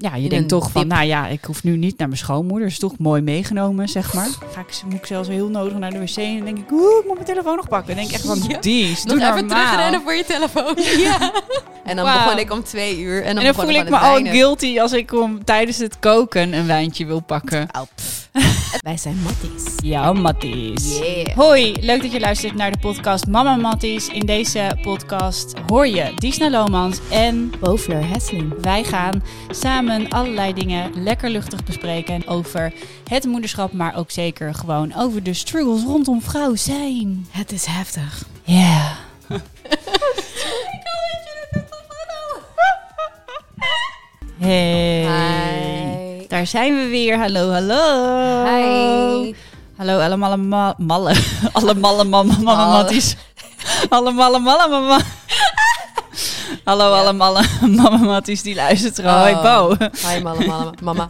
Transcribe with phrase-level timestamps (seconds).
[0.00, 0.90] ja, je In denkt toch van, dip.
[0.90, 2.66] nou ja, ik hoef nu niet naar mijn schoonmoeder.
[2.68, 4.28] Is toch mooi meegenomen, zeg maar.
[4.52, 6.98] Ga ik, moet ik zelfs heel nodig naar de wc en dan denk ik, oeh,
[6.98, 7.86] ik moet mijn telefoon nog pakken.
[7.86, 9.64] Dan denk ik echt van, die, Nog doe even normaal.
[9.64, 10.74] terugrennen voor je telefoon.
[11.06, 11.32] Ja.
[11.88, 13.18] En dan begon ik om twee uur.
[13.18, 16.52] En dan, En dan voel ik me al guilty als ik om tijdens het koken
[16.52, 17.68] een wijntje wil pakken.
[17.72, 17.82] Oh.
[18.82, 19.74] Wij zijn matties.
[19.82, 20.98] Ja, Matties.
[20.98, 21.36] Yeah.
[21.36, 24.08] Hoi, leuk dat je luistert naar de podcast Mama Matties.
[24.08, 28.54] In deze podcast hoor je Disna Lomans en Bovler Hesseling.
[28.60, 32.72] wij gaan samen allerlei dingen lekker luchtig bespreken over
[33.08, 37.26] het moederschap, maar ook zeker gewoon over de struggles rondom vrouw zijn.
[37.30, 38.22] Het is heftig.
[38.44, 38.96] Ja.
[44.38, 45.02] Hey.
[46.20, 46.26] Hi.
[46.28, 47.18] Daar zijn we weer.
[47.18, 48.44] Hallo, hallo.
[48.44, 49.34] Hi.
[49.76, 51.14] Hallo, allemaal ma- malle.
[51.52, 52.82] Alle malle mama mama Malle.
[52.82, 53.16] matties.
[53.88, 54.98] Alle malle malle mama.
[56.64, 57.00] Hallo, Ja.
[57.00, 59.20] alle malle mama matties die luisteren.
[59.20, 59.42] Hoi, Oh.
[59.42, 59.76] Bo.
[60.08, 61.08] Hi mama, mama.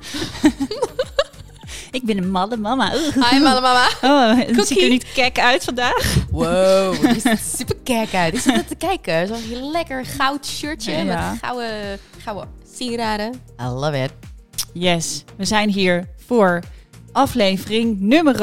[1.90, 2.92] Ik ben een malle mama.
[2.94, 3.30] Oeh.
[3.30, 3.88] Hi mama, mama.
[4.02, 6.14] Oh, het ziet er niet kek uit vandaag.
[6.30, 8.32] Wow, die ziet er super kijk uit.
[8.32, 9.26] Die zit te kijken.
[9.26, 11.04] Zo'n lekker goud shirtje Ja.
[11.04, 13.32] met gouden, gouden sieraden.
[13.60, 14.12] I love it.
[14.72, 16.62] Yes, we zijn hier voor
[17.12, 18.34] aflevering nummer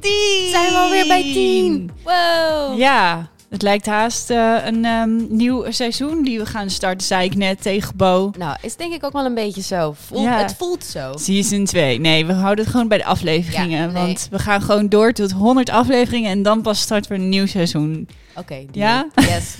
[0.00, 0.50] 10.
[0.50, 1.90] Zijn we alweer bij 10?
[2.04, 2.78] Wow.
[2.78, 7.36] Ja, het lijkt haast eh, een ehm, nieuw seizoen die we gaan starten, zei ik
[7.36, 8.30] net tegen Bo.
[8.38, 9.94] Nou, is denk ik ook wel een beetje zo.
[10.06, 10.38] Voelt, Ja.
[10.38, 11.12] Het voelt zo.
[11.16, 12.00] Season 2.
[12.00, 13.78] Nee, we houden het gewoon bij de afleveringen.
[13.78, 14.02] Ja, nee.
[14.02, 17.46] Want we gaan gewoon door tot 100 afleveringen en dan pas starten we een nieuw
[17.46, 18.08] seizoen.
[18.36, 18.64] Oké.
[18.72, 19.08] Ja?
[19.14, 19.28] deal.
[19.28, 19.56] Yes.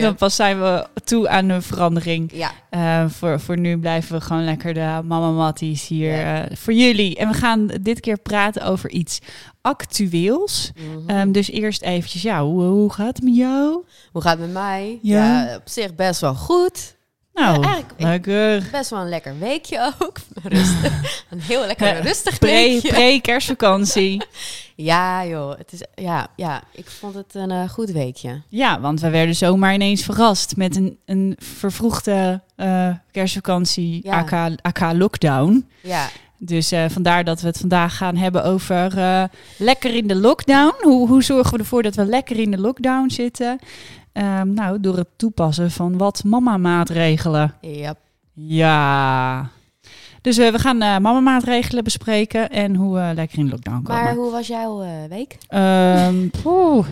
[0.00, 2.30] Dan pas zijn we toe aan een verandering.
[2.32, 2.50] Ja.
[2.70, 6.44] Eh, voor, voor nu blijven we gewoon lekker de mama matties hier Ja.
[6.44, 7.16] eh, voor jullie.
[7.16, 9.18] En we gaan dit keer praten over iets
[9.60, 10.70] actueels.
[10.76, 11.10] Mhm.
[11.10, 13.84] Ehm, dus eerst eventjes, ja, hoe, hoe gaat het met jou?
[14.12, 14.98] Hoe gaat het met mij?
[15.02, 15.54] Ja.
[15.56, 16.96] op zich best wel goed.
[17.38, 18.68] Nou, Ja, lekker.
[18.72, 20.16] Best wel een lekker weekje ook.
[20.42, 20.92] Rustig.
[21.30, 22.88] een heel lekker rustig weekje.
[22.88, 24.22] Pre-kerstvakantie.
[24.80, 25.58] Ja, joh.
[25.58, 28.42] Het is, ja, ja, ik vond het een eh, goed weekje.
[28.48, 34.12] ja, want we werden zomaar ineens verrast met een, een vervroegde eh, kerstvakantie, Ja.
[34.18, 35.68] aka, aka lockdown.
[35.80, 36.08] Ja,
[36.38, 38.92] Dus eh, vandaar dat we het vandaag gaan hebben over
[39.56, 40.74] lekker in de lockdown.
[40.80, 43.58] Hoe, hoe zorgen we ervoor dat we lekker in de lockdown zitten?
[44.18, 47.54] Ehm, nou, door het toepassen van wat mama-maatregelen.
[47.60, 47.94] ja.
[48.40, 49.48] Ja.
[50.20, 54.02] Dus eh, we gaan eh mama-maatregelen bespreken en hoe we lekker in lockdown komen.
[54.02, 55.38] Maar hoe was jouw eh, week?
[55.48, 56.86] Ehm, poeh.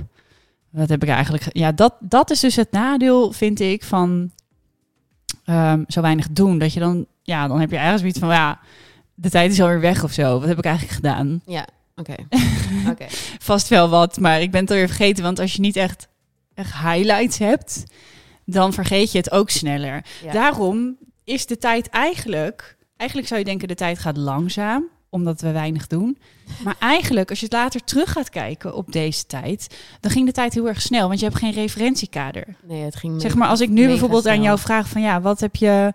[0.71, 1.43] Wat heb ik eigenlijk...
[1.43, 4.31] ge- Ja, dat, dat is dus het nadeel, vind ik, van
[5.45, 6.59] ehm, zo weinig doen.
[6.59, 7.07] Dat je dan...
[7.23, 8.29] Ja, dan heb je ergens zoiets van...
[8.29, 8.59] Ja,
[9.15, 10.39] de tijd is alweer weg of zo.
[10.39, 11.41] Wat heb ik eigenlijk gedaan?
[11.47, 11.67] Ja,
[11.97, 12.15] oké.
[12.91, 13.07] Oké.
[13.39, 15.23] Vast wel wat, maar ik ben het alweer vergeten.
[15.25, 16.09] Want als je niet echt,
[16.57, 17.85] echt highlights hebt,
[18.45, 20.05] dan vergeet je het ook sneller.
[20.25, 20.33] Ja.
[20.33, 22.77] Daarom is de tijd eigenlijk...
[22.97, 26.19] Eigenlijk zou je denken, de tijd gaat langzaam, omdat we weinig doen.
[26.65, 29.77] Maar eigenlijk, als je het later terug gaat kijken op deze tijd...
[30.01, 32.57] dan ging de tijd heel erg snel, want je hebt geen referentiekader.
[32.63, 35.03] Nee, het ging Zeg maar, als ik nu bijvoorbeeld aan jou vraag van...
[35.03, 35.93] ja, wat heb je...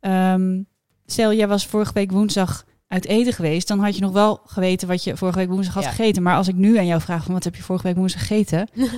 [0.00, 0.62] ehm,
[1.06, 3.68] stel, jij was vorige week woensdag uit eten geweest...
[3.68, 5.90] dan had je nog wel geweten wat je vorige week woensdag had Ja.
[5.90, 6.22] gegeten.
[6.22, 7.34] Maar als ik nu aan jou vraag van...
[7.34, 8.68] wat heb je vorige week woensdag gegeten?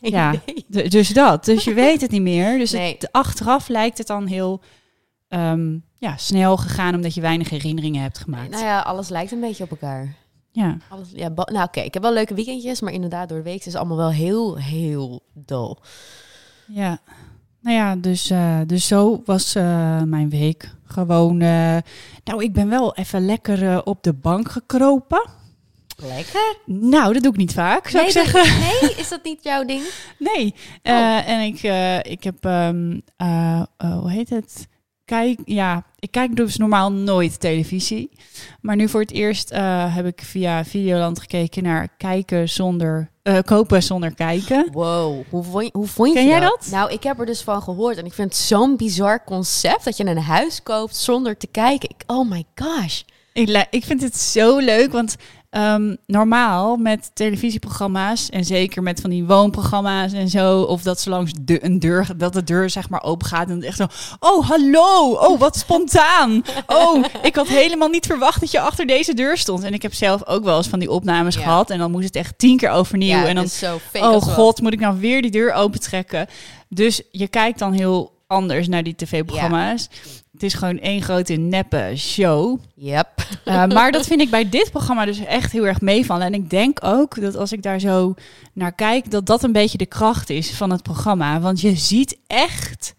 [0.00, 0.34] Ja.
[0.68, 1.44] dus dat.
[1.44, 2.58] Dus je weet het niet meer.
[2.58, 2.92] Dus Nee.
[2.92, 4.60] het, achteraf lijkt het dan heel
[5.28, 6.94] ehm, ja, snel gegaan...
[6.94, 8.50] omdat je weinig herinneringen hebt gemaakt.
[8.50, 10.14] Nou ja, alles lijkt een beetje op elkaar.
[10.52, 10.76] Ja.
[10.88, 13.64] Alles, ja, nou oké, ik heb wel leuke weekendjes, maar inderdaad door de week is
[13.64, 15.78] het allemaal wel heel, heel dol.
[16.66, 16.98] Ja,
[17.60, 20.74] nou ja, dus, eh, dus zo was eh, mijn week.
[20.86, 21.76] Gewoon, eh,
[22.24, 25.28] nou, ik ben wel even lekker eh, op de bank gekropen.
[25.96, 26.56] Lekker.
[26.66, 28.42] Nou, dat doe ik niet vaak, zou nee, ik zeggen.
[28.60, 29.82] dat- nee, is dat niet jouw ding?
[30.18, 30.54] Nee.
[30.82, 30.92] Oh.
[30.92, 31.62] Eh, en ik,
[32.10, 34.68] ik heb, ehm, eh, eh, hoe heet het?
[35.06, 38.10] Kijk, ja, ik kijk dus normaal nooit televisie.
[38.60, 43.38] Maar nu voor het eerst eh, heb ik via Videoland gekeken naar kijken zonder, eh,
[43.44, 44.68] kopen zonder kijken.
[44.72, 46.68] Wow, hoe vond je, hoe vond je Ken jij dat?
[46.70, 49.96] Nou, ik heb er dus van gehoord en ik vind het zo'n bizar concept dat
[49.96, 51.88] je een huis koopt zonder te kijken.
[51.88, 53.00] Ik, oh my gosh.
[53.32, 55.16] Ik, ik vind het zo leuk, want
[55.56, 61.10] ehm, normaal met televisieprogramma's en zeker met van die woonprogramma's en zo, of dat ze
[61.10, 63.86] langs de, een deur, dat de deur zeg maar open gaat en het echt zo,
[64.18, 69.14] oh hallo, oh wat spontaan, oh ik had helemaal niet verwacht dat je achter deze
[69.14, 69.62] deur stond.
[69.62, 71.42] En ik heb zelf ook wel eens van die opnames Ja.
[71.42, 74.60] gehad en dan moest het echt tien keer overnieuw ja, en dan zo oh god,
[74.60, 76.26] moet ik nou weer die deur opentrekken?
[76.68, 79.88] Dus je kijkt dan heel anders naar die tv-programma's.
[80.36, 82.60] Het is gewoon één grote neppe show.
[82.74, 83.08] Yep.
[83.44, 86.26] Uh, maar dat vind ik bij dit programma dus echt heel erg meevallen.
[86.26, 88.14] En ik denk ook dat als ik daar zo
[88.52, 91.40] naar kijk, dat dat een beetje de kracht is van het programma.
[91.40, 92.94] Want je ziet echt,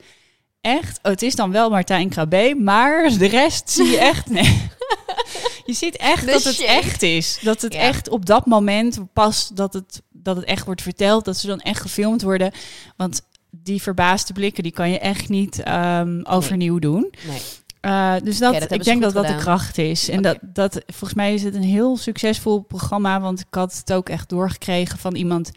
[0.62, 4.62] echt, oh, het is dan wel Martijn Krabbe, maar de rest zie je echt, nee.
[5.66, 7.40] Je ziet echt dat het echt is.
[7.42, 7.80] Dat het Ja.
[7.80, 11.26] echt op dat moment pas dat het, dat het echt wordt verteld.
[11.26, 12.52] Dat ze dan echt gefilmd worden.
[12.96, 17.14] Want die verbaasde blikken, die kan je echt niet ehm, overnieuw doen.
[17.28, 17.42] Nee.
[17.82, 20.10] Uh, dus dat, ik denk dat dat de kracht is.
[20.10, 23.22] En dat, dat, volgens mij is het een heel succesvol programma.
[23.22, 25.52] Want ik had het ook echt doorgekregen van iemand.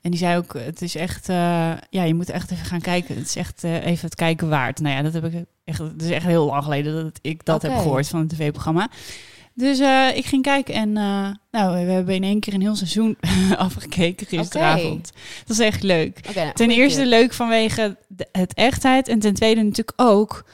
[0.00, 3.16] En die zei ook, het is echt, eh, ja, je moet echt even gaan kijken.
[3.16, 4.80] Het is echt eh, even het kijken waard.
[4.80, 7.62] Nou ja, dat heb ik echt, het is echt heel lang geleden dat ik dat
[7.62, 8.88] heb gehoord van een tv-programma.
[9.54, 12.76] Dus eh, ik ging kijken en uh, nou, we hebben in één keer een heel
[12.76, 13.16] seizoen
[13.56, 15.12] afgekeken gisteravond.
[15.46, 16.18] Dat is echt leuk.
[16.28, 19.08] Okay, nou, Ten eerste leuk vanwege de- het echtheid.
[19.08, 20.44] En ten tweede natuurlijk ook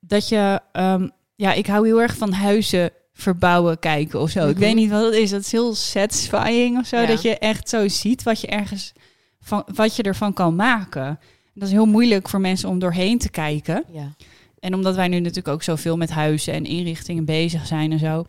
[0.00, 0.60] dat je...
[0.72, 4.46] ehm, ja, ik hou heel erg van huizen verbouwen kijken of zo.
[4.48, 4.64] Ik Mhm.
[4.64, 5.30] weet niet wat het is.
[5.30, 6.96] Dat is heel satisfying of zo.
[7.00, 7.06] Ja.
[7.06, 8.92] Dat je echt zo ziet wat je ergens...
[9.40, 11.18] Van, wat je ervan kan maken.
[11.54, 13.84] Dat is heel moeilijk voor mensen om doorheen te kijken.
[13.92, 14.14] Ja.
[14.60, 18.24] En omdat wij nu natuurlijk ook zoveel met huizen en inrichtingen bezig zijn en zo.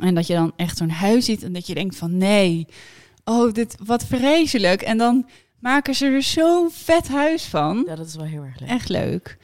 [0.00, 2.66] En dat je dan echt zo'n huis ziet en dat je denkt van nee,
[3.24, 4.82] oh dit wat vreselijk.
[4.82, 5.28] En dan
[5.60, 7.84] maken ze er zo'n vet huis van.
[7.86, 8.68] ja, dat is wel heel erg leuk.
[8.68, 9.38] Echt leuk.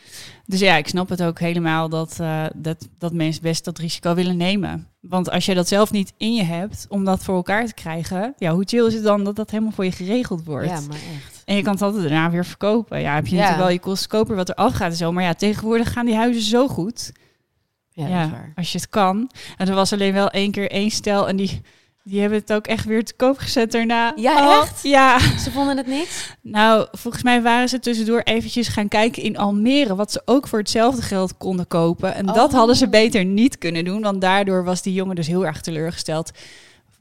[0.52, 4.14] Dus ja, ik snap het ook helemaal dat, eh, dat, dat mensen best dat risico
[4.14, 4.86] willen nemen.
[5.00, 8.34] Want als je dat zelf niet in je hebt om dat voor elkaar te krijgen,
[8.36, 10.68] ja, hoe chill is het dan dat dat helemaal voor je geregeld wordt?
[10.68, 11.42] Ja, maar echt.
[11.44, 13.00] En je kan het altijd daarna weer verkopen.
[13.00, 13.40] Ja, heb je Ja.
[13.40, 15.12] natuurlijk wel je kostenkoper wat er afgaat en zo.
[15.12, 17.12] Maar ja, tegenwoordig gaan die huizen zo goed.
[17.90, 19.30] Ja, Ja, als je het kan.
[19.56, 21.60] En er was alleen wel één keer één stel en die,
[22.04, 24.12] die hebben het ook echt weer te koop gezet daarna.
[24.16, 24.82] Ja, Oh, echt?
[24.82, 25.18] Ja.
[25.38, 26.36] Ze vonden het niet?
[26.42, 29.94] Nou, volgens mij waren ze tussendoor eventjes gaan kijken in Almere...
[29.94, 32.14] wat ze ook voor hetzelfde geld konden kopen.
[32.14, 32.58] En dat Oh.
[32.58, 34.02] hadden ze beter niet kunnen doen...
[34.02, 36.30] want daardoor was die jongen dus heel erg teleurgesteld...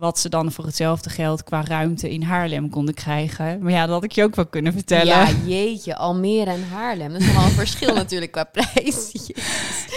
[0.01, 3.59] wat ze dan voor hetzelfde geld qua ruimte in Haarlem konden krijgen.
[3.61, 5.05] Maar ja, dat had ik je ook wel kunnen vertellen.
[5.05, 5.95] Ja, jeetje.
[5.95, 7.11] Almere en Haarlem.
[7.11, 9.11] Dat is nogal een verschil natuurlijk qua prijs.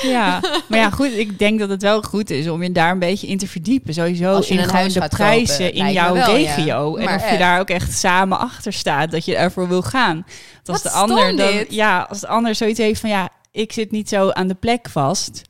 [0.02, 1.12] Ja, maar ja, goed.
[1.12, 3.94] Ik denk dat het wel goed is om je daar een beetje in te verdiepen.
[3.94, 6.54] Sowieso in gewoon de prijzen kopen, in jouw wel, ja.
[6.54, 6.96] regio.
[6.96, 10.26] En Maar of je daar ook echt samen achter staat dat je ervoor wil gaan.
[10.64, 13.72] Want als Wat de ander dan, ja, als de ander zoiets heeft van ja, ik
[13.72, 15.42] zit niet zo aan de plek vast.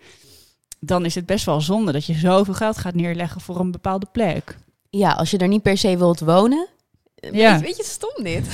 [0.87, 4.07] Dan is het best wel zonde dat je zoveel geld gaat neerleggen voor een bepaalde
[4.13, 4.57] plek.
[4.91, 6.67] Ja, als je er niet per se wilt wonen.
[7.33, 7.59] Ja.
[7.61, 8.47] Weet, je, stom dit.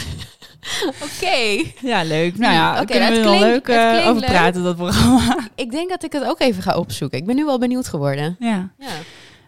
[1.05, 1.63] Oké.
[1.81, 2.39] Ja, leuk.
[2.39, 4.31] Nou ja, daar kunnen we wel leuk eh, over leuk.
[4.31, 5.49] praten, dat programma.
[5.55, 7.19] Ik denk dat ik het ook even ga opzoeken.
[7.19, 8.37] Ik ben nu wel benieuwd geworden.
[8.39, 8.69] ja.
[8.79, 8.87] Ja.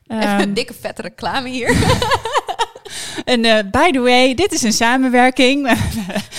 [0.06, 1.76] Even een Ehm, dikke vette reclame hier.
[3.24, 5.62] en eh, by the way, dit is een samenwerking.
[5.68, 5.74] We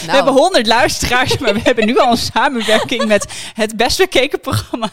[0.05, 4.39] Nou, hebben 100 luisteraars, maar we hebben nu al een samenwerking met het best bekeken
[4.39, 4.89] programma.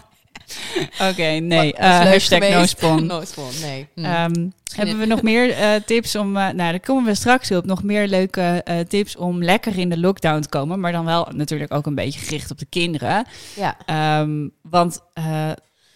[1.08, 1.74] Oké, nee.
[1.76, 2.40] leuk hashtag
[3.00, 3.22] no
[3.66, 3.86] nee.
[3.94, 4.04] Hm.
[4.04, 6.36] Ehm, hebben we nog meer eh, tips om...
[6.36, 7.64] eh, nou, daar komen we straks op.
[7.64, 10.80] Nog meer leuke tips om lekker in de lockdown te komen.
[10.80, 13.26] Maar dan wel natuurlijk ook een beetje gericht op de kinderen.
[13.56, 13.76] ja.
[13.86, 15.00] Ehm, want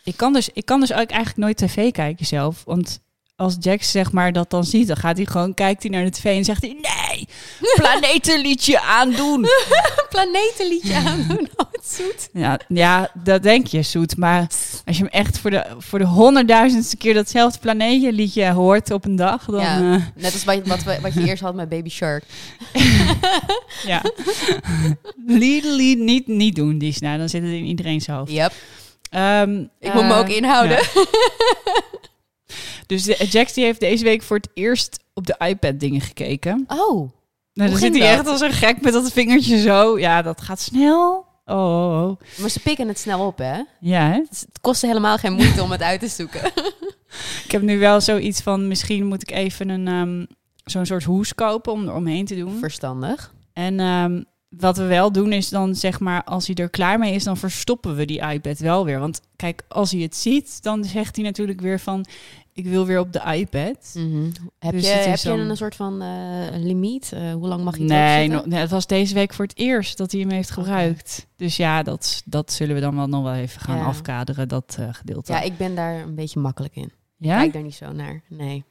[0.05, 2.63] ik, kan dus, ik kan dus ook eigenlijk nooit tv kijken zelf.
[2.65, 3.01] Want
[3.37, 6.11] als Jax zeg maar dat dan ziet, dan gaat hij gewoon, kijkt hij naar de
[6.11, 6.71] tv en zegt hij...
[6.81, 7.29] Nee,
[7.81, 9.47] planetenliedje aandoen.
[10.11, 11.49] Planetenliedje aandoen.
[11.57, 12.29] Oh, het zoet.
[12.33, 14.17] Ja, ja, dat denk je, Zoet.
[14.17, 14.47] Maar
[14.85, 19.17] als je hem echt voor de, voor de honderdduizendste keer datzelfde planetenliedje hoort op een
[19.17, 19.61] dag, dan...
[19.61, 19.79] Ja.
[19.79, 20.13] Ja.
[20.15, 22.25] Net als wat, wat, wat je eerst had met Baby Shark.
[23.87, 24.03] ja.
[25.27, 27.17] lied, lied, niet, niet doen, Disney.
[27.19, 28.33] Dan zit het in iedereen's hoofd.
[28.33, 28.53] Yep.
[29.11, 30.79] Ehm, Ik moet me eh, ook inhouden.
[30.95, 31.05] ja.
[32.87, 36.65] Dus de, Jax die heeft deze week voor het eerst op de iPad dingen gekeken.
[36.69, 37.11] Oh.
[37.53, 39.99] Nou, dan zit hij echt als een gek met dat vingertje zo.
[39.99, 41.27] Ja, dat gaat snel.
[41.45, 42.21] Oh, oh, oh.
[42.41, 43.63] Maar ze pikken het snel op, hè?
[43.81, 44.23] Ja, hè?
[44.31, 46.53] Dus het kostte helemaal geen moeite om het uit te zoeken.
[47.45, 50.25] Ik heb nu wel zoiets van, misschien moet ik even een ehm,
[50.65, 52.59] zo'n soort hoes kopen om er omheen te doen.
[52.59, 53.35] Verstandig.
[53.53, 57.15] En ehm, wat we wel doen is dan zeg maar, als hij er klaar mee
[57.15, 58.99] is, dan verstoppen we die iPad wel weer.
[58.99, 62.05] Want kijk, als hij het ziet, dan zegt hij natuurlijk weer van,
[62.55, 63.95] ik wil weer op de iPad.
[63.95, 64.25] Mhm.
[64.59, 66.09] Heb, Dus je, het is heb je een soort van eh,
[66.53, 67.13] limiet?
[67.13, 69.57] Eh, hoe lang mag je het Nee, no- nee, het was deze week voor het
[69.59, 71.27] eerst dat hij hem heeft gebruikt.
[71.37, 73.85] Dus ja, dat, dat zullen we dan wel nog wel even gaan Ja.
[73.85, 75.33] afkaderen, dat eh, gedeelte.
[75.33, 76.93] Ja, ik ben daar een beetje makkelijk in.
[77.17, 77.39] ja?
[77.39, 78.23] Kijk daar niet zo naar.
[78.29, 78.65] Nee.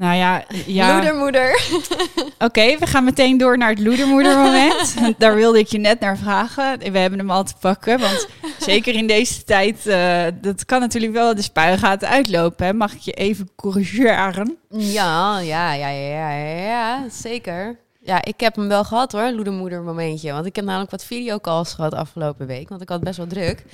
[0.00, 0.92] Nou ja, ja.
[0.94, 1.62] Moedermoeder.
[2.38, 4.94] Oké, we gaan meteen door naar het loedermoedermoment.
[5.18, 6.78] Daar wilde ik je net naar vragen.
[6.78, 8.28] We hebben hem al te pakken, want
[8.58, 12.66] zeker in deze tijd, eh, dat kan natuurlijk wel de spuigaten uitlopen.
[12.66, 12.72] Hè?
[12.72, 14.56] Mag ik je even corrigeren?
[14.68, 17.78] Ja, ja, ja, ja, ja, ja, zeker.
[18.02, 20.32] Ja, ik heb hem wel gehad hoor, loedermoeder momentje.
[20.32, 22.68] Want ik heb namelijk wat videocalls gehad afgelopen week.
[22.68, 23.64] Want ik had best wel druk.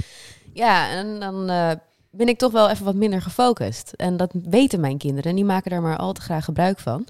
[0.52, 1.70] Ja, en dan eh,
[2.16, 3.92] ben ik toch wel even wat minder gefocust.
[3.96, 5.30] En dat weten mijn kinderen.
[5.30, 7.06] En die maken daar maar al te graag gebruik van.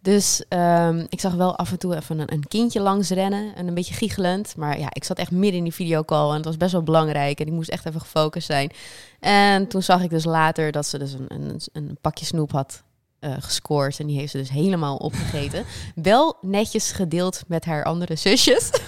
[0.00, 3.68] Dus ehm, ik zag wel af en toe even een, een kindje langs rennen en
[3.68, 4.56] een beetje giechelend.
[4.56, 7.40] Maar ja, ik zat echt midden in die videocall en het was best wel belangrijk.
[7.40, 8.72] En ik moest echt even gefocust zijn.
[9.20, 12.82] En toen zag ik dus later dat ze dus een, een, een pakje snoep had
[13.22, 13.98] eh, gescoord.
[14.00, 15.64] En die heeft ze dus helemaal opgegeten.
[15.94, 18.70] wel netjes gedeeld met haar andere zusjes.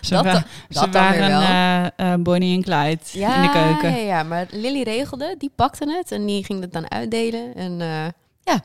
[0.00, 3.90] Ze, Dat wa- ze dat weer waren eh, eh, Bonnie en Clyde in de keuken.
[3.90, 7.54] Ja, ja, maar Lily regelde, die pakte het en die ging het dan uitdelen.
[7.54, 7.78] En
[8.42, 8.60] ja.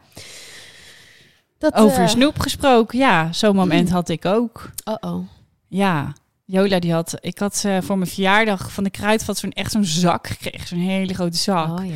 [1.57, 4.69] Dat, Over snoep gesproken, ja, zo'n moment had ik ook.
[4.83, 5.27] Oh-oh.
[5.67, 6.13] Ja,
[6.45, 9.85] Jola die had, ik had eh, voor mijn verjaardag van de kruidvat zo'n echt zo'n
[9.85, 11.79] zak gekregen, zo'n hele grote zak.
[11.79, 11.93] Oh ja.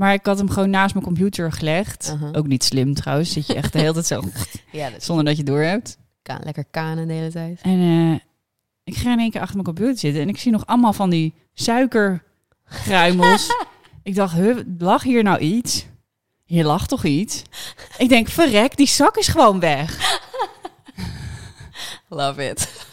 [0.00, 2.16] Maar ik had hem gewoon naast mijn computer gelegd.
[2.32, 4.22] Ook niet slim trouwens, zit je echt de hele tijd zo
[4.78, 5.98] Ja, dat zonder dat je door hebt.
[6.22, 7.60] ka- lekker kanen de hele tijd.
[7.62, 8.18] En eh,
[8.84, 11.10] ik ga in één keer achter mijn computer zitten en ik zie nog allemaal van
[11.10, 13.48] die suikergruimels.
[14.02, 15.86] ik dacht, huh, lag hier nou iets?
[16.44, 17.42] Hier lag toch iets?
[17.98, 20.18] Ik denk, verrek, die zak is gewoon weg.
[22.08, 22.88] Love it.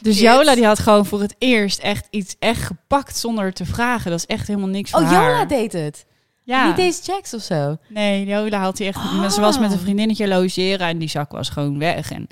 [0.00, 0.20] Dus.
[0.20, 4.10] Jola die had gewoon voor het eerst echt iets echt gepakt zonder te vragen.
[4.10, 5.30] Dat is echt helemaal niks voor Oh, haar.
[5.30, 6.06] Jola deed het.
[6.48, 6.66] Ja.
[6.66, 7.76] Niet deze checks of zo.
[7.88, 9.00] Nee, Jola had hij echt.
[9.32, 12.10] Ze was met een vriendinnetje logeren en die zak was gewoon weg.
[12.10, 12.26] En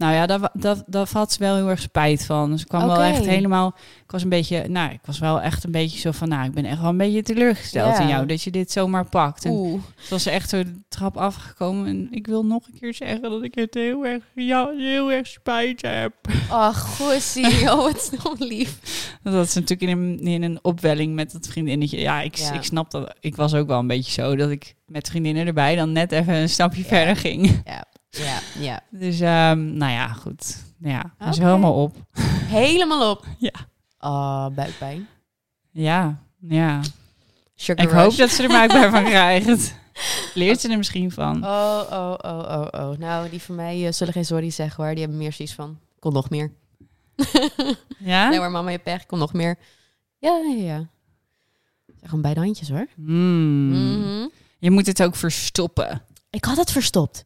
[0.00, 2.50] nou ja, daar, dat, daar had ze wel heel erg spijt van.
[2.50, 3.74] Dus ik kwam wel echt helemaal.
[4.04, 4.68] Ik was een beetje.
[4.68, 6.28] Nou, ik was wel echt een beetje zo van.
[6.28, 8.02] Nou, ik ben echt wel een beetje teleurgesteld Ja.
[8.02, 9.44] in jou dat je dit zomaar pakt.
[9.44, 9.70] En Oeh.
[9.72, 11.86] toen was ze echt zo de trap afgekomen.
[11.86, 15.26] En ik wil nog een keer zeggen dat ik het heel erg, ja, heel erg
[15.26, 16.12] spijt heb.
[16.48, 17.48] Ach, gossie.
[17.70, 18.78] Oh, wat snel lief.
[19.22, 22.00] Dat is natuurlijk in een, in een opwelling met dat vriendinnetje.
[22.00, 22.52] Ja, ik, Ja.
[22.52, 23.14] ik snap dat.
[23.20, 26.34] Ik was ook wel een beetje zo dat ik met vriendinnen erbij dan net even
[26.34, 27.62] een stapje verder ging.
[27.64, 28.80] Ja, ja, ja.
[28.90, 30.56] Dus um, nou ja, goed.
[30.78, 31.96] Ja, is helemaal op.
[32.46, 33.26] Helemaal op.
[33.38, 33.52] Ja.
[33.98, 35.08] Oh, buikpijn.
[35.70, 36.80] Ja, ja.
[37.54, 38.02] Sugar Ik rush.
[38.02, 39.74] hoop dat ze er buikpijn van krijgt.
[40.34, 41.44] Leert ze er misschien van.
[41.44, 42.98] Oh, oh, oh, oh, oh.
[42.98, 44.92] Nou, die van mij eh, zullen geen sorry zeggen hoor.
[44.92, 46.52] Die hebben meer zoiets van, kon nog meer.
[47.98, 48.28] Ja?
[48.28, 49.58] Nee hoor, mama, je pech, kon nog meer.
[50.18, 50.88] Ja, ja, ja.
[52.02, 52.86] Gewoon beide handjes hoor.
[52.94, 53.68] Hmm.
[53.68, 54.28] Mhm.
[54.58, 56.02] Je moet het ook verstoppen.
[56.30, 57.22] Ik had het verstopt.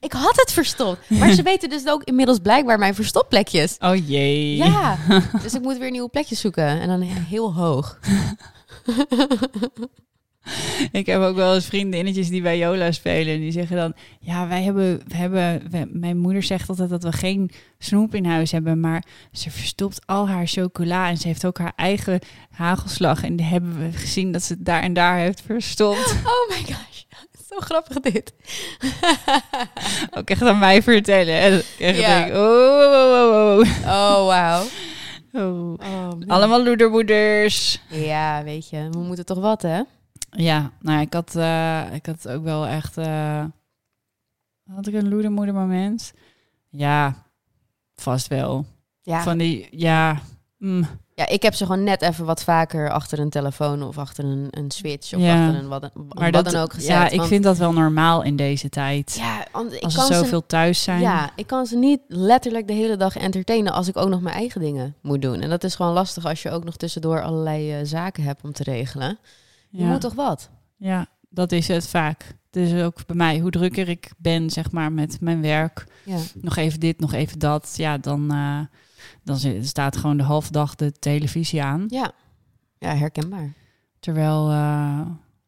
[0.00, 1.10] Ik had het verstopt.
[1.10, 3.76] Maar ze weten dus ook inmiddels blijkbaar mijn verstopplekjes.
[3.78, 4.56] Oh jee.
[4.56, 4.98] Ja,
[5.42, 6.66] dus ik moet weer nieuwe plekjes zoeken.
[6.80, 7.98] En dan heel hoog.
[10.92, 13.34] Ik heb ook wel eens vriendinnetjes die bij Jola spelen.
[13.34, 13.94] En die zeggen dan...
[14.20, 15.00] Ja, wij hebben...
[15.08, 18.80] We hebben we- mijn moeder zegt altijd dat we geen snoep in huis hebben.
[18.80, 21.08] Maar ze verstopt al haar chocola.
[21.08, 22.18] En ze heeft ook haar eigen
[22.50, 23.22] hagelslag.
[23.22, 26.16] En die hebben we gezien dat ze het daar en daar heeft verstopt.
[26.24, 26.93] Oh my gosh.
[27.54, 28.32] Zo grappig dit.
[30.18, 31.34] ook echt aan mij vertellen.
[31.40, 32.18] En ik echt Ja.
[32.24, 32.34] denk...
[32.34, 34.64] Oh, oh, oh, oh, Oh, wauw.
[35.32, 35.72] oh.
[35.72, 36.10] Oh.
[36.26, 37.80] Allemaal loedermoeders.
[37.88, 38.88] Ja, weet je.
[38.90, 39.82] We moeten toch wat, hè?
[40.30, 42.96] Ja, nou, ik had, eh, ik had ook wel echt.
[42.98, 43.44] eh,
[44.74, 46.12] had ik een loedermoeder moment?
[46.68, 47.24] Ja,
[47.94, 48.66] vast wel.
[49.02, 49.22] Ja.
[49.22, 50.20] Van die, ja.
[50.64, 54.24] Mm, ja, ik heb ze gewoon net even wat vaker achter een telefoon of achter
[54.24, 55.46] een, een switch of Ja.
[55.46, 56.90] achter een wat, maar wat dat, dan ook gezet.
[56.90, 59.16] Ja, ik vind dat wel normaal in deze tijd.
[59.18, 61.00] Ja, want ik als kan ze zoveel thuis zijn.
[61.00, 64.36] Ja, ik kan ze niet letterlijk de hele dag entertainen als ik ook nog mijn
[64.36, 65.40] eigen dingen moet doen.
[65.40, 68.52] En dat is gewoon lastig als je ook nog tussendoor allerlei eh, zaken hebt om
[68.52, 69.18] te regelen.
[69.70, 70.50] Je ja, moet toch wat?
[70.76, 72.36] ja, dat is het vaak.
[72.50, 75.86] Dus ook bij mij, hoe drukker ik ben, zeg maar, met mijn werk.
[76.04, 76.16] Ja.
[76.34, 77.74] Nog even dit, nog even dat.
[77.76, 78.60] Ja, dan, eh,
[79.22, 81.84] dan staat gewoon de halve dag de televisie aan.
[81.88, 82.12] Ja,
[82.78, 83.52] ja herkenbaar.
[84.00, 85.00] Terwijl, eh,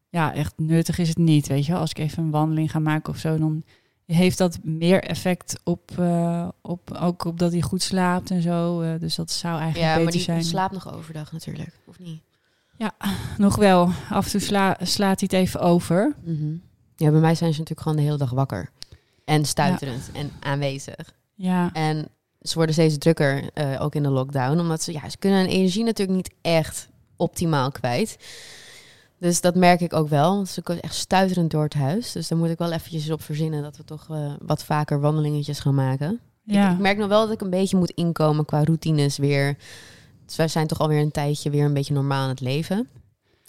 [0.09, 1.75] ja, echt nuttig is het niet, weet je.
[1.75, 3.63] Als ik even een wandeling ga maken of zo, dan
[4.05, 8.81] heeft dat meer effect op, eh, op ook op dat hij goed slaapt en zo.
[8.81, 10.43] Eh, dus dat zou eigenlijk Ja, maar beter die zijn.
[10.43, 12.21] slaapt nog overdag natuurlijk, of niet?
[13.37, 16.15] Nog wel, af en toe sla- slaat hij het even over.
[16.23, 16.55] Mhm.
[16.95, 18.69] Ja, bij mij zijn ze natuurlijk gewoon de hele dag wakker.
[19.25, 21.13] En stuiterend en aanwezig.
[21.33, 22.07] Ja, En
[22.41, 24.59] ze worden steeds drukker, eh, ook in de lockdown.
[24.59, 28.17] Omdat ze, ja, ze kunnen hun energie natuurlijk niet echt optimaal kwijt.
[29.19, 30.45] Dus dat merk ik ook wel.
[30.45, 32.11] Ze komen echt stuiterend door het huis.
[32.11, 35.59] Dus daar moet ik wel eventjes op verzinnen dat we toch eh, wat vaker wandelingetjes
[35.59, 36.19] gaan maken.
[36.43, 36.67] ja.
[36.67, 39.57] Ik, ik merk nog wel dat ik een beetje moet inkomen qua routines weer.
[40.25, 42.87] Dus wij zijn toch alweer een tijdje weer een beetje normaal aan het leven.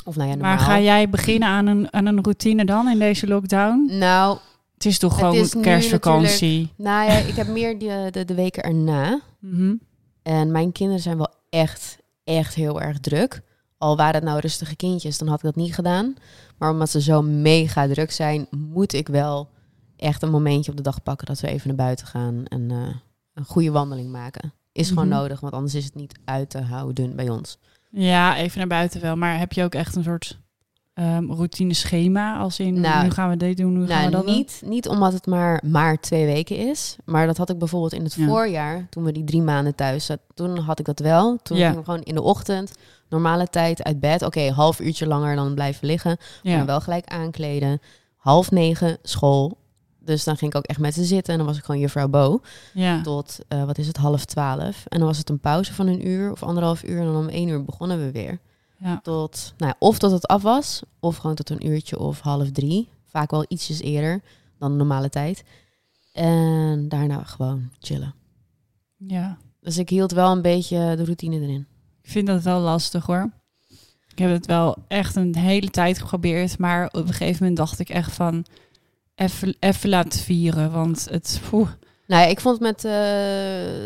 [0.04, 0.56] Of nou ja, normaal.
[0.56, 3.88] maar ga jij beginnen aan een, aan een routine dan in deze lockdown?
[3.90, 4.38] Nou,
[4.78, 6.72] Het is toch gewoon is kerstvakantie?
[6.76, 9.20] nou ja, ik heb meer de, de, de weken erna.
[9.40, 9.74] Mhm.
[10.22, 13.40] En mijn kinderen zijn wel echt, echt heel erg druk.
[13.78, 16.14] Al waren het nou rustige kindjes, dan had ik dat niet gedaan.
[16.58, 19.48] Maar omdat ze zo mega druk zijn, moet ik wel
[19.96, 22.94] echt een momentje op de dag pakken dat we even naar buiten gaan en eh,
[23.34, 24.52] een goede wandeling maken.
[24.72, 25.16] Is gewoon Mhm.
[25.16, 27.58] nodig, want anders is het niet uit te houden bij ons.
[27.90, 29.16] Ja, even naar buiten wel.
[29.16, 30.38] Maar heb je ook echt een soort
[30.98, 32.38] ehm, routine schema?
[32.38, 34.34] Als in, Nou, nu gaan we dit doen, nu gaan we Nou, dat doen?
[34.34, 36.96] niet, niet omdat het maar, maar twee weken is.
[37.04, 38.26] Maar dat had ik bijvoorbeeld in het Ja.
[38.26, 40.24] voorjaar, toen we die drie maanden thuis zaten.
[40.34, 41.38] Toen had ik dat wel.
[41.42, 41.66] Toen Ja.
[41.68, 42.72] ging ik gewoon in de ochtend,
[43.08, 44.22] normale tijd, uit bed.
[44.22, 46.16] Oké, half uurtje langer dan blijven liggen.
[46.42, 46.56] Ja.
[46.56, 47.80] Maar wel gelijk aankleden.
[48.16, 49.58] Half negen, school.
[50.00, 51.32] Dus dan ging ik ook echt met ze zitten.
[51.32, 52.40] En dan was ik gewoon juffrouw Bo.
[52.74, 53.00] ja.
[53.02, 54.84] Tot, eh, wat is het, half twaalf.
[54.88, 56.98] En dan was het een pauze van een uur of anderhalf uur.
[56.98, 58.38] En dan om één uur begonnen we weer.
[58.78, 59.00] Ja.
[59.02, 62.50] Tot, nou ja, of tot het af was, of gewoon tot een uurtje of half
[62.50, 62.88] drie.
[63.04, 64.22] Vaak wel ietsjes eerder
[64.58, 65.44] dan de normale tijd.
[66.12, 68.14] En daarna gewoon chillen.
[68.96, 69.38] ja.
[69.60, 71.66] Dus ik hield wel een beetje de routine erin.
[72.02, 73.30] Ik vind dat wel lastig hoor.
[74.12, 77.78] Ik heb het wel echt een hele tijd geprobeerd, maar op een gegeven moment dacht
[77.78, 78.44] ik echt van
[79.14, 81.40] even, even laten vieren, want het.
[81.50, 81.68] poeh.
[82.08, 82.92] Nou ik vond met eh,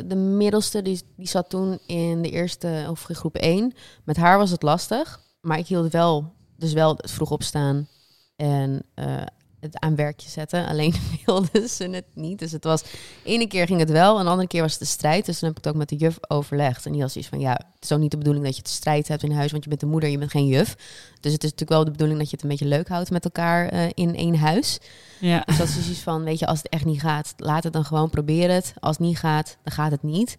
[0.04, 3.72] de middelste, die, die zat toen in de eerste, of groep 1.
[4.04, 7.88] Met haar was het lastig, maar ik hield wel, dus wel het vroeg opstaan
[8.36, 9.22] en eh,
[9.62, 10.66] het aan werkje zetten.
[10.66, 10.94] Alleen
[11.26, 12.38] wilde ze het niet.
[12.38, 12.82] Dus het was,
[13.24, 15.26] ene keer ging het wel, en de andere keer was het de strijd.
[15.26, 16.86] Dus toen heb ik het ook met de juf overlegd.
[16.86, 18.70] En die had zoiets van, ja, het is ook niet de bedoeling dat je het
[18.70, 20.74] strijd hebt in huis, want je bent de moeder, je bent geen juf.
[21.20, 23.24] Dus het is natuurlijk wel de bedoeling dat je het een beetje leuk houdt met
[23.24, 24.78] elkaar eh, in één huis.
[25.20, 25.42] Ja.
[25.46, 27.72] Dus dat is dus iets van, weet je, als het echt niet gaat, laat het
[27.72, 28.74] dan gewoon, probeer het.
[28.80, 30.36] Als het niet gaat, dan gaat het niet.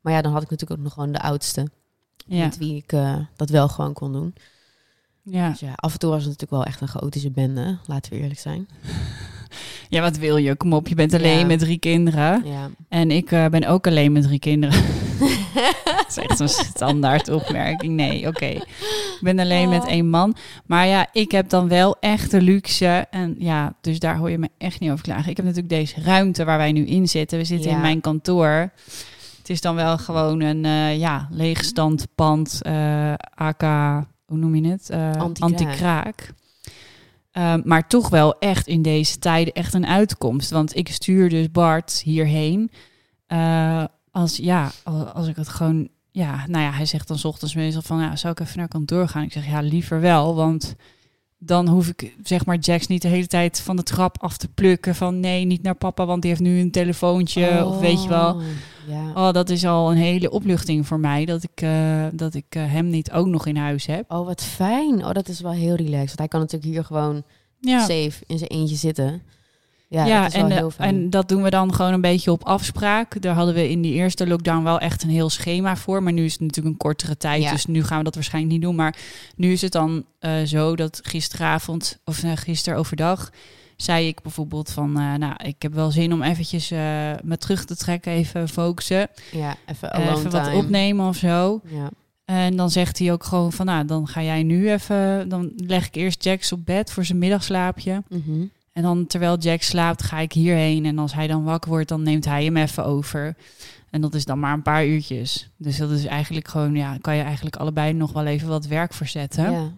[0.00, 1.66] Maar ja, dan had ik natuurlijk ook nog gewoon de oudste,
[2.26, 2.44] Ja.
[2.44, 4.34] met wie ik eh, dat wel gewoon kon doen.
[5.30, 5.48] Ja.
[5.50, 8.18] Dus ja, af en toe was het natuurlijk wel echt een chaotische bende, laten we
[8.18, 8.68] eerlijk zijn.
[9.88, 10.54] ja, wat wil je?
[10.56, 11.46] Kom op, je bent alleen Ja.
[11.46, 12.42] met drie kinderen.
[12.46, 14.82] Ja, En ik eh, ben ook alleen met drie kinderen.
[15.84, 17.94] dat is echt een standaard opmerking.
[17.94, 18.44] Nee, oké.
[18.46, 20.36] Ik ben alleen met één man.
[20.66, 23.06] Maar ja, ik heb dan wel echt de luxe.
[23.10, 25.30] En ja, dus daar hoor je me echt niet over klagen.
[25.30, 27.38] Ik heb natuurlijk deze ruimte waar wij nu in zitten.
[27.38, 27.76] We zitten Ja.
[27.76, 28.72] in mijn kantoor.
[29.38, 32.60] Het is dan wel gewoon een eh, ja, leegstand pand.
[32.62, 33.62] eh AK,
[34.26, 34.90] hoe noem je het?
[34.90, 35.10] Eh,
[35.42, 36.32] Anti-kraak.
[37.32, 40.50] Ehm, maar toch wel echt in deze tijden echt een uitkomst.
[40.50, 42.70] Want ik stuur dus Bart hierheen.
[43.26, 45.88] Eh, als, ja, al- als ik het gewoon...
[46.10, 48.00] Ja, nou ja, hij zegt dan 's ochtends meestal van...
[48.00, 49.22] Ja, zou ik even naar kantoor gaan?
[49.22, 50.34] Ik zeg, ja, liever wel.
[50.34, 50.74] Want
[51.38, 54.48] dan hoef ik, zeg maar, Jax niet de hele tijd van de trap af te
[54.48, 54.94] plukken.
[54.94, 57.64] Van nee, niet naar papa, want die heeft nu een telefoontje.
[57.66, 58.40] Of weet je wel.
[58.86, 59.26] Oh, Ja.
[59.28, 61.24] Oh, dat is al een hele opluchting voor mij.
[61.24, 64.12] Dat ik, eh, dat ik eh, hem niet ook nog in huis heb.
[64.12, 65.04] Oh, wat fijn.
[65.04, 66.06] Oh, dat is wel heel relaxed.
[66.06, 67.22] Want hij kan natuurlijk hier gewoon
[67.60, 67.80] Ja.
[67.80, 69.22] safe in zijn eentje zitten.
[69.88, 70.94] Ja, Ja, dat is wel en, heel fijn.
[70.94, 73.20] en dat doen we dan gewoon een beetje op afspraak.
[73.22, 76.02] Daar hadden we in die eerste lockdown wel echt een heel schema voor.
[76.02, 77.42] Maar nu is het natuurlijk een kortere tijd.
[77.42, 77.50] Ja.
[77.50, 78.74] Dus nu gaan we dat waarschijnlijk niet doen.
[78.74, 78.96] Maar
[79.36, 83.30] nu is het dan eh, zo dat gisteravond, of uh, gisteren overdag,
[83.76, 86.78] zei ik bijvoorbeeld van, uh, nou, ik heb wel zin om eventjes uh,
[87.22, 89.08] me terug te trekken, even focussen.
[89.32, 91.60] Ja, even alone even wat opnemen of zo.
[91.64, 91.90] Ja.
[92.24, 95.86] En dan zegt hij ook gewoon van, nou, dan ga jij nu even, dan leg
[95.86, 98.02] ik eerst Jax op bed voor zijn middagslaapje.
[98.08, 98.44] Mhm.
[98.72, 100.84] En dan terwijl Jack slaapt, ga ik hierheen.
[100.84, 103.36] En als hij dan wakker wordt, dan neemt hij hem even over.
[103.90, 105.50] En dat is dan maar een paar uurtjes.
[105.56, 108.94] Dus dat is eigenlijk gewoon, ja, kan je eigenlijk allebei nog wel even wat werk
[108.94, 109.52] verzetten.
[109.52, 109.72] Ja.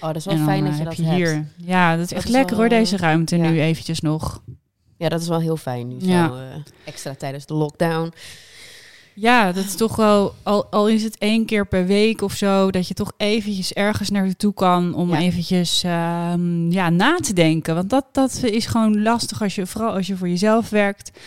[0.00, 1.16] Oh, dat is wel en fijn eh, dat je dat je hebt.
[1.16, 1.46] hier.
[1.56, 3.50] Ja, dat is Dat echt is lekker hoor, deze ruimte ja.
[3.50, 4.42] nu eventjes nog.
[4.96, 5.96] Ja, dat is wel heel fijn nu.
[5.98, 6.28] Ja.
[6.28, 6.40] Zo, eh,
[6.84, 8.12] extra tijdens de lockdown.
[9.14, 12.70] Ja, dat is toch wel, al, al is het één keer per week of zo,
[12.70, 15.18] dat je toch eventjes ergens naartoe kan om Ja.
[15.18, 17.74] eventjes ehm, ja, na te denken.
[17.74, 21.18] Want dat, dat is gewoon lastig als je, vooral als je voor jezelf werkt,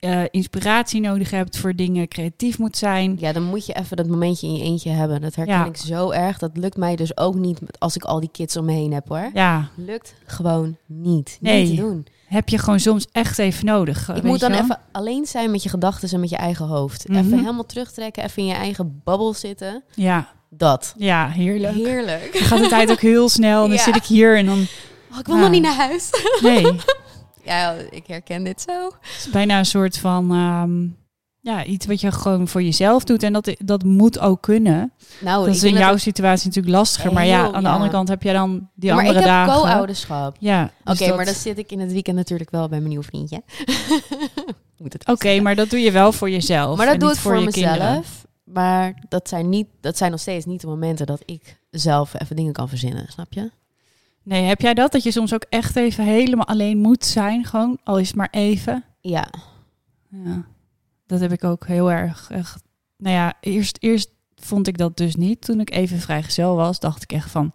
[0.00, 3.16] eh, inspiratie nodig hebt voor dingen, creatief moet zijn.
[3.20, 5.20] Ja, dan moet je even dat momentje in je eentje hebben.
[5.20, 5.64] Dat herken Ja.
[5.64, 6.38] ik zo erg.
[6.38, 9.08] Dat lukt mij dus ook niet als ik al die kids om me heen heb
[9.08, 9.30] hoor.
[9.34, 11.38] Ja, Lukt gewoon niet.
[11.40, 11.64] Nee.
[11.66, 12.06] Niet te doen.
[12.26, 14.08] heb je gewoon soms echt even nodig.
[14.16, 14.60] Ik moet dan wel?
[14.60, 17.08] even alleen zijn met je gedachten en met je eigen hoofd.
[17.08, 17.18] Mhm.
[17.18, 19.82] Even helemaal terugtrekken, even in je eigen babbel zitten.
[19.94, 20.94] Ja, Dat.
[20.96, 21.74] ja, heerlijk.
[21.74, 22.30] Heerlijk.
[22.32, 23.62] Dan gaat de tijd ook heel snel.
[23.62, 23.82] En dan Ja.
[23.84, 24.66] zit ik hier en dan...
[25.12, 25.40] Oh, ik wil Ja.
[25.40, 26.10] nog niet naar huis.
[26.42, 26.62] Nee,
[27.48, 28.90] Ja, ik herken dit zo.
[29.18, 30.30] is bijna een soort van...
[30.32, 30.86] ehm,
[31.40, 33.22] ja, iets wat je gewoon voor jezelf doet.
[33.22, 34.92] En dat, dat moet ook kunnen.
[35.20, 37.12] Nou, dat ik is in jouw dat- situatie natuurlijk lastiger.
[37.12, 37.72] Maar ja, aan de ja.
[37.74, 39.62] andere kant heb jij dan die Ja, maar ik andere heb dagen.
[39.62, 40.36] co-ouderschap.
[40.40, 42.88] Ja, Oké, dus dat- maar dan zit ik in het weekend natuurlijk wel bij mijn
[42.88, 43.42] nieuwe vriendje.
[44.82, 46.76] Het Oké, maar dat doe je wel voor jezelf.
[46.76, 47.52] Maar dat doe ik voor, mezelf.
[47.54, 48.02] kinderen.
[48.44, 52.36] Maar dat zijn, niet, dat zijn nog steeds niet de momenten dat ik zelf even
[52.36, 53.50] dingen kan verzinnen, snap je?
[54.28, 54.92] Nee, heb jij dat?
[54.92, 57.44] Dat je soms ook echt even helemaal alleen moet zijn?
[57.44, 58.84] Gewoon, al is het maar even.
[59.00, 59.28] Ja.
[60.08, 60.44] Ja,
[61.06, 62.30] dat heb ik ook heel erg.
[62.30, 62.62] Echt.
[62.96, 65.40] Nou ja, eerst, eerst vond ik dat dus niet.
[65.40, 67.52] Toen ik even vrijgezel was, dacht ik echt van...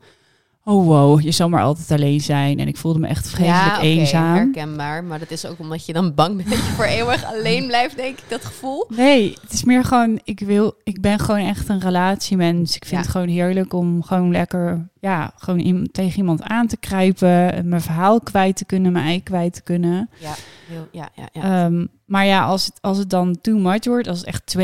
[0.65, 2.59] oh wow, je zal maar altijd alleen zijn.
[2.59, 4.35] En ik voelde me echt vreselijk oké, eenzaam.
[4.35, 5.03] herkenbaar.
[5.03, 7.95] Maar dat is ook omdat je dan bang bent dat je voor eeuwig alleen blijft,
[7.95, 8.85] denk ik, dat gevoel.
[8.95, 12.75] Nee, het is meer gewoon, ik wil, ik ben gewoon echt een relatiemens.
[12.75, 13.01] Ik vind Ja.
[13.01, 18.19] het gewoon heerlijk om gewoon lekker, ja, gewoon tegen iemand aan te kruipen, mijn verhaal
[18.21, 20.09] kwijt te kunnen, mijn ei kwijt te kunnen.
[20.19, 20.33] Ja,
[20.67, 21.65] heel, ja, ja, ja.
[21.65, 24.55] Ehm, maar ja, als het, als het dan too much wordt, als het echt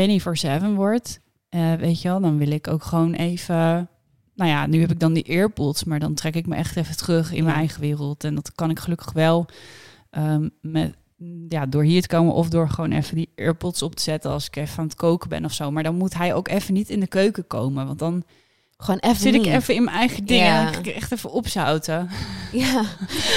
[0.62, 3.88] 24/7 wordt, eh, weet je wel, dan wil ik ook gewoon even,
[4.40, 6.96] nou ja, nu heb ik dan die earpods, maar dan trek ik me echt even
[6.96, 8.24] terug in mijn eigen wereld.
[8.24, 9.46] En dat kan ik gelukkig wel
[10.10, 10.94] ehm, met,
[11.48, 14.46] ja, door hier te komen of door gewoon even die earpods op te zetten als
[14.46, 15.70] ik even aan het koken ben of zo.
[15.70, 18.24] Maar dan moet hij ook even niet in de keuken komen, want dan
[18.76, 19.52] Gewoon even zit ik niet.
[19.52, 20.78] even in mijn eigen dingen Ja.
[20.78, 22.08] ik echt even opzouten.
[22.52, 22.84] Ja.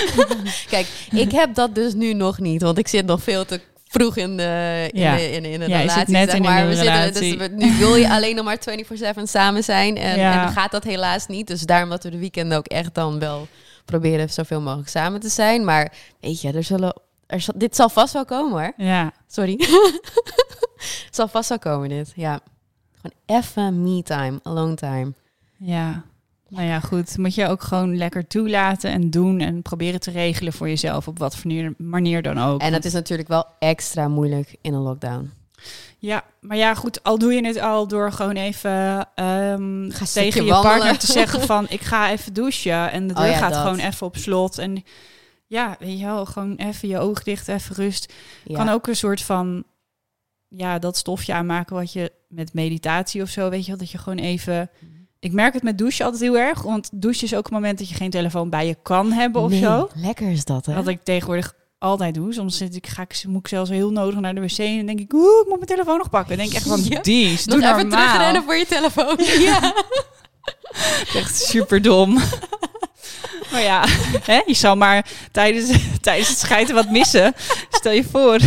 [0.70, 3.62] Kijk, ik heb dat dus nu nog niet, want ik zit nog veel te
[4.00, 5.16] vroeg in de, in Ja.
[5.16, 6.16] de, in, in de Ja, relatie.
[6.16, 6.68] zeg maar.
[6.68, 7.38] we zitten, relatie.
[7.38, 9.98] dus we- nu wil je alleen nog maar 24-7 samen zijn.
[9.98, 10.34] En, Ja.
[10.34, 11.48] en dan gaat dat helaas niet.
[11.48, 13.48] Dus daarom dat we de weekenden ook echt dan wel
[13.86, 15.64] proberen zoveel mogelijk samen te zijn.
[15.66, 18.74] Maar weet je, er zullen, er zal, dit zal vast wel komen hoor.
[18.78, 19.56] Ja, Sorry.
[21.06, 22.40] Het zal vast wel komen dit, ja.
[23.02, 25.14] Gewoon even me time, alone time.
[25.58, 26.04] Ja,
[26.54, 27.18] nou ja, goed.
[27.18, 31.20] Moet je ook gewoon lekker toelaten en doen en proberen te regelen voor jezelf op
[31.20, 32.62] wat voor manier, manier dan ook.
[32.62, 35.32] En dat is natuurlijk wel extra moeilijk in een lockdown.
[35.98, 37.04] Ja, maar ja, goed.
[37.04, 40.78] Al doe je het al door gewoon even ehm, Ga tegen je wandelen.
[40.78, 43.62] partner te zeggen van ik ga even douchen en de Oh deur ja, gaat dat.
[43.62, 44.84] gewoon even op slot en
[45.48, 48.14] ja, weet je wel, gewoon even je oog dicht, even rust.
[48.44, 48.56] Ja.
[48.58, 49.64] Kan ook een soort van
[50.48, 53.98] ja, dat stofje aanmaken wat je met meditatie of zo, weet je wel, dat je
[53.98, 54.70] gewoon even
[55.24, 57.90] ik merk het met douchen altijd heel erg, want douchen is ook een moment dat
[57.90, 59.90] je geen telefoon bij je kan hebben of Nee, zo.
[59.96, 60.74] Lekker is dat, hè?
[60.74, 62.34] Wat ik tegenwoordig altijd doe.
[62.34, 64.86] Soms zit ik, ga ik, moet ik zelfs heel nodig naar de wc en dan
[64.86, 66.38] denk ik, oeh, ik moet mijn telefoon nog pakken.
[66.38, 67.30] Dan denk ik echt van, Ja.
[67.30, 68.00] Nog doe even normaal.
[68.00, 69.18] terugrennen voor je telefoon.
[69.50, 69.74] ja.
[71.20, 72.14] Echt super dom.
[73.52, 73.86] maar ja,
[74.24, 77.34] hè, je zal maar tijdens, tijdens het schijten wat missen.
[77.70, 78.40] Stel je voor.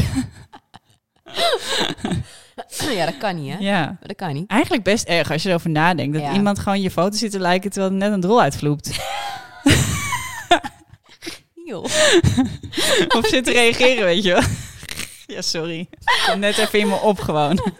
[2.78, 3.58] Ja, dat kan niet, hè?
[3.58, 3.96] Ja.
[4.02, 4.50] Dat kan niet.
[4.50, 6.12] Eigenlijk best erg als je erover nadenkt.
[6.12, 6.32] Dat Ja.
[6.32, 8.90] iemand gewoon je foto zit te lijken terwijl er net een drol uitvloept.
[13.16, 14.42] Of zit te reageren, weet je wel.
[15.26, 15.78] ja, sorry.
[15.78, 17.72] Ik kom net even in me op gewoon.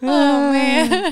[0.00, 1.04] Oh, man.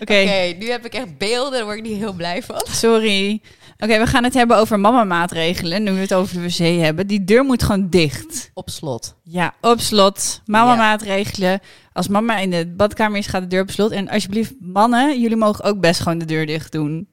[0.00, 2.62] Oké, Oké, nu heb ik echt beelden, daar word ik niet heel blij van.
[2.70, 3.40] sorry.
[3.80, 5.82] Oké, we gaan het hebben over mama-maatregelen.
[5.82, 7.06] Nu we het over de wc hebben.
[7.06, 8.50] Die deur moet gewoon dicht.
[8.54, 9.16] Op slot.
[9.22, 10.40] Ja, op slot.
[10.44, 11.60] Mama-maatregelen.
[11.92, 13.90] Als mama in de badkamer is, gaat de deur op slot.
[13.90, 17.08] En alsjeblieft, mannen, jullie mogen ook best gewoon de deur dicht doen.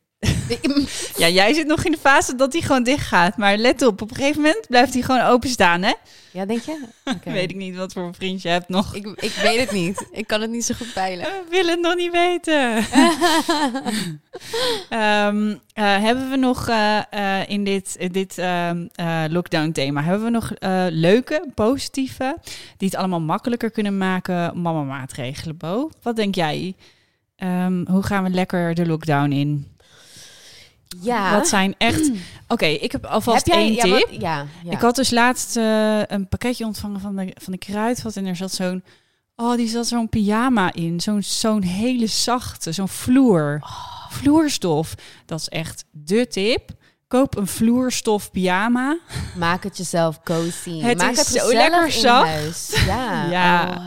[1.18, 3.38] Ja, jij zit nog in de fase dat die gewoon dicht gaat.
[3.38, 5.94] Maar let op, op een gegeven moment blijft die gewoon openstaan, hè?
[6.32, 6.86] ja, denk je?
[7.24, 8.96] Weet ik niet wat voor een vriend je hebt nog.
[8.96, 10.08] Ik, ik weet het niet.
[10.12, 11.26] Ik kan het niet zo goed peilen.
[11.26, 12.76] We willen het nog niet weten.
[14.90, 20.32] Ehm, eh, hebben we nog eh, eh, in dit, dit ehm, eh, lockdown-thema, hebben we
[20.32, 22.38] nog eh, leuke, positieve,
[22.78, 25.90] die het allemaal makkelijker kunnen maken, mama-maatregelen, Bo?
[26.02, 26.76] Wat denk jij?
[27.36, 29.76] Ehm, hoe gaan we lekker de lockdown in?
[31.02, 31.32] Ja.
[31.38, 32.12] Wat zijn echt...
[32.48, 33.92] Oké, ik heb alvast heb jij, één ja, tip.
[34.10, 34.72] wat- ja, ja.
[34.72, 38.36] Ik had dus laatst eh, een pakketje ontvangen van de, van de kruidvat en er
[38.36, 38.84] zat zo'n...
[39.36, 41.00] Oh, die zat zo'n pyjama in.
[41.02, 43.60] Zo'n zo'n hele zachte, zo'n vloer.
[43.64, 43.96] Oh.
[44.10, 44.94] Vloerstof.
[45.26, 46.70] Dat is echt de tip.
[47.08, 48.98] Koop een vloerstof pyjama.
[49.36, 50.80] Maak het jezelf cozy.
[50.82, 52.82] Het Maak is het zo lekker zacht.
[52.86, 53.26] Ja.
[53.38, 53.70] Ja.
[53.70, 53.86] Oh.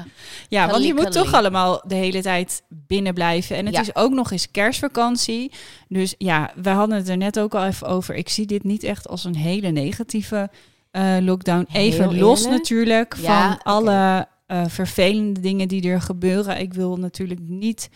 [0.50, 3.56] Ja, want je moet toch allemaal de hele tijd binnen blijven.
[3.56, 3.80] En het Ja.
[3.80, 5.52] is ook nog eens kerstvakantie.
[5.88, 8.14] Dus ja, we hadden het er net ook al even over.
[8.14, 10.50] Ik zie dit niet echt als een hele negatieve
[10.90, 11.66] eh, lockdown.
[11.72, 12.58] Even Heel los eerlijk?
[12.58, 16.60] natuurlijk Ja, van alle eh, vervelende dingen die er gebeuren.
[16.60, 17.88] Ik wil natuurlijk niet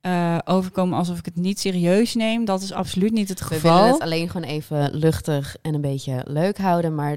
[0.00, 2.44] eh, overkomen alsof ik het niet serieus neem.
[2.44, 3.74] Dat is absoluut niet het We geval.
[3.76, 6.94] willen het alleen gewoon even luchtig en een beetje leuk houden.
[6.94, 7.16] Maar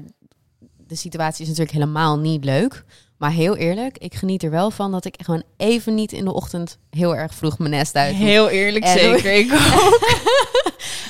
[0.86, 2.84] de situatie is natuurlijk helemaal niet leuk.
[3.16, 6.32] Maar heel eerlijk, ik geniet er wel van dat ik gewoon even niet in de
[6.32, 8.14] ochtend heel erg vroeg mijn nest uit.
[8.14, 9.32] Heel eerlijk, En- zeker.
[9.34, 9.52] Ik
[9.84, 10.00] ook.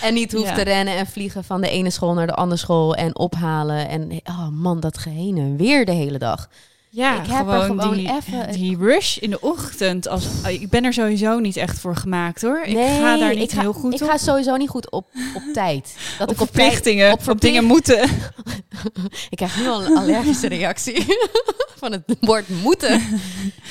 [0.02, 0.54] En niet hoef Ja.
[0.54, 3.88] te rennen en vliegen van de ene school naar de andere school en ophalen.
[3.88, 6.48] En oh man, dat geheen en weer de hele dag.
[6.96, 10.08] Ja, Ik heb er gewoon, gewoon die, even- die rush in de ochtend.
[10.08, 12.62] Als, ik ben er sowieso niet echt voor gemaakt hoor.
[12.64, 14.08] Ik ga daar niet ik ga, heel goed ik op.
[14.08, 15.96] ga sowieso niet goed op, op tijd.
[16.18, 18.08] Dat op ik op verplichtingen, op, op dingen moeten.
[19.30, 21.04] Ik krijg nu al een allergische reactie
[21.82, 23.02] van het woord moeten.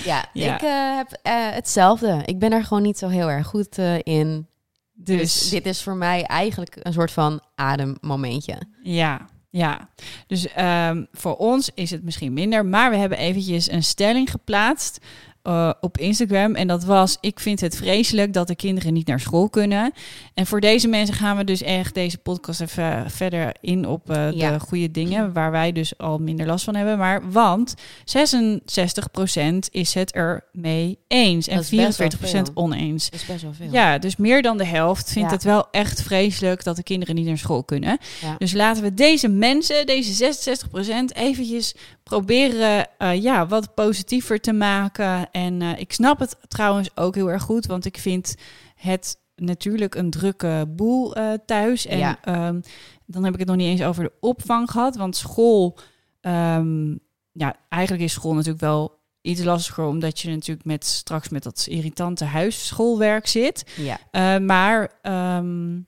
[0.06, 0.56] Ja, Ja.
[0.56, 2.22] ik eh, heb eh, hetzelfde.
[2.26, 4.48] Ik ben er gewoon niet zo heel erg goed eh, in.
[4.94, 8.58] Dus, Dus dit is voor mij eigenlijk een soort van ademmomentje.
[8.84, 9.90] ja, ja.
[10.28, 12.66] Dus ehm, voor ons is het misschien minder.
[12.66, 15.00] Maar we hebben eventjes een stelling geplaatst.
[15.46, 16.56] Eh, op Instagram.
[16.56, 19.92] En dat was: Ik vind het vreselijk dat de kinderen niet naar school kunnen.
[20.34, 24.32] En voor deze mensen gaan we dus echt deze podcast even verder in op eh,
[24.32, 24.52] Ja.
[24.52, 25.34] de goede dingen.
[25.34, 26.98] Waar wij dus al minder last van hebben.
[26.98, 27.74] Maar want
[28.06, 31.48] 66% is het er mee eens.
[31.48, 32.64] En Dat is best wel 44% veel.
[32.64, 33.10] oneens.
[33.10, 33.72] Dat is best wel veel.
[33.72, 35.36] Ja, dus meer dan de helft vindt Ja.
[35.36, 37.98] het wel echt vreselijk dat de kinderen niet naar school kunnen.
[38.22, 38.36] Ja.
[38.38, 45.28] Dus laten we deze mensen, deze 66%, eventjes proberen eh, ja, wat positiever te maken.
[45.36, 48.36] En eh, ik snap het trouwens ook heel erg goed, want ik vind
[48.76, 51.86] het natuurlijk een drukke boel eh, thuis.
[51.86, 52.18] En Ja.
[52.22, 52.60] ehm,
[53.06, 55.78] dan heb ik het nog niet eens over de opvang gehad, want school,
[56.22, 56.92] ehm,
[57.32, 61.66] ja, eigenlijk is school natuurlijk wel iets lastiger, omdat je natuurlijk met straks met dat
[61.70, 63.72] irritante huisschoolwerk zit.
[63.76, 63.98] Ja.
[64.12, 65.80] Eh, maar ehm,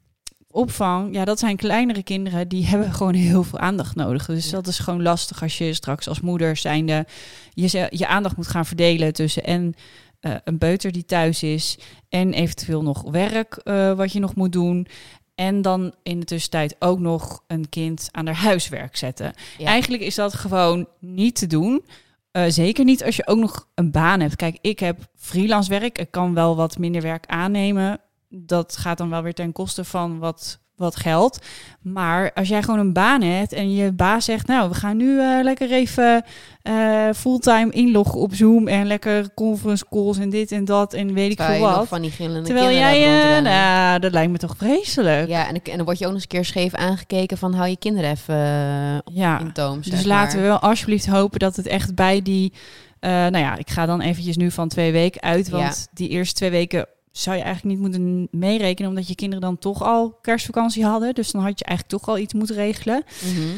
[0.58, 4.26] opvang, ja, dat zijn kleinere kinderen die hebben gewoon heel veel aandacht nodig.
[4.26, 4.52] Dus Ja.
[4.52, 7.06] dat is gewoon lastig als je straks als moeder zijnde
[7.54, 9.74] je, je aandacht moet gaan verdelen tussen en
[10.20, 11.78] eh, een beuter die thuis is
[12.10, 14.88] en eventueel nog werk eh, wat je nog moet doen.
[15.36, 19.34] En dan in de tussentijd ook nog een kind aan haar huiswerk zetten.
[19.58, 19.66] Ja.
[19.66, 21.86] Eigenlijk is dat gewoon niet te doen.
[22.32, 24.36] Eh, zeker niet als je ook nog een baan hebt.
[24.36, 25.98] Kijk, ik heb freelance werk.
[25.98, 28.00] Ik kan wel wat minder werk aannemen.
[28.30, 31.40] Dat gaat dan wel weer ten koste van wat, wat geld.
[31.82, 34.48] Maar als jij gewoon een baan hebt en je baas zegt...
[34.48, 36.24] nou, we gaan nu eh, lekker even
[36.62, 38.68] eh, fulltime inloggen op Zoom...
[38.68, 41.88] en lekker conference calls en dit en dat en weet ik veel wat.
[41.88, 43.04] van die gillende Terwijl jij...
[43.04, 43.44] rondrennen.
[43.52, 45.28] nou, dat lijkt me toch vreselijk.
[45.28, 47.54] Ja, en, dan- en dan word je ook nog eens een keer scheef aangekeken van
[47.54, 48.36] hou je kinderen even
[49.14, 49.40] Ja.
[49.40, 49.82] in toom.
[49.82, 52.54] Dus laten we wel alsjeblieft hopen dat het echt bij die...
[53.00, 55.50] nou ja, ik ga dan eventjes nu van twee weken uit.
[55.50, 56.88] Want die eerste twee weken
[57.22, 58.90] zou je eigenlijk niet moeten meerekenen...
[58.90, 61.16] omdat je kinderen dan toch al kerstvakantie hadden.
[61.16, 63.04] Dus dan had je eigenlijk toch al iets moeten regelen.
[63.24, 63.58] Mhm.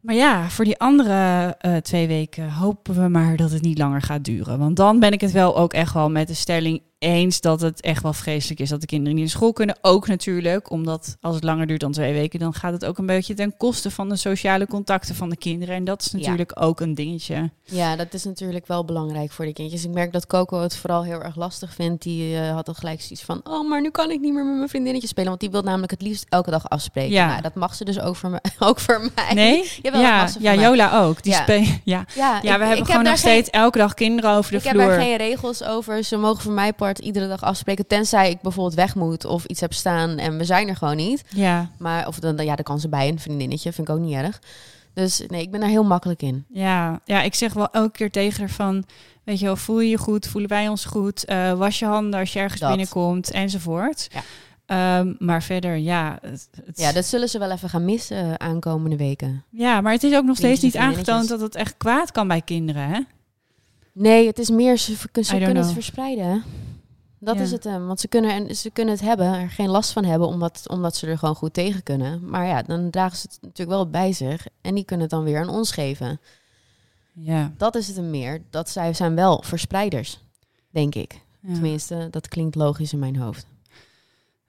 [0.00, 4.02] Maar ja, voor die andere eh, twee weken hopen we maar dat het niet langer
[4.02, 4.58] gaat duren.
[4.58, 7.80] Want dan ben ik het wel ook echt wel met de stelling eens dat het
[7.80, 9.76] echt wel vreselijk is dat de kinderen niet naar school kunnen.
[9.80, 13.06] Ook natuurlijk, omdat als het langer duurt dan twee weken, dan gaat het ook een
[13.06, 15.74] beetje ten koste van de sociale contacten van de kinderen.
[15.74, 16.18] En dat is Ja.
[16.18, 17.50] natuurlijk ook een dingetje.
[17.64, 19.84] Ja, dat is natuurlijk wel belangrijk voor de kindjes.
[19.84, 22.02] Ik merk dat Coco het vooral heel erg lastig vindt.
[22.02, 23.40] Die eh, had al gelijk zoiets van...
[23.44, 25.28] oh, maar nu kan ik niet meer met mijn vriendinnetje spelen.
[25.28, 27.12] Want die wil namelijk het liefst elke dag afspreken.
[27.12, 27.26] Ja.
[27.28, 29.34] Nou, dat mag ze dus ook voor, me, ook voor mij.
[29.34, 29.70] Nee?
[29.82, 30.54] Jawel, ja, ja.
[30.54, 31.22] Jola ook.
[31.22, 31.44] Die Ja.
[31.48, 31.64] ja.
[31.84, 34.50] Ja, ja, ik- we ik hebben heb gewoon nog geen- steeds elke dag kinderen over
[34.50, 34.86] de ik heb vloer.
[34.88, 36.04] daar geen regels over.
[36.04, 37.86] Ze mogen voor mij part iedere dag afspreken.
[37.86, 41.24] Tenzij ik bijvoorbeeld weg moet of iets heb staan en we zijn er gewoon niet.
[41.28, 43.72] Ja, Maar of dan, ja, dan kan ze bij een vriendinnetje.
[43.72, 44.40] Vind ik ook niet erg.
[44.94, 46.44] Dus nee, ik ben daar heel makkelijk in.
[46.48, 48.84] Ja, ja, ik zeg wel elke keer tegen haar van,
[49.24, 52.20] weet je wel, voel je je goed, voelen wij ons goed, eh, was je handen
[52.20, 52.68] als je ergens Dat.
[52.68, 54.08] binnenkomt enzovoort.
[54.12, 54.20] Ja.
[54.66, 58.34] Ehm, maar verder, ja, het, het- Ja, dat zullen ze wel even gaan missen eh,
[58.34, 59.44] aankomende weken.
[59.50, 62.40] ja, maar het is ook nog steeds niet aangetoond dat het echt kwaad kan bij
[62.42, 63.00] kinderen, hè?
[63.92, 66.24] Nee, het is meer, ze, kunnen het verspreiden.
[66.24, 66.36] hè.
[67.18, 67.42] Dat Ja.
[67.42, 67.86] is het hem.
[67.86, 70.96] Want ze kunnen, en ze kunnen het hebben, er geen last van hebben, omdat, omdat
[70.96, 72.30] ze er gewoon goed tegen kunnen.
[72.30, 74.46] Maar ja, dan dragen ze het natuurlijk wel bij zich.
[74.60, 76.20] En die kunnen het dan weer aan ons geven.
[77.12, 77.52] Ja.
[77.56, 78.42] Dat is het hem meer.
[78.50, 80.20] Dat zij zijn wel verspreiders,
[80.70, 81.20] denk ik.
[81.40, 81.52] ja.
[81.52, 83.46] Tenminste, dat klinkt logisch in mijn hoofd.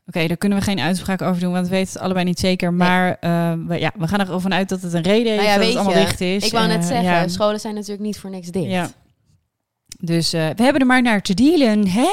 [0.07, 2.73] Oké, daar kunnen we geen uitspraak over doen, want we weten het allebei niet zeker.
[2.73, 5.57] Maar eh, we, ja, we gaan ervan uit dat het een reden heeft Nou ja,
[5.57, 6.45] dat het allemaal je, dicht is.
[6.45, 7.27] Ik wou net Eh, zeggen, ja.
[7.27, 8.65] scholen zijn natuurlijk niet voor niks dicht.
[8.71, 8.89] Ja.
[9.99, 12.09] Dus eh, we hebben er maar naar te dealen, hè?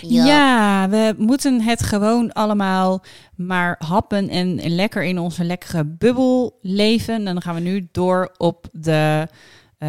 [0.00, 0.88] Ja.
[0.88, 3.02] we moeten het gewoon allemaal
[3.34, 7.14] maar happen en lekker in onze lekkere bubbel leven.
[7.14, 9.28] En dan gaan we nu door op de,
[9.78, 9.88] eh,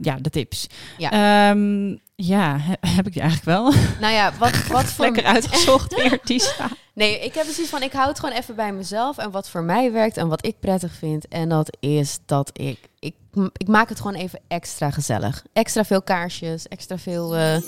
[0.00, 0.66] ja, de tips.
[0.98, 1.10] Ja.
[1.50, 5.04] Ehm, ja, he- heb ik die eigenlijk wel Nou ja, wat, wat voor...
[5.04, 6.68] lekker uitgezocht weer, Tisa.
[6.94, 9.62] Nee, ik heb precies van, ik hou het gewoon even bij mezelf en wat voor
[9.62, 11.28] mij werkt en wat ik prettig vind.
[11.28, 13.14] En dat is dat ik, ik,
[13.56, 15.44] ik maak het gewoon even extra gezellig.
[15.52, 17.60] Extra veel kaarsjes, extra veel, eh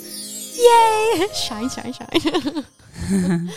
[0.53, 2.63] yay, shine, shine, shine.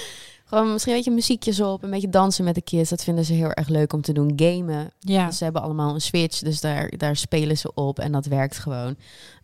[0.45, 2.91] gewoon misschien een beetje muziekjes op, een beetje dansen met de kids.
[2.91, 4.33] Dat vinden ze heel erg leuk om te doen.
[4.37, 4.91] Gamen.
[4.99, 8.59] Ja, ze hebben allemaal een switch, dus daar, daar spelen ze op en dat werkt
[8.59, 8.97] gewoon.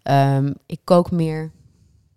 [0.02, 1.50] Ehm, ik kook meer.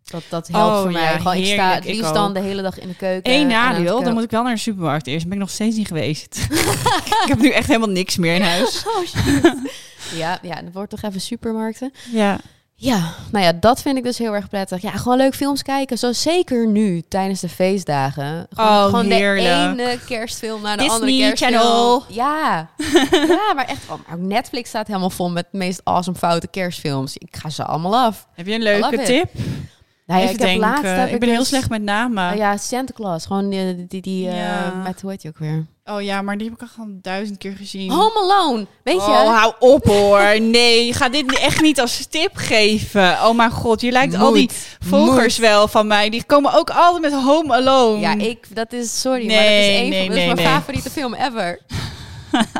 [0.03, 1.01] Dat, dat helpt Oh, voor mij.
[1.01, 3.33] ja, Gewoon, ik sta het liefst dan de hele dag in de keuken.
[3.33, 5.23] Eén nadeel, dan moet ik wel naar de supermarkt eerst.
[5.25, 6.37] Ben ik nog steeds niet geweest.
[7.23, 8.83] ik heb nu echt helemaal niks meer in huis.
[8.87, 9.53] Oh, shit.
[10.15, 11.91] Ja, ja, dat wordt toch even supermarkten.
[12.11, 12.37] Ja,
[12.81, 14.81] Ja, nou ja, dat vind ik dus heel erg prettig.
[14.81, 15.97] Ja, gewoon leuk films kijken.
[15.97, 18.47] Zo zeker nu, tijdens de feestdagen.
[18.53, 19.77] Gewoon, Oh, gewoon heerlijk.
[19.77, 21.53] de ene kerstfilm naar de Disney andere kerstfilm.
[21.53, 22.03] Channel.
[22.07, 22.69] Ja.
[23.27, 23.81] ja, maar echt.
[23.89, 27.17] Oh, Netflix staat helemaal vol met de meest awesome foute kerstfilms.
[27.17, 28.27] Ik ga ze allemaal af.
[28.35, 29.29] heb je een leuke it.
[30.09, 32.31] Nou ja, Even ik heb laatst heb ik ben heel dus- slecht met namen.
[32.31, 33.25] Oh ja, Santa Claus.
[33.25, 35.65] Gewoon die, die, die eh, met hoe heet je ook weer?
[35.85, 37.91] Oh ja, maar die heb ik al gewoon duizend keer gezien.
[37.91, 38.65] Home Alone.
[38.83, 39.01] Weet je?
[39.01, 40.41] Oh, hou op hoor.
[40.41, 43.11] Nee, gaat dit echt niet als tip geven.
[43.11, 46.09] Oh mijn god, je lijkt al die volgers wel van mij.
[46.09, 47.99] Die komen ook altijd met Home Alone.
[47.99, 50.33] Ja, ik, dat is, sorry, maar Nee, dat is, een nee, van, dat is nee,
[50.33, 50.55] mijn nee.
[50.55, 51.59] favoriete film ever.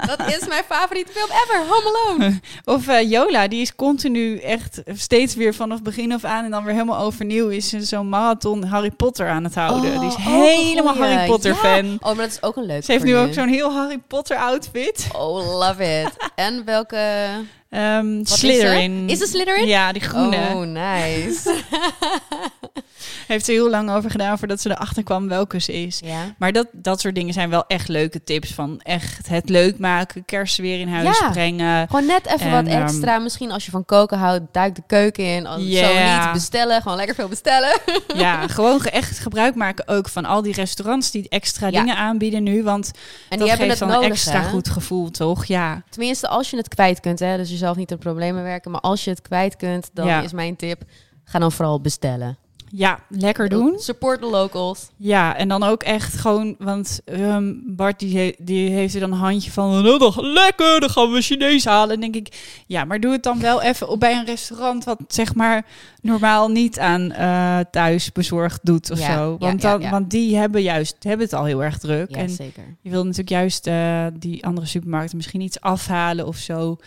[0.08, 2.40] Dat is mijn favoriete film ever, Home Alone.
[2.76, 6.64] Of eh, Jola, die is continu echt steeds weer vanaf begin af aan en dan
[6.64, 10.00] weer helemaal overnieuw is zo'n marathon Harry Potter aan het houden.
[10.00, 11.10] die is Oh, helemaal goeie.
[11.12, 11.58] Harry Potter Ja.
[11.58, 11.98] fan.
[12.00, 14.38] Oh, maar dat is ook een leuk Ze heeft nu ook zo'n heel Harry Potter
[14.38, 15.08] outfit.
[15.16, 16.12] Oh, love it.
[16.36, 17.28] En welke...
[17.70, 19.04] Wat Slytherin.
[19.06, 19.68] Is, is het Slytherin?
[19.68, 20.38] Ja, die groene.
[20.54, 21.56] Oh, nice.
[23.28, 26.00] Heeft ze heel lang over gedaan voordat ze erachter kwam welke ze is.
[26.04, 26.36] ja.
[26.38, 28.54] Maar dat, dat soort dingen zijn wel echt leuke tips.
[28.54, 31.30] Van echt het leuk maken, kerst weer in huis Ja.
[31.30, 31.88] brengen.
[31.88, 33.18] Gewoon net even En, wat ehm, extra.
[33.20, 35.46] Misschien als je van koken houdt, duik de keuken in.
[35.48, 37.80] Als zo niet bestellen, gewoon lekker veel bestellen.
[38.16, 41.80] Ja, gewoon ge- echt gebruik maken ook van al die restaurants die extra Ja.
[41.80, 42.64] dingen aanbieden nu.
[42.64, 42.94] Want En
[43.30, 44.50] dat die hebben het nodig, een extra hè?
[44.50, 45.46] goed gevoel, toch?
[45.46, 45.84] Ja.
[45.90, 47.38] Tenminste, als je het kwijt kunt, hè.
[47.38, 48.72] Dus jezelf niet in problemen werken.
[48.72, 50.82] Maar als je het kwijt kunt, dan is mijn tip...
[51.30, 52.38] Ga dan vooral bestellen.
[52.72, 53.80] Ja, lekker doen.
[53.80, 54.90] Support the locals.
[54.96, 59.12] Ja, en dan ook echt gewoon, want ehm, Bart die, he- die heeft er dan
[59.12, 61.96] een handje van, oh, dan, lekker, dan gaan we Chinees halen.
[61.96, 65.00] En denk ik, ja, maar doe het dan wel even op bij een restaurant wat
[65.08, 65.66] zeg maar
[66.02, 69.36] normaal niet aan eh, thuis bezorgd doet of Ja, zo.
[69.40, 69.90] Want, ja, dan, ja.
[69.90, 72.10] want die hebben juist, hebben het al heel erg druk.
[72.10, 72.64] Ja, en zeker.
[72.82, 76.78] je wil natuurlijk juist eh, die andere supermarkten misschien iets afhalen of zo.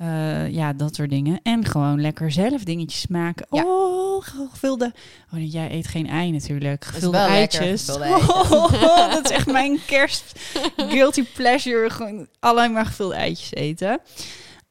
[0.00, 1.40] Eh, ja, dat soort dingen.
[1.42, 3.46] En gewoon lekker zelf dingetjes maken.
[3.50, 3.64] Ja.
[3.64, 4.92] Oh, gevulde...
[5.34, 6.84] Oh, jij eet geen ei natuurlijk.
[6.84, 7.88] Gevulde lekker, eitjes.
[7.98, 10.40] Oh, dat is echt mijn kerst
[10.92, 11.90] guilty pleasure.
[11.90, 14.00] Gewoon alleen maar gevulde eitjes eten.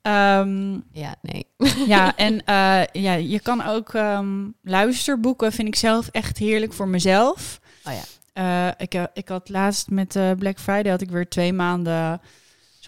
[0.02, 1.46] Ehm, Ja, nee.
[1.88, 6.88] ja, en eh, ja, je kan ook ehm, luisterboeken, vind ik zelf echt heerlijk voor
[6.88, 7.60] mezelf.
[7.84, 8.04] Oh ja.
[8.34, 12.22] Eh, ik, ik had laatst met Black Friday had ik weer twee maanden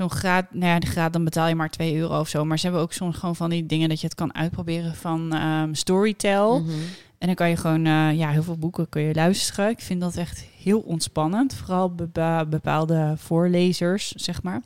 [0.02, 0.46] zo'n graad.
[0.52, 2.46] Nou ja, de graad dan betaal je maar 2 euro of zo.
[2.46, 5.34] Maar ze hebben ook soms gewoon van die dingen dat je het kan uitproberen van
[5.34, 6.60] ehm, Storytel.
[6.60, 6.70] Mhm.
[7.18, 9.70] En dan kan je gewoon, eh, ja, heel veel boeken kun je luisteren.
[9.70, 11.54] Ik vind dat echt heel ontspannend.
[11.54, 14.62] Vooral bepa- bepaalde voorlezers, zeg maar.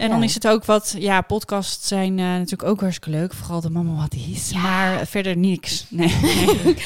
[0.00, 0.12] En Ja.
[0.12, 3.32] dan is het ook wat, ja, podcasts zijn eh, natuurlijk ook hartstikke leuk.
[3.34, 4.50] Vooral de Mama Wat Is.
[4.50, 4.60] Ja.
[4.60, 5.86] Maar verder niks.
[5.88, 6.14] Nee.
[6.22, 6.76] nee.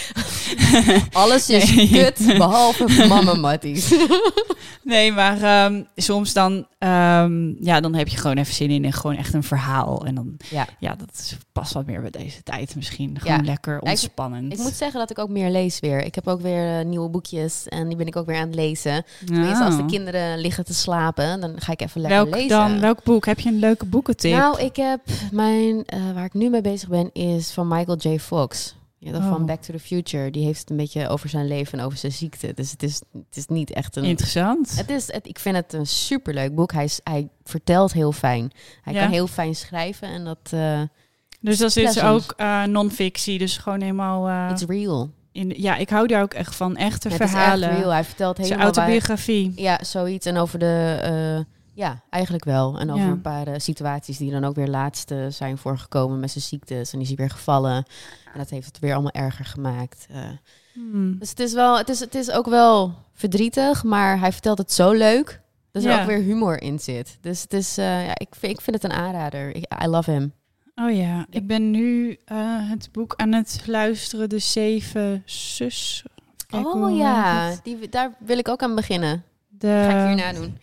[1.13, 1.89] Alles is Nee.
[1.89, 3.95] kut, behalve mama matties.
[4.85, 8.93] Nee, maar ehm, soms dan, ehm, ja, dan heb je gewoon even zin in en
[8.93, 10.05] gewoon echt een verhaal.
[10.07, 10.67] En dan, Ja.
[10.79, 13.17] ja, dat is- past wat meer bij deze tijd misschien.
[13.21, 13.43] Gewoon Ja.
[13.45, 14.53] lekker ik- ontspannend.
[14.53, 16.05] Ik moet zeggen dat ik ook meer lees weer.
[16.05, 18.55] Ik heb ook weer eh, nieuwe boekjes en die ben ik ook weer aan het
[18.55, 19.05] lezen.
[19.27, 19.89] Tenminste, als de Oh.
[19.89, 22.49] kinderen liggen te slapen, dan ga ik even lekker Welk lezen.
[22.49, 22.81] dan?
[22.81, 23.27] Welk boek?
[23.27, 24.33] Heb je een leuke boekentip?
[24.37, 25.01] Nou, ik heb
[25.33, 28.19] mijn, eh, waar ik nu mee bezig ben, is van Michael J.
[28.19, 28.77] Fox.
[28.99, 29.29] Ja, dat Oh.
[29.29, 30.31] van Back to the Future.
[30.31, 32.53] Die heeft het een beetje over zijn leven en over zijn ziekte.
[32.55, 34.05] Dus het is, het is niet echt een...
[34.05, 34.77] Interessant.
[34.77, 36.73] Het is, het, ik vind het een superleuk boek.
[36.73, 38.53] Hij, is, hij vertelt heel fijn.
[38.83, 39.01] Hij Ja.
[39.03, 40.39] kan heel fijn schrijven en dat...
[40.51, 40.81] eh
[41.41, 44.51] dus dat is ook eh non-fictie, dus gewoon helemaal...
[44.51, 45.11] it's real.
[45.33, 46.77] in ja, ik hou daar ook echt van.
[46.77, 47.69] Echte Het is verhalen.
[47.69, 47.91] echt real.
[47.91, 48.73] Hij vertelt Zijn helemaal...
[48.73, 49.53] waar- autobiografie.
[49.57, 50.27] Ja, zoiets.
[50.27, 51.45] En over de...
[51.75, 52.79] ja, eigenlijk wel.
[52.79, 53.11] En over Ja.
[53.11, 56.93] een paar eh, situaties die dan ook weer laatst eh, zijn voorgekomen met zijn ziektes.
[56.93, 57.75] En die is hij weer gevallen.
[58.33, 60.07] En dat heeft het weer allemaal erger gemaakt.
[60.11, 60.23] Eh,
[60.73, 61.19] Hmm.
[61.19, 64.73] dus het is, wel, het, is, het is ook wel verdrietig, maar hij vertelt het
[64.73, 65.41] zo leuk.
[65.71, 66.01] Dat er Ja.
[66.01, 67.19] ook weer humor in zit.
[67.21, 69.55] Dus het is, ja, ik, vind, ik vind het een aanrader.
[69.57, 70.33] Ik, I love him.
[70.75, 72.19] Oh ja, ik ben nu
[72.71, 76.05] het boek aan het luisteren, De Zeven Zus.
[76.47, 79.25] Kijk, oh ja, die, daar wil ik ook aan beginnen.
[79.49, 80.59] De, Ga ik hierna doen.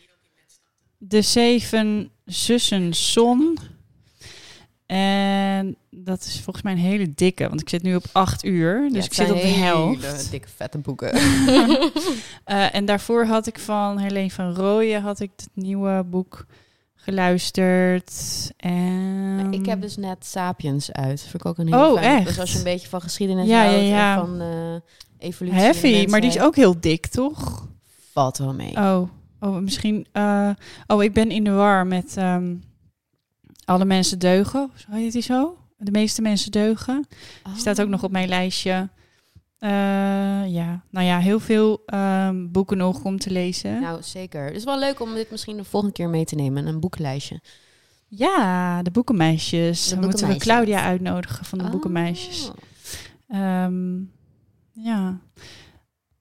[1.03, 3.57] De Zeven Zussen Zon.
[4.85, 8.81] En dat is volgens mij een hele dikke, want ik zit nu op acht uur.
[8.91, 10.31] Dus Ja, ik zit op de hele helft.
[10.31, 11.11] dikke vette boeken.
[12.43, 16.45] Eh, en daarvoor had ik van Helene van Rooyen had ik het nieuwe boek
[16.95, 18.13] geluisterd.
[18.57, 19.47] En...
[19.51, 21.21] Ik heb dus net Sapiens uit.
[21.21, 22.17] Vind ik ook een heel Oh, fijn.
[22.17, 22.27] echt?
[22.27, 24.13] Dus als je een beetje van geschiedenis Ja, houdt ja, ja.
[24.19, 25.59] en van eh, evolutie.
[25.59, 27.67] Heavy, maar die is ook heel dik, toch?
[28.11, 28.75] Valt wel mee.
[28.75, 29.09] Oh,
[29.41, 30.05] oh misschien.
[30.11, 30.49] eh,
[30.87, 32.55] oh, ik ben in de war met ehm,
[33.65, 34.69] alle mensen deugen.
[34.75, 35.57] Zo heet die zo?
[35.77, 37.07] De meeste mensen deugen.
[37.43, 38.89] Die staat ook nog op mijn lijstje.
[39.57, 39.69] Eh,
[40.53, 43.81] ja, nou ja, heel veel ehm, boeken nog om te lezen.
[43.81, 44.45] Nou, zeker.
[44.45, 46.67] Het is wel leuk om dit misschien de volgende keer mee te nemen.
[46.67, 47.41] Een boeklijstje.
[48.07, 49.87] Ja, de boekenmeisjes.
[49.87, 50.35] De Dan moeten we.
[50.35, 51.71] Claudia uitnodigen van de Oh.
[51.71, 52.51] boekenmeisjes.
[53.27, 53.99] Ehm,
[54.71, 55.19] ja.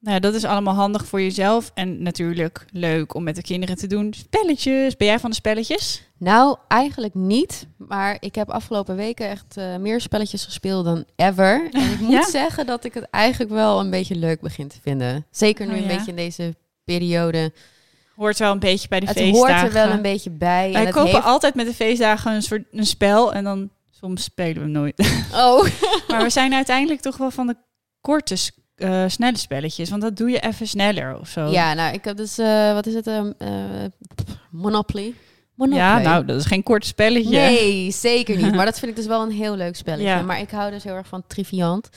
[0.01, 1.71] Nou, dat is allemaal handig voor jezelf.
[1.75, 4.13] En natuurlijk leuk om met de kinderen te doen.
[4.15, 4.97] Spelletjes.
[4.97, 6.03] Ben jij van de spelletjes?
[6.19, 7.67] Nou, eigenlijk niet.
[7.77, 11.69] Maar ik heb afgelopen weken echt eh, meer spelletjes gespeeld dan ever.
[11.73, 12.29] En ik moet Ja?
[12.31, 15.27] zeggen dat ik het eigenlijk wel een beetje leuk begin te vinden.
[15.31, 16.55] Zeker nu Oh, een beetje in deze
[16.85, 17.53] periode.
[18.17, 19.55] Hoort wel een beetje bij de Het feestdagen.
[19.55, 20.71] hoort er wel een beetje bij.
[20.73, 21.25] Wij en het kopen heeft...
[21.25, 23.33] altijd met de feestdagen een soort een spel.
[23.33, 24.99] En dan soms spelen we hem nooit.
[25.35, 25.67] Oh,
[26.09, 27.57] maar we zijn uiteindelijk toch wel van de
[28.01, 28.37] korte,
[28.81, 29.91] eh, snelle spelletjes.
[29.91, 31.47] Want dat doe je even sneller of zo.
[31.47, 33.07] ja, nou, ik heb dus, eh, wat is het?
[33.07, 33.49] ehm, eh,
[34.51, 35.15] Monopoly.
[35.55, 35.83] Monopoly.
[35.85, 37.31] Ja, nou, dat is geen kort spelletje.
[37.39, 38.55] Nee, zeker niet.
[38.55, 40.07] Maar dat vind ik dus wel een heel leuk spelletje.
[40.17, 40.23] Ja.
[40.23, 41.89] Maar ik hou dus heel erg van Triviant.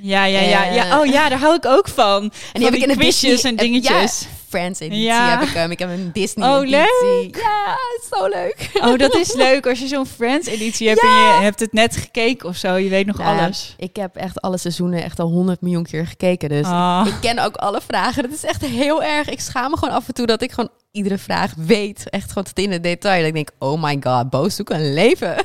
[0.00, 1.00] Ja, ja, ja, ja.
[1.00, 2.22] Oh ja, daar hou ik ook van.
[2.22, 4.20] En die heb ik in de quizjes en dingetjes.
[4.20, 5.38] Ja, Friends editie Ja.
[5.38, 5.70] heb ik hem.
[5.70, 6.66] Ik heb een Disney Oh.
[6.66, 6.86] Ja,
[8.10, 8.70] zo leuk.
[8.74, 12.48] Oh, dat is leuk als je zo'n Friends-editie hebt en je hebt het net gekeken
[12.48, 12.74] of zo.
[12.74, 13.74] Je weet nog Nou, alles.
[13.78, 16.48] Ik heb echt alle seizoenen echt al honderd miljoen keer gekeken.
[16.48, 17.06] Dus Ah.
[17.06, 18.22] ik ken ook alle vragen.
[18.22, 19.28] Dat is echt heel erg.
[19.28, 22.10] Ik schaam me gewoon af en toe dat ik gewoon iedere vraag weet.
[22.10, 23.18] Echt gewoon tot in het detail.
[23.18, 25.36] Dat ik denk, oh my god, Bo, zoek een leven.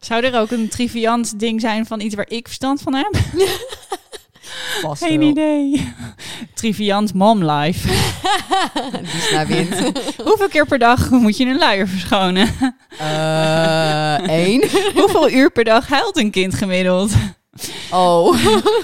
[0.00, 3.10] Zou er ook een triviant ding zijn van iets waar ik verstand van heb?
[4.80, 5.28] Vast Geen wel.
[5.28, 5.94] idee.
[6.54, 7.88] Triviant mom life.
[9.02, 9.74] Die naar wind.
[10.24, 12.48] Hoeveel keer per dag moet je een luier verschonen?
[12.98, 14.60] Eh, één.
[14.94, 17.12] Hoeveel uur per dag huilt een kind gemiddeld?
[17.90, 18.36] Oh.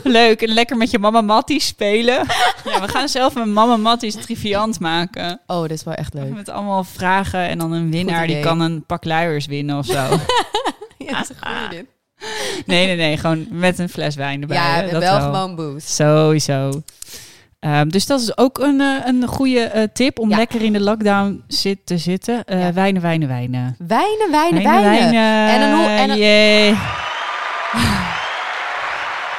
[0.02, 2.26] Leuk, en lekker met je mama Matties spelen.
[2.64, 5.40] Ja, we gaan zelf een mama Matties triviant maken.
[5.46, 6.34] Oh, dat is wel echt leuk.
[6.34, 9.92] Met allemaal vragen en dan een winnaar die kan een pak luiers winnen of zo.
[10.98, 11.86] Ja, dat is een goede dit.
[12.66, 14.56] Nee, nee, nee, gewoon met een fles wijn erbij.
[14.56, 15.88] Ja, dat wel gewoon boost.
[15.94, 16.82] Sowieso.
[17.60, 20.36] Ehm, dus dat is ook een, eh, een goede eh, tip om Ja.
[20.36, 22.44] lekker in de lockdown zit, te zitten.
[22.44, 22.72] Eh, Ja.
[22.72, 23.74] Wijnen, wijnen, wijnen.
[23.78, 25.48] Wijnen, wijnen, wijnen.
[25.48, 26.74] En een hoe- en een- Jee.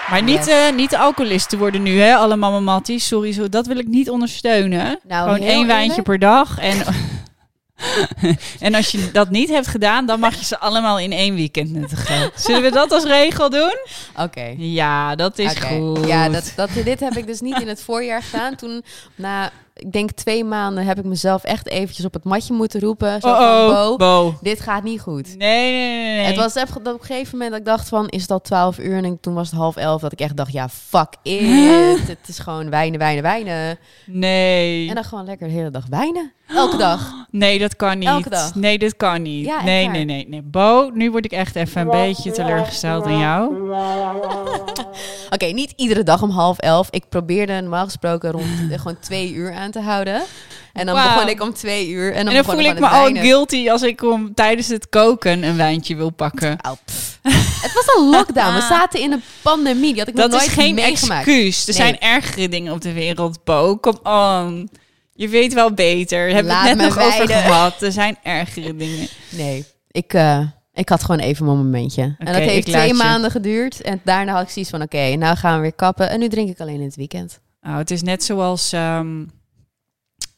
[0.10, 0.72] Maar niet, Yes.
[0.76, 2.16] niet alcoholisten worden nu, hè?
[2.16, 3.08] Alle mama matties.
[3.08, 5.00] Sorry, zo, dat wil ik niet ondersteunen.
[5.08, 6.08] Nou, Gewoon één wijntje eerlijk.
[6.08, 6.60] per dag.
[6.60, 6.78] En,
[8.60, 11.72] en als je dat niet hebt gedaan, dan mag je ze allemaal in één weekend
[11.72, 12.32] nuttigen.
[12.36, 13.78] Zullen we dat als regel doen?
[14.18, 14.54] Oké.
[14.58, 16.06] Ja, dat is goed.
[16.06, 18.56] Ja, dat, dat, dit heb ik dus niet in het voorjaar gedaan.
[18.56, 18.84] Toen,
[19.16, 23.22] na, ik denk twee maanden, heb ik mezelf echt eventjes op het matje moeten roepen.
[23.22, 24.36] Zo Oh, van, oh, Bo, Bo.
[24.42, 25.38] dit gaat niet goed.
[25.38, 26.26] Nee, nee, nee, nee.
[26.26, 28.42] Het was even dat op een gegeven moment dat ik dacht van, is het al
[28.42, 29.04] 12 uur?
[29.04, 32.08] En toen was het half elf dat ik echt dacht, ja, fuck it.
[32.08, 33.78] Het is gewoon wijnen, wijnen, wijnen.
[34.06, 34.90] Nee.
[34.90, 36.32] En dan gewoon lekker de hele dag wijnen.
[36.48, 37.12] Elke dag.
[37.34, 38.08] Nee, dat kan niet.
[38.08, 38.56] Elke dag.
[38.56, 39.46] Nee, dit kan niet.
[39.46, 40.42] Ja, nee, nee, nee, nee.
[40.42, 43.72] Bo, nu word ik echt even een beetje teleurgesteld in jou.
[45.34, 46.88] Oké, niet iedere dag om half elf.
[46.90, 50.22] Ik probeerde normaal gesproken rond eh, gewoon twee uur aan te houden.
[50.74, 51.14] En dan Wauw.
[51.14, 52.08] begon ik om twee uur.
[52.14, 55.44] En dan, En dan voel ik me al guilty als ik om tijdens het koken
[55.44, 56.58] een wijntje wil pakken.
[56.86, 57.20] Pff.
[57.62, 58.54] het was een lockdown.
[58.56, 59.90] We zaten in een pandemie.
[59.92, 61.68] Die had ik Dat nog is geen excuus.
[61.68, 61.76] Er Nee.
[61.76, 63.78] zijn ergere dingen op de wereld, Bo.
[63.78, 64.70] Kom on.
[65.16, 66.34] Je weet wel beter.
[66.34, 67.82] We Laat het net nog over gehad.
[67.82, 69.08] Er zijn ergere dingen.
[69.30, 70.40] Nee, ik, eh,
[70.74, 72.16] ik had gewoon even mijn momentje.
[72.18, 73.82] en dat heeft twee maanden geduurd.
[73.82, 76.10] En daarna had ik zoiets van, oké, nou gaan we weer kappen.
[76.10, 77.40] En nu drink ik alleen in het weekend.
[77.62, 79.24] Nou, het is net zoals, ehm,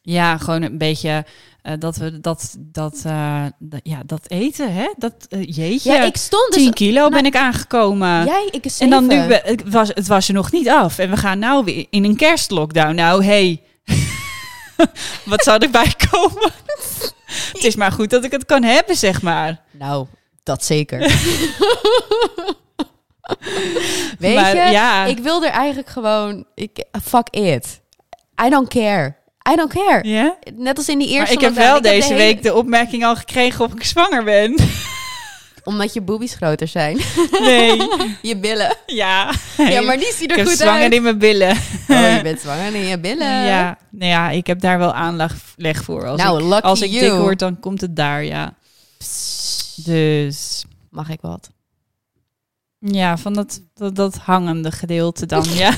[0.06, 1.26] ja, gewoon een beetje
[1.62, 4.93] eh, dat we dat, dat, eh, dat- ja, dat eten, hè?
[4.97, 5.91] Dat uh, jeetje.
[5.91, 6.64] Ja, ik stond dus...
[6.64, 8.26] 10 kilo nou, ben ik aangekomen.
[8.26, 10.97] Jij, ik is en dan nu, het was, het was er nog niet af.
[10.99, 12.95] En we gaan nou weer in een kerstlockdown.
[12.95, 13.62] Nou, hey.
[15.26, 16.51] Wat zou erbij komen?
[17.53, 19.62] het is maar goed dat ik het kan hebben, zeg maar.
[19.72, 20.06] Nou,
[20.43, 20.99] dat zeker.
[24.20, 25.06] Weet Maar je, ja.
[25.06, 26.45] ik wil er eigenlijk gewoon...
[26.56, 27.82] Ik, fuck it.
[28.45, 29.16] I don't care.
[29.52, 30.08] I don't care.
[30.08, 30.38] Ja?
[30.56, 33.16] Net als in die Maar eerste ik heb wel de deze week de opmerking al
[33.16, 34.56] gekregen of ik zwanger ben.
[35.64, 36.98] Omdat je boobies groter zijn.
[37.39, 37.78] Nee.
[38.22, 38.78] je billen.
[38.86, 39.32] Ja.
[39.58, 40.93] Ja, maar die ziet ik er goed zwanger uit.
[40.93, 41.52] in mijn billen.
[41.88, 43.46] Oh, je bent zwanger in je billen.
[43.48, 45.34] Ja, nou ja, ik heb daar wel aanleg
[45.84, 46.08] voor.
[46.08, 47.10] Als Nou, ik, als ik you.
[47.10, 48.54] dik word, dan komt het daar, ja.
[49.76, 51.50] Dus Mag ik wat?
[52.80, 55.74] ja, van dat, dat, dat hangende gedeelte dan, ja.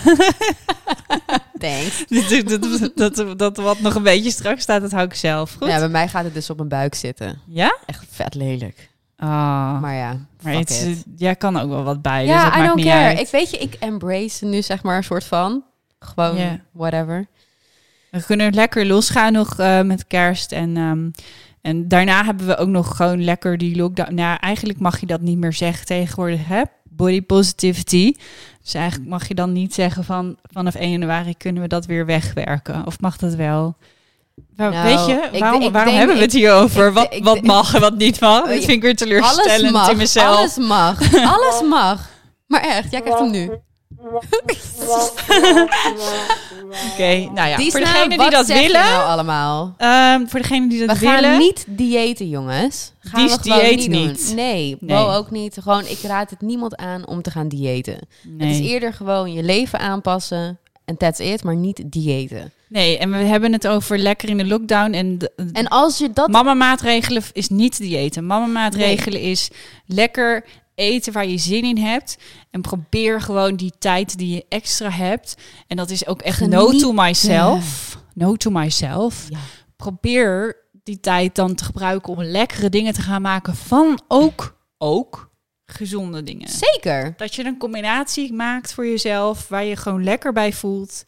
[1.60, 2.05] Thanks.
[2.49, 2.62] dat,
[2.95, 5.53] dat, dat, dat wat nog een beetje strak staat, dat hou ik zelf.
[5.53, 5.68] Goed?
[5.68, 7.41] Ja, bij mij gaat het dus op mijn buik zitten.
[7.47, 7.78] Ja?
[7.86, 8.89] Echt vet lelijk.
[9.18, 11.03] Ah, Maar ja, maar it.
[11.16, 13.03] jij kan ook wel wat bij, dus Ja, dat I maakt don't niet care.
[13.05, 13.20] uit.
[13.20, 15.64] Ik weet je, ik embrace nu zeg maar een soort van.
[15.99, 17.28] Gewoon whatever.
[18.12, 20.51] We kunnen lekker losgaan nog eh, met kerst.
[20.51, 21.10] En, ehm,
[21.62, 24.14] en daarna hebben we ook nog gewoon lekker die lockdown.
[24.14, 26.62] Nou, eigenlijk mag je dat niet meer zeggen tegenwoordig, hè?
[26.84, 28.14] Body positivity.
[28.68, 32.05] Dus eigenlijk mag je dan niet zeggen van vanaf 1 januari kunnen we dat weer
[32.05, 32.86] wegwerken.
[32.86, 33.76] Of mag dat wel?
[34.55, 36.93] Nou, weet je, waarom, ik waarom denk- hebben we het hier over?
[36.93, 38.39] wat wat mag en wat niet mag?
[38.47, 39.89] Dat vind ik weer Alles teleurstellend mag.
[39.89, 40.38] in mezelf.
[40.38, 41.13] Alles mag.
[41.36, 42.09] Alles mag.
[42.47, 43.51] Maar echt, jij krijgt hem nu.
[46.93, 49.73] Oké, nou ja, Die voor snap, degenen die dat willen, nou allemaal?
[49.77, 52.91] ehm, voor degenen die We dat gaan willen, niet diëten, jongens.
[52.99, 53.91] Gaan Die we dieet niet.
[53.91, 54.07] doen.
[54.07, 54.31] niet.
[54.35, 54.97] Nee, Nee.
[54.97, 55.57] Bo ook niet.
[55.61, 57.99] Gewoon, ik raad het niemand aan om te gaan diëten.
[58.23, 58.47] nee.
[58.47, 62.51] Het is eerder gewoon je leven aanpassen en that's it, maar niet diëten.
[62.69, 66.09] nee, en we hebben het over lekker in de lockdown en de, En als je
[66.13, 66.27] dat...
[66.27, 68.25] Mama maatregelen is niet diëten.
[68.25, 69.49] Mama maatregelen is
[69.85, 70.43] lekker
[70.78, 72.17] eten waar je zin in hebt.
[72.51, 75.38] En probeer gewoon die tijd die je extra hebt.
[75.67, 77.97] En dat is ook echt no to myself.
[78.13, 79.25] No to myself.
[79.30, 79.39] Ja.
[79.75, 85.30] Probeer die tijd dan te gebruiken om lekkere dingen te gaan maken van ook, ook
[85.65, 86.49] gezonde dingen.
[86.49, 87.13] Zeker.
[87.17, 91.05] Dat je een combinatie maakt voor jezelf waar je gewoon lekker bij voelt.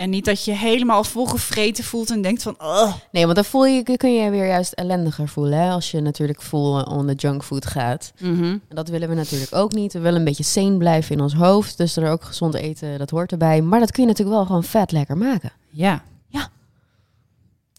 [0.00, 2.54] En niet dat je helemaal volgevreten voelt en denkt van...
[2.58, 5.58] Oh, Nee, want dan voel je, kun je je weer juist ellendiger voelen.
[5.58, 5.70] Hè?
[5.70, 8.12] Als je natuurlijk vol on de junkfood gaat.
[8.20, 9.92] En dat willen we natuurlijk ook niet.
[9.92, 11.76] We willen een beetje sane blijven in ons hoofd.
[11.76, 13.62] Dus er ook gezond eten, dat hoort erbij.
[13.62, 15.52] Maar dat kun je natuurlijk wel gewoon vet lekker maken.
[15.70, 16.02] Ja.
[16.28, 16.48] Ja.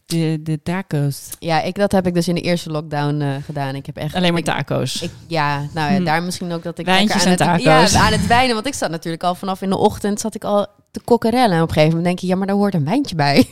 [0.05, 1.29] De, de taco's.
[1.39, 3.75] Ja, ik, dat heb ik dus in de eerste lockdown eh, gedaan.
[3.75, 4.15] Ik heb echt...
[4.15, 5.01] Alleen maar taco's.
[5.01, 6.03] Ik, ja, nou ja, Hm.
[6.03, 7.91] daar misschien ook dat ik Wijntjes lekker aan en het, taco's.
[7.91, 8.53] ja, aan het wijnen.
[8.53, 11.55] Want ik zat natuurlijk al vanaf in de ochtend zat ik al te kokkerellen.
[11.55, 13.45] En op een gegeven moment denk je, ja, maar daar hoort een wijntje bij.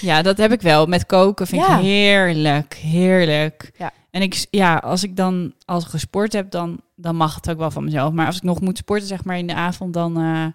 [0.00, 0.86] Ja, dat heb ik wel.
[0.86, 1.76] Met koken vind Ja.
[1.76, 2.74] ik heerlijk.
[2.74, 3.70] Heerlijk.
[3.78, 3.92] Ja.
[4.10, 7.58] En ik, ja, als ik dan als ik gesport heb, dan, dan mag het ook
[7.58, 8.12] wel van mezelf.
[8.12, 10.46] Maar als ik nog moet sporten, zeg maar in de avond, dan, eh,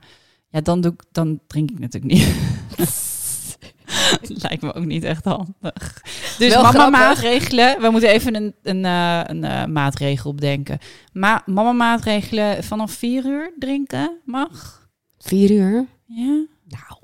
[0.49, 2.35] ja, dan, doe ik, dan drink ik natuurlijk niet.
[4.47, 6.01] Lijkt me ook niet echt handig.
[6.37, 7.81] Dus Wel mama maatregelen.
[7.81, 10.77] We moeten even een, een, eh, een eh, maatregel bedenken.
[11.13, 14.82] Ma mama maatregelen vanaf vier uur drinken mag.
[15.23, 15.85] Vier uur?
[16.05, 17.01] Ja, Nou.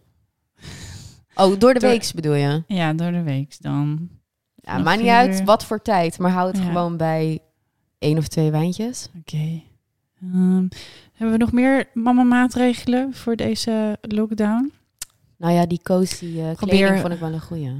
[1.36, 2.63] Oh, door de Door- week bedoel je?
[2.67, 4.09] ja door de week dan.
[4.55, 6.63] Ja, maakt niet uit wat voor tijd, maar hou het Ja.
[6.63, 7.39] gewoon bij
[7.99, 9.09] één of twee wijntjes.
[9.20, 9.61] Oké.
[10.22, 10.67] Ehm,
[11.13, 14.72] hebben we nog meer mama maatregelen voor deze lockdown?
[15.38, 17.72] Nou ja, die cozy eh Probeer- vond ik wel een goeie.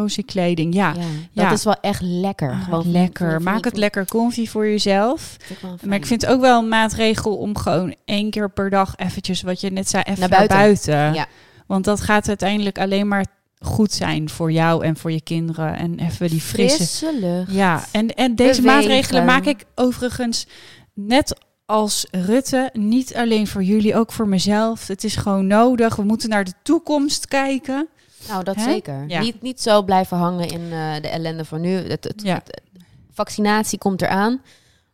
[0.00, 0.92] Cozy kleding, ja.
[0.96, 1.48] Ja, ja.
[1.48, 2.50] dat is wel echt lekker.
[2.50, 3.30] Ah, gewoon lekker.
[3.32, 5.36] van- van- Maak het lekker comfy voor jezelf.
[5.84, 9.42] Maar ik vind het ook wel een maatregel om gewoon één keer per dag eventjes,
[9.42, 10.92] wat je net zei, even Naar naar buiten.
[10.94, 11.14] buiten.
[11.20, 11.26] Ja.
[11.66, 13.26] Want dat gaat uiteindelijk alleen maar
[13.58, 15.76] goed zijn voor jou en voor je kinderen.
[15.76, 16.76] En even die frisse...
[16.76, 17.52] frisse lucht.
[17.52, 18.80] Ja, en, en deze Bewegen.
[18.80, 20.46] maatregelen maak ik overigens
[20.94, 24.86] net als Rutte niet alleen voor jullie, ook voor mezelf.
[24.86, 25.96] Het is gewoon nodig.
[25.96, 27.88] We moeten naar de toekomst kijken.
[28.28, 28.62] Nou, dat Hè?
[28.62, 29.04] zeker.
[29.08, 29.20] Ja.
[29.20, 31.74] Niet, niet zo blijven hangen in eh, de ellende van nu.
[31.74, 32.34] Het, het, Ja.
[32.34, 32.60] het-
[33.12, 34.40] vaccinatie komt eraan.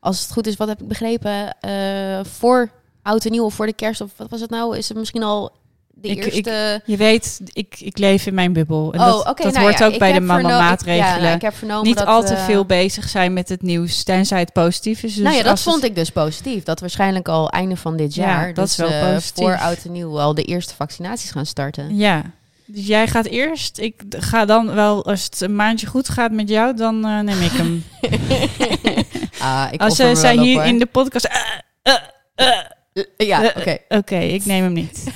[0.01, 1.57] Als het goed is, wat heb ik begrepen?
[1.61, 2.71] eh, voor
[3.03, 4.77] oud en nieuw of voor de kerst of wat was het nou?
[4.77, 5.51] Is het misschien al
[5.95, 6.83] de Ik- eerste...
[6.85, 8.93] Je weet, ik, ik leef in mijn bubbel.
[8.93, 9.43] En oh, dat, oké.
[9.43, 11.07] dat nou hoort ja, ook ik bij de heb verno- mama ik- maatregelen.
[11.17, 13.63] Ja, nou, ik heb vernomen niet dat, al te eh, veel bezig zijn met het
[13.63, 15.15] nieuws, tenzij het positief is.
[15.15, 16.63] Dus nou ja, dat het- vond ik dus positief.
[16.63, 18.47] Dat waarschijnlijk al einde van dit Ja, jaar.
[18.55, 21.97] dat dus, is wel voor oud en nieuw al de eerste vaccinaties gaan starten.
[21.97, 22.23] Ja.
[22.67, 23.79] Dus jij gaat eerst.
[23.79, 27.41] Ik ga dan wel, als het een maandje goed gaat met jou, dan eh, neem
[27.41, 27.85] ik hem.
[29.41, 30.65] ah, ik als ze me zijn hier hoor.
[30.65, 31.25] in de podcast.
[31.25, 31.95] eh,
[32.35, 32.49] eh,
[32.95, 33.77] eh, Ja, Eh, oké.
[33.89, 35.05] Oké, ik neem hem niet.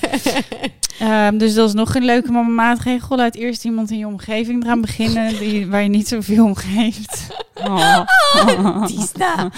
[0.99, 3.17] Ehm, dus dat is nog een leuke maatregel.
[3.17, 7.27] Laat eerst iemand in je omgeving eraan beginnen die, waar je niet zoveel om geeft.
[7.65, 8.85] Oh.
[8.87, 9.51] Tista.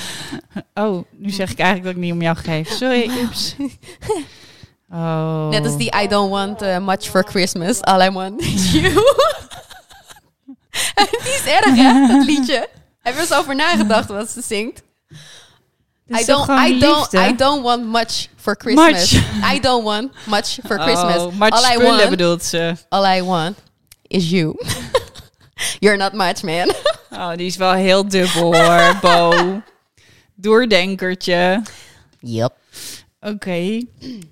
[0.75, 2.69] oh, nu zeg ik eigenlijk dat ik niet om jou geef.
[2.69, 3.55] Sorry, ups.
[4.91, 5.49] Oh.
[5.51, 7.83] Net als die I don't want uh, much for Christmas.
[7.83, 8.91] All I want is you.
[11.25, 12.69] die is erg, hè, dat liedje.
[13.03, 14.83] Heb je eens over nagedacht wat ze zingt?
[16.11, 17.13] I don't, I, don't?
[17.15, 19.13] I don't want much for Christmas.
[19.43, 21.17] I don't want much for Christmas.
[21.17, 22.77] Oh, much all, I spullen want, bedoelt ze.
[22.89, 23.57] all I want
[24.07, 24.55] is you.
[25.81, 26.71] You're not much, man.
[27.11, 29.63] Oh, die is wel heel dubbel hoor, Bo.
[30.35, 31.63] Doordenkertje.
[32.21, 32.53] Yep.
[33.21, 33.81] Oké.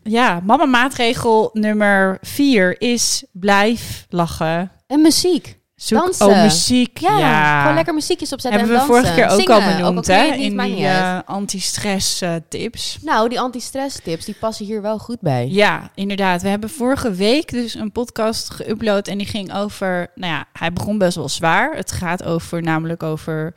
[0.03, 4.70] Ja, mama maatregel nummer vier is blijf lachen.
[4.87, 5.59] En muziek.
[5.74, 6.26] Zoek Dansen.
[6.26, 6.99] oh, muziek.
[6.99, 9.14] Ja, Ja, gewoon lekker muziekjes opzetten Hebben we en dansen.
[9.14, 10.24] vorige keer ook Zingen, al benoemd, hè?
[10.34, 12.99] In die eh, anti-stress eh, tips.
[13.03, 15.49] Nou, die anti-stress tips, die passen hier wel goed bij.
[15.49, 16.43] Ja, inderdaad.
[16.43, 20.72] We hebben vorige week dus een podcast geüpload en die ging over, nou ja, hij
[20.72, 21.74] begon best wel zwaar.
[21.76, 23.55] Het gaat over, namelijk over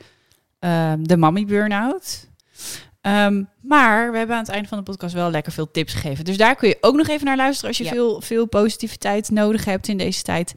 [0.59, 2.27] ehm, de mommy burn-out.
[3.01, 6.25] Ehm, maar we hebben aan het eind van de podcast wel lekker veel tips gegeven.
[6.25, 7.89] Dus daar kun je ook nog even naar luisteren als je Ja.
[7.89, 10.53] veel, veel positiviteit nodig hebt in deze tijd.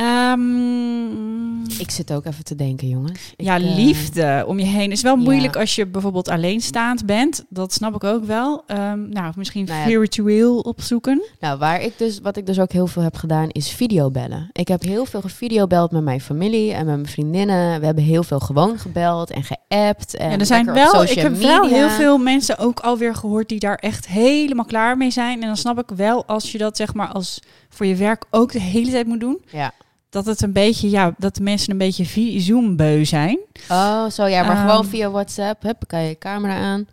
[0.00, 3.32] Ehm, Ik zit ook even te denken, jongens.
[3.36, 5.22] Ik, ja, eh, liefde om je heen is wel ja.
[5.22, 7.44] moeilijk als je bijvoorbeeld alleenstaand bent.
[7.48, 8.62] Dat snap ik ook wel.
[8.66, 9.84] Ehm, nou, misschien Nou ja.
[9.86, 11.22] virtueel opzoeken.
[11.40, 14.50] Nou, waar ik dus, wat ik dus ook heel veel heb gedaan, is videobellen.
[14.52, 17.80] Ik heb heel veel gevideobeld met mijn familie en met mijn vriendinnen.
[17.80, 20.16] We hebben heel veel gewoon gebeld en geappt.
[20.16, 23.58] En Ja, er zijn wel, ik heb wel heel veel mensen ook alweer gehoord die
[23.58, 25.40] daar echt helemaal klaar mee zijn.
[25.40, 28.52] En dan snap ik wel als je dat zeg maar als voor je werk ook
[28.52, 29.42] de hele tijd moet doen.
[29.50, 29.72] Ja.
[30.10, 33.38] Dat het een beetje, ja, dat de mensen een beetje Zoom-beu zijn.
[33.68, 35.62] Oh, zo ja, maar Ehm, gewoon via WhatsApp.
[35.62, 36.86] Hup, kan je camera aan.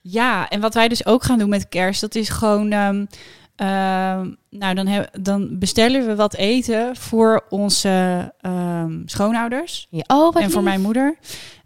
[0.00, 2.72] Ja, en wat wij dus ook gaan doen met kerst, dat is gewoon.
[2.72, 3.04] ehm,
[3.56, 10.04] ehm, nou, dan, heb, dan bestellen we wat eten voor onze ehm, schoonouders Ja.
[10.06, 10.68] Oh, wat en voor lief.
[10.70, 11.16] mijn moeder.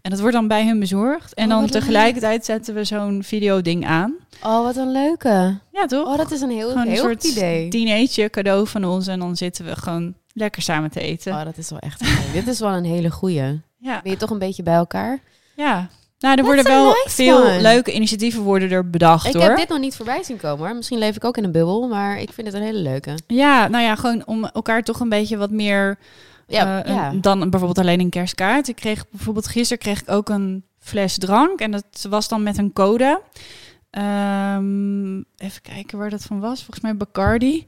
[0.01, 1.33] En dat wordt dan bij hun bezorgd.
[1.33, 4.15] En Oh, dan tegelijkertijd zetten we zo'n videoding aan.
[4.43, 5.59] Oh, wat een leuke.
[5.71, 6.07] Ja, toch?
[6.07, 7.69] Oh, dat is een heel, gewoon een soort goed idee.
[7.69, 9.07] dinertje cadeau van ons.
[9.07, 11.33] En dan zitten we gewoon lekker samen te eten.
[11.33, 12.15] Oh, dat is wel echt mooi.
[12.33, 13.61] Dit is wel een hele goeie.
[13.77, 15.19] Ja, Ben je toch een beetje bij elkaar?
[15.55, 15.89] ja.
[16.19, 17.61] Nou, er worden wel nice veel one.
[17.61, 19.43] leuke initiatieven worden er bedacht, Ik hoor.
[19.43, 20.75] heb dit nog niet voorbij zien komen hoor.
[20.75, 23.17] Misschien leef ik ook in een bubbel, maar ik vind het een hele leuke.
[23.27, 25.97] Ja, nou ja, gewoon om elkaar toch een beetje wat meer
[26.47, 27.11] Ja, eh, ja.
[27.21, 28.67] dan bijvoorbeeld alleen een kerstkaart.
[28.67, 32.57] Ik kreeg bijvoorbeeld gisteren kreeg ik ook een fles drank en dat was dan met
[32.57, 33.21] een code.
[33.93, 36.57] Ehm, even kijken waar dat van was.
[36.59, 37.65] Volgens mij Bacardi.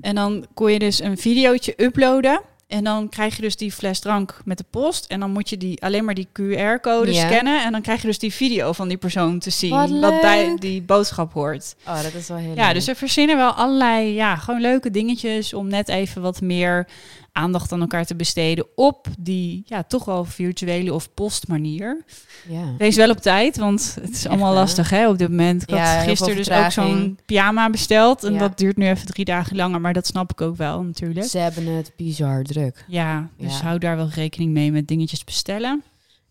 [0.00, 2.40] En dan kon je dus een videootje uploaden.
[2.66, 5.04] En dan krijg je dus die fles drank met de post.
[5.06, 7.64] En dan moet je die, alleen maar die QR-code scannen.
[7.64, 9.70] En dan krijg je dus die video van die persoon te zien.
[9.70, 11.74] Wat Wat, bij die boodschap hoort.
[11.86, 12.74] Oh, dat is wel heel Ja, leuk.
[12.74, 16.86] dus we verzinnen wel allerlei, ja, gewoon leuke dingetjes om net even wat meer
[17.32, 22.04] aandacht aan elkaar te besteden op die, ja, toch wel virtuele of postmanier.
[22.48, 22.74] ja.
[22.78, 25.62] Wees wel op tijd, want het is allemaal lastig hè, op dit moment.
[25.62, 28.38] Ik Ja, had gisteren dus ook zo'n pyjama besteld en Ja.
[28.38, 31.26] dat duurt nu even drie dagen langer, maar dat snap ik ook wel natuurlijk.
[31.26, 32.84] Ze hebben het bizar druk.
[32.88, 35.82] Ja, dus hou daar wel rekening mee met dingetjes bestellen.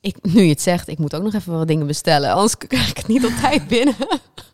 [0.02, 2.32] Ik, nu je het zegt, ik moet ook nog even wat dingen bestellen.
[2.32, 3.95] Anders krijg ik het niet op tijd binnen.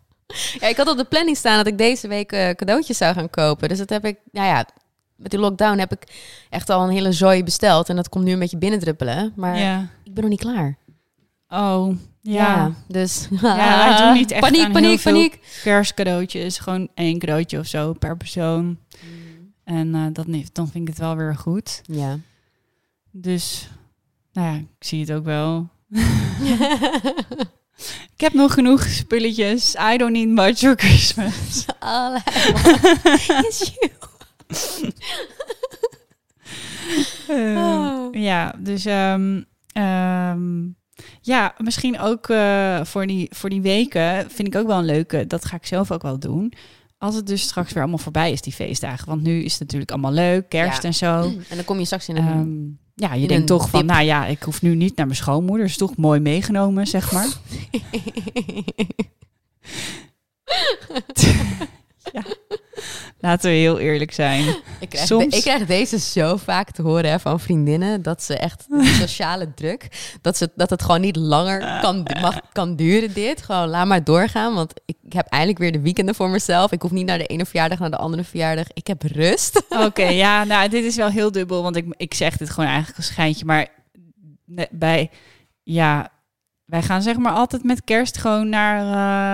[0.60, 3.30] ja, ik had op de planning staan dat ik deze week eh, cadeautjes zou gaan
[3.30, 3.68] kopen.
[3.68, 4.66] Dus dat heb ik, nou ja,
[5.18, 6.02] met die lockdown heb ik
[6.50, 7.88] echt al een hele zooi besteld.
[7.88, 9.32] En dat komt nu een beetje binnendruppelen.
[9.36, 9.88] Maar Ja.
[10.04, 10.76] ik ben nog niet klaar.
[11.48, 12.72] Oh, ja.
[12.88, 13.28] dus...
[13.42, 15.38] Ja, doen niet echt Paniek, paniek, paniek.
[15.62, 18.78] Kerstcadeautjes, gewoon één cadeautje of zo per persoon.
[19.64, 21.80] En eh, dat niet, dan vind ik het wel weer goed.
[21.84, 22.18] Ja.
[23.10, 23.68] Dus,
[24.32, 25.68] nou ja, ik zie het ook wel.
[28.14, 29.74] Ik heb nog genoeg spulletjes.
[29.92, 31.64] I don't need much for Christmas.
[31.78, 33.90] All I want is you.
[37.28, 38.14] Eh, Oh.
[38.14, 39.42] Ja, dus ehm,
[39.72, 40.66] ehm,
[41.20, 45.26] ja, misschien ook eh, voor, die, voor die weken vind ik ook wel een leuke.
[45.26, 46.52] Dat ga ik zelf ook wel doen.
[46.98, 49.08] Als het dus straks weer allemaal voorbij is, die feestdagen.
[49.08, 50.88] Want nu is het natuurlijk allemaal leuk, kerst Ja.
[50.88, 51.20] en zo.
[51.48, 52.26] En dan kom je straks in een...
[52.26, 55.18] Ehm, ja, je In denkt toch van, nou ja, ik hoef nu niet naar mijn
[55.18, 55.66] schoonmoeder.
[55.66, 57.26] Is toch mooi meegenomen, zeg maar.
[63.20, 64.46] Laten we heel eerlijk zijn.
[64.80, 68.02] Ik krijg, Soms- de- ik krijg deze zo vaak te horen hè, van vriendinnen.
[68.02, 68.66] Dat ze echt
[69.00, 69.88] sociale druk.
[70.22, 73.42] Dat, ze, dat het gewoon niet langer kan, mag, kan duren dit.
[73.42, 74.54] Gewoon laat maar doorgaan.
[74.54, 76.72] Want ik, ik heb eindelijk weer de weekenden voor mezelf.
[76.72, 78.66] Ik hoef niet naar de ene verjaardag naar de andere verjaardag.
[78.72, 79.62] Ik heb rust.
[79.86, 81.62] Oké, ja, nou, dit is wel heel dubbel.
[81.62, 83.44] Want ik, ik zeg dit gewoon eigenlijk als schijntje.
[83.44, 83.68] Maar
[84.70, 85.10] bij,
[85.62, 86.10] ja,
[86.68, 88.80] wij gaan zeg maar altijd met kerst gewoon naar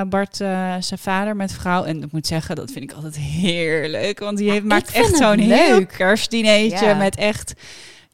[0.01, 1.85] eh, Bart, eh, zijn vader met vrouw.
[1.85, 4.19] En ik moet zeggen, dat vind ik altijd heerlijk.
[4.19, 6.95] Want die heeft, maakt echt zo'n heel kerstdineetje Ja.
[6.95, 7.53] met echt...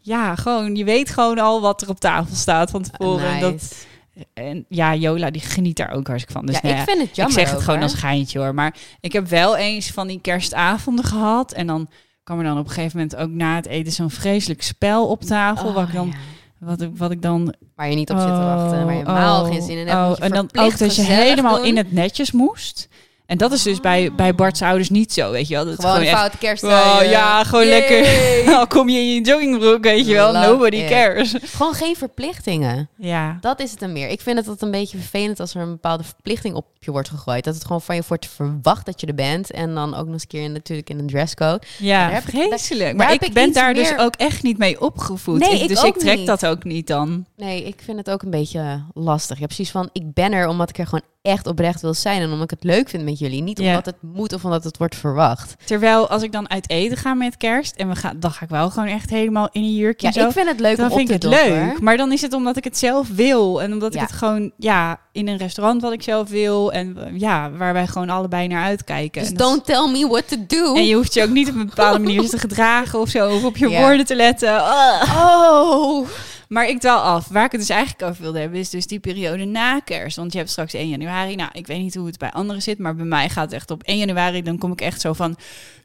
[0.01, 3.29] Ja, gewoon, je weet gewoon al wat er op tafel staat van tevoren.
[3.29, 3.87] En, dat,
[4.35, 6.47] en ja, Jola die geniet daar ook hartstikke van.
[6.47, 8.55] Dus ja, nou ik vind het jammer ik zeg het ook, gewoon als geintje hoor.
[8.55, 11.53] Maar ik heb wel eens van die kerstavonden gehad.
[11.53, 11.89] En dan
[12.23, 15.23] kwam er dan op een gegeven moment ook na het eten zo'n vreselijk spel op
[15.23, 15.68] tafel.
[15.68, 16.16] Oh, wat, ik dan, ja.
[16.61, 17.54] Wat, ik, wat ik dan...
[17.74, 18.84] Waar je niet op zit te wachten.
[18.84, 20.18] Waar je helemaal geen zin in hebt.
[20.18, 21.66] oh, en dan ook dat je helemaal doen.
[21.66, 22.88] in het netjes moest.
[23.31, 25.64] En dat is dus bij, bij Bart's ouders niet zo, weet je wel.
[25.64, 26.62] Dat het Gewoon een echt- foute kerst.
[26.64, 28.07] Oh, ja, gewoon lekker.
[28.59, 30.33] Al kom je in je joggingbroek, weet je wel.
[30.33, 30.89] Love Nobody it.
[30.91, 31.35] cares.
[31.43, 32.89] Gewoon geen verplichtingen.
[32.97, 33.39] Ja.
[33.41, 34.09] Dat is het dan meer.
[34.09, 37.09] Ik vind het dat een beetje vervelend als er een bepaalde verplichting op je wordt
[37.09, 37.45] gegooid.
[37.45, 39.51] Dat het gewoon van je wordt verwacht dat je er bent.
[39.51, 41.61] En dan ook nog eens een keer in, natuurlijk in een dresscode.
[41.78, 42.97] Ja, Daar heb ik- daar- vreselijk.
[42.97, 45.39] Maar ik ik ben daar dus meer- ook echt niet mee opgevoed.
[45.39, 46.26] Nee, Ik- ik dus ook ik trek niet.
[46.26, 47.24] dat ook niet dan.
[47.37, 49.37] Nee, ik vind het ook een beetje lastig.
[49.37, 52.20] Je hebt precies van, ik ben er omdat ik er gewoon echt oprecht wil zijn.
[52.22, 53.43] En omdat ik het leuk vind met jullie.
[53.43, 53.68] Niet Ja.
[53.68, 55.55] omdat het moet of omdat het wordt verwacht.
[55.64, 58.49] Terwijl als ik dan uit eten ga met kerst en we gaan, dan ga ik
[58.51, 60.27] wel gewoon echt helemaal in een jurkje Ja, zo.
[60.27, 61.81] ik vind het leuk dan om vind ik het doppen, leuk.
[61.81, 63.62] Maar dan is het omdat ik het zelf wil.
[63.62, 64.01] En omdat Ja.
[64.03, 66.73] ik het gewoon, ja, in een restaurant wat ik zelf wil.
[66.73, 69.23] En ja, waar wij gewoon allebei naar uitkijken.
[69.23, 70.75] Dus don't tell me what to do.
[70.75, 73.29] En je hoeft je ook niet op een bepaalde manier te gedragen of zo.
[73.35, 74.55] Of op je woorden te letten.
[74.61, 76.07] Oh.
[76.51, 77.28] Maar ik dwaal af.
[77.28, 80.16] Waar ik het dus eigenlijk over wilde hebben, is dus die periode na kerst.
[80.16, 81.34] Want je hebt straks 1 januari.
[81.34, 83.70] Nou, ik weet niet hoe het bij anderen zit, maar bij mij gaat het echt
[83.70, 84.42] op 1 januari.
[84.42, 85.36] Dan kom ik echt zo van.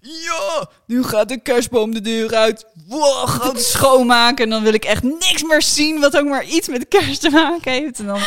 [0.02, 2.66] Ja, nu gaat de kerstboom de deur uit.
[2.88, 4.44] Wow, groot schoonmaken.
[4.44, 7.30] En dan wil ik echt niks meer zien wat ook maar iets met kerst te
[7.30, 8.00] maken heeft.
[8.00, 8.20] En dan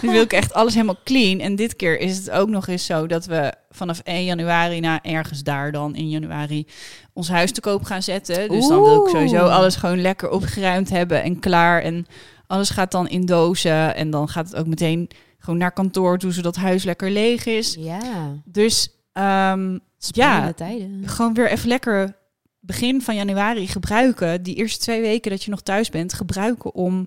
[0.00, 1.40] wil ik echt alles helemaal clean.
[1.40, 5.00] En dit keer is het ook nog eens zo dat we vanaf 1 januari naar
[5.02, 6.66] ergens daar dan in januari
[7.12, 8.48] ons huis te koop gaan zetten.
[8.48, 11.82] Dus dan wil ik sowieso alles gewoon lekker opgeruimd hebben en klaar.
[11.82, 12.06] En
[12.46, 13.94] alles gaat dan in dozen.
[13.94, 15.08] En dan gaat het ook meteen
[15.38, 17.76] gewoon naar kantoor toe, zodat huis lekker leeg is.
[17.78, 18.00] Ja.
[18.44, 20.52] Dus ehm, Ja.
[20.52, 21.02] tijden.
[21.08, 22.16] gewoon weer even lekker
[22.60, 24.42] begin van januari gebruiken.
[24.42, 27.06] Die eerste twee weken dat je nog thuis bent, gebruiken om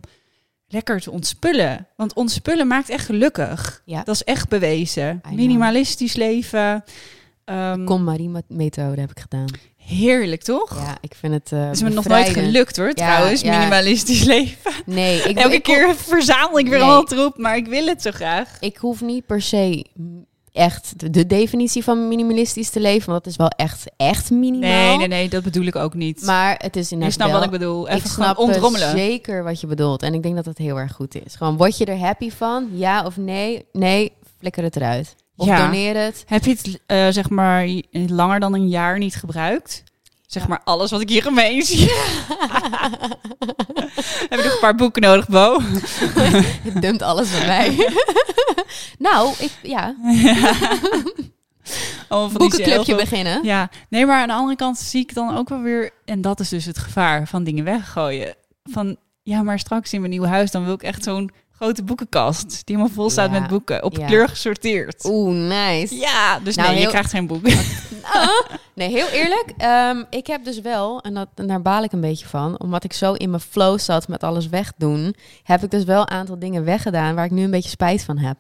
[0.72, 1.88] lekker te ontspullen.
[1.95, 3.82] Want ontspullen maakt echt gelukkig.
[3.86, 4.03] Ja.
[4.03, 5.22] Dat is echt bewezen.
[5.32, 6.84] Minimalistisch leven.
[7.45, 9.45] Ehm, Kom Marie-methode heb ik gedaan.
[9.78, 10.76] heerlijk, toch?
[10.80, 13.41] Ja, ik vind het eh Het is me nog nooit gelukt hoor, trouwens.
[13.41, 13.57] ja.
[13.57, 14.72] Minimalistisch leven.
[14.86, 16.88] Nee, ik, Elke ik, keer verzamel ik weer Nee.
[16.88, 18.57] al troep, maar ik wil het zo graag.
[18.59, 19.86] Ik hoef niet per se
[20.54, 23.10] echt de, de definitie van minimalistisch te leven.
[23.12, 24.70] Want dat is wel echt, echt minimaal.
[24.70, 26.22] Nee, nee, nee, dat bedoel ik ook niet.
[26.22, 27.39] Maar het is je inderdaad snapt wel...
[27.39, 27.88] wat ik bedoel.
[27.88, 28.91] Even ik snap ontrommelen.
[28.91, 30.04] zeker wat je bedoelt.
[30.04, 31.36] En ik denk dat het heel erg goed is.
[31.36, 32.70] Gewoon, word je er happy van?
[32.74, 33.66] Ja of nee?
[33.72, 35.16] Nee, flikker het eruit.
[35.36, 35.66] Of Ja.
[35.66, 36.24] doneer het.
[36.28, 39.84] Heb je het, eh, zeg maar, langer dan een jaar niet gebruikt?
[40.32, 41.79] Zeg maar alles wat ik hier gemeen zie.
[44.29, 45.61] Heb je nog een paar boeken nodig, Bo?
[46.63, 47.93] Je dumpt alles bij mij.
[49.07, 49.95] nou, ik, ja,
[52.07, 53.43] van die boekenclubje beginnen.
[53.43, 55.91] Ja, nee, maar aan de andere kant zie ik dan ook wel weer...
[56.05, 58.36] En dat is dus het gevaar van dingen weggooien.
[58.63, 60.51] Van, ja, maar straks in mijn nieuwe huis...
[60.51, 61.32] dan wil ik echt zo'n
[61.62, 62.49] grote boekenkast...
[62.49, 63.84] die helemaal vol staat Ja, met boeken.
[63.84, 64.05] Op ja.
[64.05, 65.05] kleur gesorteerd.
[65.05, 65.95] Oeh, nice.
[65.95, 67.47] Ja, dus Nou, nee, je krijgt geen boek.
[68.03, 68.28] Ah,
[68.76, 69.53] nee, heel eerlijk.
[69.57, 72.84] ehm, ik heb dus wel, en, dat, en daar baal ik een beetje van, omdat
[72.84, 76.39] ik zo in mijn flow zat met alles wegdoen, heb ik dus wel een aantal
[76.39, 78.38] dingen weggedaan waar ik nu een beetje spijt van heb.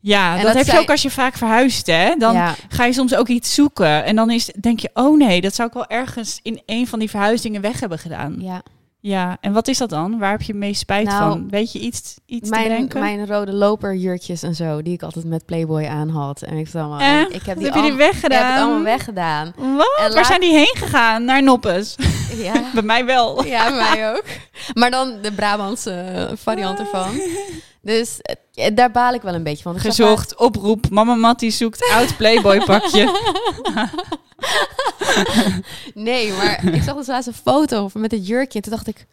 [0.00, 2.14] Ja, En dat, dat heb je ook als je vaak verhuist, hè?
[2.18, 4.04] Dan ja, ga je soms ook iets zoeken.
[4.04, 6.98] En dan is, denk je, oh nee, dat zou ik wel ergens in een van
[6.98, 8.36] die verhuisdingen weg hebben gedaan.
[8.38, 8.62] Ja,
[9.00, 9.36] ja.
[9.40, 10.18] en wat is dat dan?
[10.18, 11.48] Waar heb je het meest spijt Nou, van?
[11.50, 13.00] Weet je iets, iets te Mijn, bedenken?
[13.00, 16.42] mijn rode loperjurkjes en zo, die ik altijd met Playboy aan had.
[16.42, 18.38] En ik, het allemaal, Eh, ik heb die heb je die al- weggedaan?
[18.40, 19.52] Ik heb het allemaal weggedaan.
[19.56, 19.66] Wat?
[19.66, 21.24] En Waar laat- zijn die heen gegaan?
[21.24, 21.94] Naar Noppes.
[22.36, 22.52] Ja.
[22.74, 23.44] Bij mij wel.
[23.44, 24.24] Ja, mij ook.
[24.74, 27.20] Maar dan de Brabantse eh, variant ervan.
[27.82, 28.20] Dus
[28.54, 29.74] eh, daar baal ik wel een beetje van.
[29.74, 30.88] Ik zag Gezocht, oproep.
[30.90, 33.10] Mama Mattie zoekt oud Playboy pakje.
[35.94, 38.58] Nee, maar ik zag dus laatst een foto met het jurkje.
[38.58, 39.06] En toen dacht ik...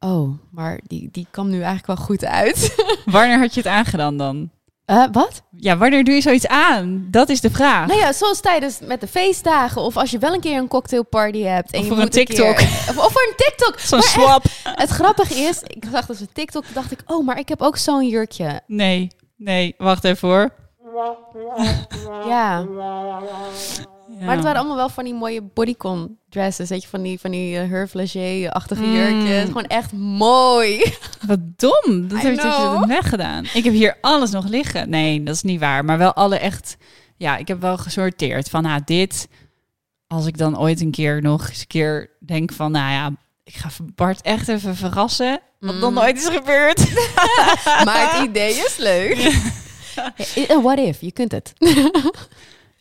[0.00, 2.74] Oh, maar die, die kwam nu eigenlijk wel goed uit.
[3.04, 4.50] Wanneer had je het aangedaan dan?
[4.84, 5.42] Eh, wat?
[5.56, 7.06] Ja, wanneer doe je zoiets aan?
[7.10, 7.86] Dat is de vraag.
[7.86, 9.82] Nou ja, zoals tijdens met de feestdagen.
[9.82, 11.72] Of als je wel een keer een cocktailparty hebt.
[11.72, 12.58] En Of je voor een moet keer- TikTok.
[12.60, 13.78] of, of voor een TikTok.
[13.80, 14.44] Zo'n echt, swap.
[14.64, 16.64] het grappige is, ik zag dus een TikTok.
[16.64, 18.60] Toen dacht ik, oh, maar ik heb ook zo'n jurkje.
[18.66, 20.50] Nee, nee, wacht even hoor.
[22.28, 22.66] Ja.
[24.20, 24.26] Ja.
[24.26, 26.68] Maar het waren allemaal wel van die mooie bodycon dresses.
[26.68, 28.92] Weet je, van die, van die uh, Hervé-achtige Mm.
[28.94, 29.44] jurkjes.
[29.44, 30.94] Gewoon echt mooi.
[31.26, 32.08] Wat dom.
[32.08, 33.44] Dat I heb je weggedaan.
[33.54, 34.90] Ik heb hier alles nog liggen.
[34.90, 35.84] Nee, dat is niet waar.
[35.84, 36.76] Maar wel alle echt...
[37.16, 39.28] Ja, ik heb wel gesorteerd van, ah, dit...
[40.06, 43.10] Als ik dan ooit een keer nog eens een keer denk van, nou ja...
[43.44, 45.40] Ik ga Bart echt even verrassen.
[45.60, 45.94] Wat nog Mm.
[45.94, 46.94] nooit is gebeurd.
[47.84, 49.18] maar het idee is leuk.
[50.48, 51.00] Eh, What if?
[51.00, 51.52] Je kunt het.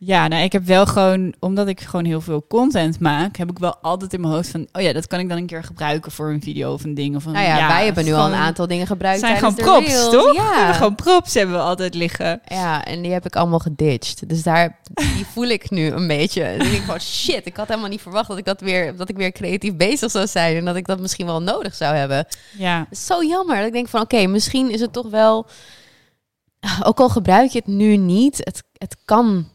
[0.02, 1.34] Ja, nou, ik heb wel gewoon...
[1.40, 3.38] Omdat ik gewoon heel veel content maak...
[3.38, 4.68] Heb ik wel altijd in mijn hoofd van...
[4.72, 7.16] Oh ja, dat kan ik dan een keer gebruiken voor een video of een ding.
[7.16, 9.88] Of een, Nou ja, wij hebben nu al een aantal dingen gebruikt zijn gewoon props,
[9.88, 10.12] reels.
[10.12, 10.34] toch?
[10.34, 10.74] Ja.
[10.74, 12.42] gewoon props hebben we altijd liggen.
[12.46, 14.30] ja, en die heb ik allemaal geditcht.
[14.30, 16.44] Dus daar die voel ik nu een beetje.
[16.44, 19.10] Dan denk ik van shit, ik had helemaal niet verwacht dat ik dat weer dat
[19.10, 22.26] ik weer creatief bezig zou zijn en dat ik dat misschien wel nodig zou hebben.
[22.58, 23.58] Ja, Zo jammer.
[23.58, 25.46] Dat ik denk van oké, misschien is het toch wel.
[26.84, 29.48] Ook al gebruik je het nu niet, het, het kan.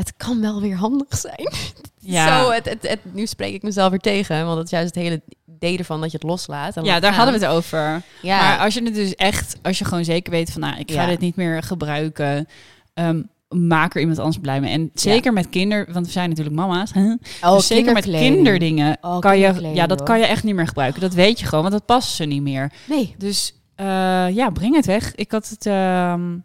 [0.00, 1.52] Het kan wel weer handig zijn.
[1.98, 2.42] ja.
[2.42, 4.44] Zo, het, het, het, nu spreek ik mezelf weer tegen.
[4.44, 5.22] Want dat is juist het hele
[5.56, 6.76] idee ervan dat je het loslaat.
[6.76, 7.20] en ja daar gaan.
[7.24, 8.02] hadden we het over.
[8.22, 10.90] Ja, Maar als je het dus echt, als je gewoon zeker weet van, nou, ik
[10.92, 11.08] ga Ja.
[11.08, 12.48] dit niet meer gebruiken,
[12.94, 14.72] ehm, maak er iemand anders blij mee.
[14.72, 16.92] En zeker met kinderen, want we zijn natuurlijk mama's.
[16.92, 17.02] hè?
[17.48, 20.06] oh, dus zeker met kinderdingen Oh, kan je, ja, dat hoor.
[20.08, 21.00] kan je echt niet meer gebruiken.
[21.00, 22.72] Dat weet je gewoon, want dat past ze niet meer.
[22.88, 23.14] Nee.
[23.18, 23.86] Dus eh,
[24.30, 25.14] ja, breng het weg.
[25.14, 26.36] Ik had het, ehm,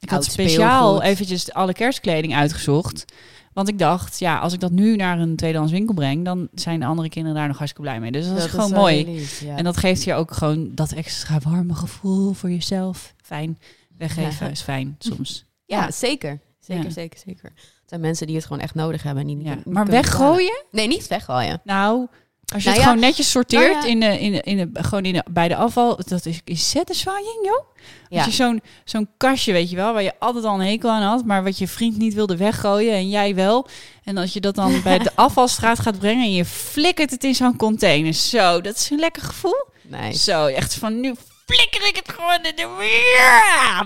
[0.00, 1.02] Ik had speciaal speelgoed.
[1.12, 3.04] eventjes alle kerstkleding uitgezocht.
[3.52, 6.80] Want ik dacht, ja, als ik dat nu naar een tweedehands winkel breng, dan zijn
[6.80, 8.12] de andere kinderen daar nog hartstikke blij mee.
[8.12, 8.96] Dus dat, is gewoon mooi.
[9.04, 9.56] heel lief, ja.
[9.56, 13.14] En dat geeft je ook gewoon dat extra warme gevoel voor jezelf.
[13.22, 13.58] Fijn.
[13.98, 14.52] Weggeven Ja.
[14.52, 15.44] is fijn soms.
[15.64, 15.90] ja, ja.
[15.90, 16.40] zeker.
[16.60, 17.52] Zeker, zeker, zeker.
[17.54, 19.22] Het zijn mensen die het gewoon echt nodig hebben.
[19.22, 19.90] En die niet, Maar betalen.
[19.90, 20.64] weggooien?
[20.70, 21.60] Nee, niet weggooien.
[21.64, 22.06] Nou,
[22.54, 23.90] als je Nou het ja, gewoon netjes sorteert nou ja.
[23.90, 26.70] in de, in de, in de, gewoon in de, bij de afval, dat is, is
[26.70, 27.64] satisfying, joh.
[28.08, 28.16] Ja.
[28.16, 31.02] Als je zo'n zo'n kastje, weet je wel, waar je altijd al een hekel aan
[31.02, 33.68] had, maar wat je vriend niet wilde weggooien en jij wel.
[34.04, 37.34] En als je dat dan bij de afvalstraat gaat brengen en je flikkert het in
[37.34, 38.14] zo'n container.
[38.14, 39.64] Zo, dat is een lekker gevoel.
[39.82, 40.22] Nice.
[40.22, 41.14] Zo, echt van nu
[41.46, 43.84] flikker ik het gewoon in de weer.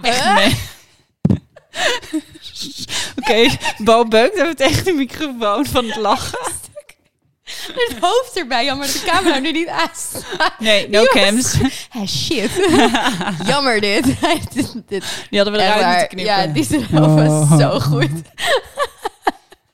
[3.18, 6.59] Oké, Bo beukt even tegen de microfoon van het lachen.
[7.88, 10.52] Het hoofd erbij, jammer dat de camera nu niet aanstaat.
[10.58, 11.54] Nee, no cams.
[11.90, 12.50] Ah, shit.
[13.52, 14.04] jammer dit.
[14.52, 15.04] dit, dit.
[15.30, 16.34] Die hadden we eruit moeten knippen.
[16.34, 18.10] Ja, die zijn hoofd was zo goed.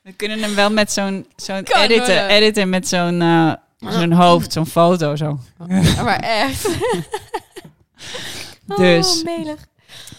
[0.03, 2.27] We kunnen hem wel met zo'n zo'n editen, wel.
[2.27, 5.39] editen met zo'n eh, zo'n hoofd, zo'n foto zo.
[6.05, 6.69] maar echt.
[8.77, 9.19] Dus.
[9.19, 9.59] Oh, melig.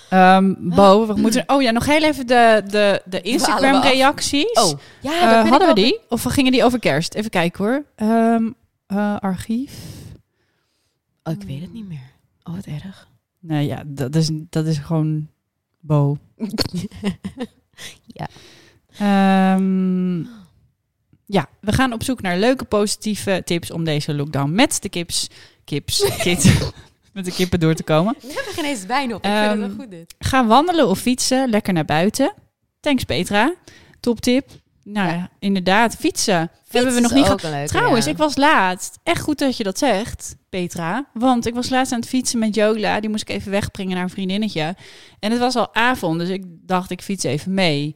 [0.09, 1.43] Ehm, Bo, we moeten.
[1.47, 3.83] Oh ja, nog heel even de, de, de Instagram af.
[3.91, 4.51] reacties.
[4.53, 5.99] Oh, ja, ik hadden we die?
[6.09, 7.13] Of gingen die over kerst?
[7.13, 7.83] Even kijken hoor.
[7.95, 8.49] Ehm,
[8.87, 9.73] eh, archief.
[11.23, 12.11] Oh, ik weet het niet meer.
[12.43, 13.07] Oh, wat erg.
[13.39, 15.27] Nee, ja, dat is, dat is gewoon
[15.79, 16.17] Bo.
[18.05, 18.27] Ja.
[18.97, 20.19] Ehm,
[21.25, 25.29] ja, we gaan op zoek naar leuke positieve tips om deze lockdown met de kips,
[25.63, 26.71] kips, kit,
[27.17, 28.15] met de kippen door te komen.
[28.21, 29.25] We hebben geen eens wijn op.
[29.25, 30.15] Ik Ehm, vind het wel goed dit.
[30.19, 32.33] Ga wandelen of fietsen, lekker naar buiten.
[32.79, 33.53] Thanks Petra.
[33.99, 34.49] Top tip.
[34.83, 36.51] Nou ja, inderdaad, fietsen.
[36.67, 37.41] Hebben we nog niet gehad.
[37.41, 37.67] gehad.
[37.67, 38.99] Trouwens, ik was laatst.
[39.03, 41.05] Echt goed dat je dat zegt, Petra.
[41.13, 42.99] Want ik was laatst aan het fietsen met Jola.
[42.99, 44.75] Die moest ik even wegbrengen naar een vriendinnetje.
[45.19, 47.95] En het was al avond, dus ik dacht ik fiets even mee.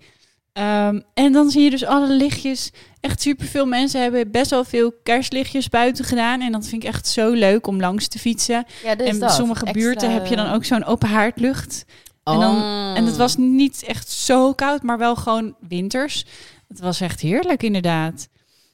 [0.53, 2.71] Ehm, en dan zie je dus alle lichtjes.
[3.01, 6.41] Echt superveel mensen hebben best wel veel kerstlichtjes buiten gedaan.
[6.41, 8.65] En dat vind ik echt zo leuk om langs te fietsen.
[8.83, 9.31] Ja, en dat.
[9.31, 11.85] sommige Extra- buurten heb je dan ook zo'n open haardlucht.
[12.23, 12.93] En, dan, Oh.
[12.97, 16.25] en het was niet echt zo koud, maar wel gewoon winters.
[16.67, 18.27] Het was echt heerlijk, inderdaad.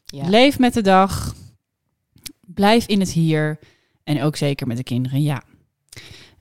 [0.06, 0.30] Ja.
[0.30, 1.36] Leef met de dag.
[2.42, 3.60] Blijf in het hier.
[4.04, 5.44] En ook zeker met de kinderen, ja.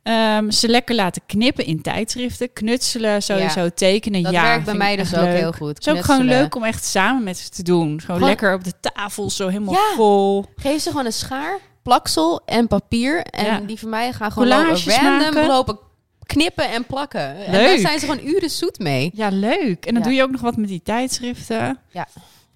[0.06, 2.52] Ehm, ze lekker laten knippen in tijdschriften.
[2.52, 4.22] Knutselen, sowieso tekenen.
[4.22, 5.36] Dat ja, werkt bij mij dus ook leuk.
[5.38, 5.68] heel goed.
[5.68, 8.00] Het is ook gewoon leuk om echt samen met ze te doen.
[8.00, 9.94] Gewoon, Gewoon- lekker op de tafel, zo helemaal Ja.
[9.96, 10.44] vol.
[10.56, 13.22] Geef ze gewoon een schaar, plaksel en papier.
[13.22, 13.60] En Ja.
[13.60, 15.46] die van mij gaan gewoon Collages lopen, random maken.
[15.46, 15.78] lopen
[16.26, 17.36] knippen en plakken.
[17.46, 17.78] En daar Leuk.
[17.80, 19.10] zijn ze gewoon uren zoet mee.
[19.14, 19.86] Ja, leuk.
[19.86, 20.08] En dan Ja.
[20.08, 21.78] doe je ook nog wat met die tijdschriften.
[21.90, 22.06] Ja.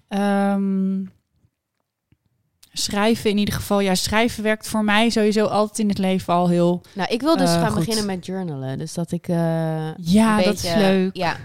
[0.07, 0.99] Ehm,
[2.73, 3.79] schrijven in ieder geval.
[3.79, 6.81] Ja, schrijven werkt voor mij sowieso altijd in het leven al heel...
[6.93, 7.79] Nou, ik wil dus Eh, gaan goed.
[7.79, 8.77] beginnen met journalen.
[8.77, 11.15] Dus dat ik eh, Ja, dat beetje, is leuk.
[11.15, 11.35] Ja,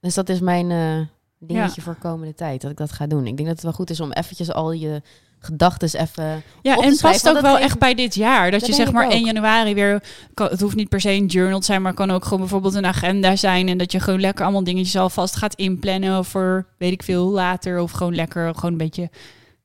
[0.00, 1.00] dus dat is mijn eh,
[1.38, 2.60] dingetje voor komende tijd.
[2.60, 3.26] Dat ik dat ga doen.
[3.26, 5.02] Ik denk dat het wel goed is om eventjes al je
[5.38, 6.42] gedachten even...
[6.62, 8.50] Ja, op te en past ook wel echt bij dit jaar.
[8.50, 9.12] Dat, Dat je zeg maar ook.
[9.12, 10.02] 1 januari weer...
[10.34, 12.74] Kan, het hoeft niet per se een journal te zijn, maar kan ook gewoon bijvoorbeeld
[12.74, 13.68] een agenda zijn.
[13.68, 17.80] En dat je gewoon lekker allemaal dingetjes alvast gaat inplannen voor weet ik veel later.
[17.80, 19.10] Of gewoon lekker gewoon een beetje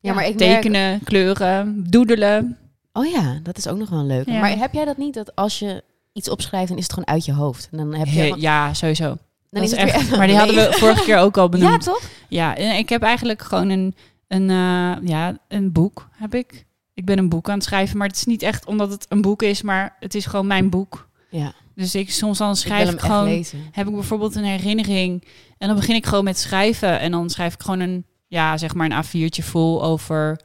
[0.01, 2.57] Ja, maar ik merk- tekenen, kleuren, doedelen.
[2.93, 4.05] Oh ja, dat is ook nog wel.
[4.11, 4.23] Ja.
[4.39, 5.83] Maar heb jij dat niet, dat als je
[6.13, 7.67] iets opschrijft, dan is het gewoon uit je hoofd?
[7.71, 8.19] En dan heb je...
[8.19, 9.03] He- ja, sowieso.
[9.05, 9.17] dan
[9.49, 11.83] Dat is is het echt, maar die hadden we vorige keer ook al Ja, benoemd.
[11.83, 12.01] toch?
[12.29, 13.95] Ja, en ik heb eigenlijk gewoon een,
[14.27, 16.65] een, eh, ja, een boek, heb ik.
[16.93, 19.21] Ik ben een boek aan het schrijven, maar het is niet echt omdat het een
[19.21, 21.09] boek is, maar het is gewoon mijn boek.
[21.29, 23.59] Ja, Dus ik soms dan schrijf ik, gewoon, lezen.
[23.71, 25.23] heb ik bijvoorbeeld een herinnering
[25.57, 28.73] en dan begin ik gewoon met schrijven en dan schrijf ik gewoon een, ja, zeg
[28.75, 30.39] maar een A4'tje vol over,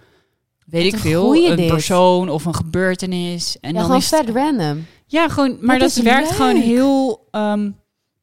[0.66, 1.66] weet ik veel, een dit.
[1.68, 3.56] persoon of een gebeurtenis.
[3.60, 4.86] En ja, dan gewoon is het- vet random.
[5.06, 6.36] ja, gewoon, maar Dat werkt leuk.
[6.36, 7.70] gewoon heel ehm,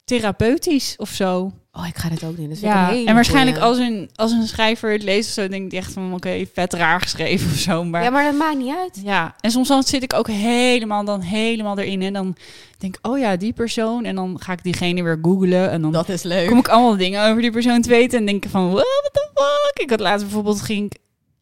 [0.05, 1.51] therapeutisch of zo.
[1.77, 2.49] Oh, ik ga dit ook doen.
[2.49, 3.69] Dat Ja, en waarschijnlijk goeie.
[3.71, 6.73] als een, als een schrijver het leest of zo, denk ik echt van, oké, vet
[6.73, 7.83] raar geschreven of zo.
[7.83, 9.01] Maar Ja, ja, maar dat maakt niet uit.
[9.39, 12.01] en soms dan zit ik ook helemaal, dan helemaal erin.
[12.01, 12.35] En dan
[12.77, 14.05] denk ik, oh ja, die persoon.
[14.05, 15.69] En dan ga ik diegene weer googlen.
[15.71, 16.47] En dan is leuk.
[16.47, 18.19] kom ik allemaal dingen over die persoon te weten.
[18.19, 19.83] En denk ik van, what the fuck?
[19.83, 20.91] Ik had laatst bijvoorbeeld, ging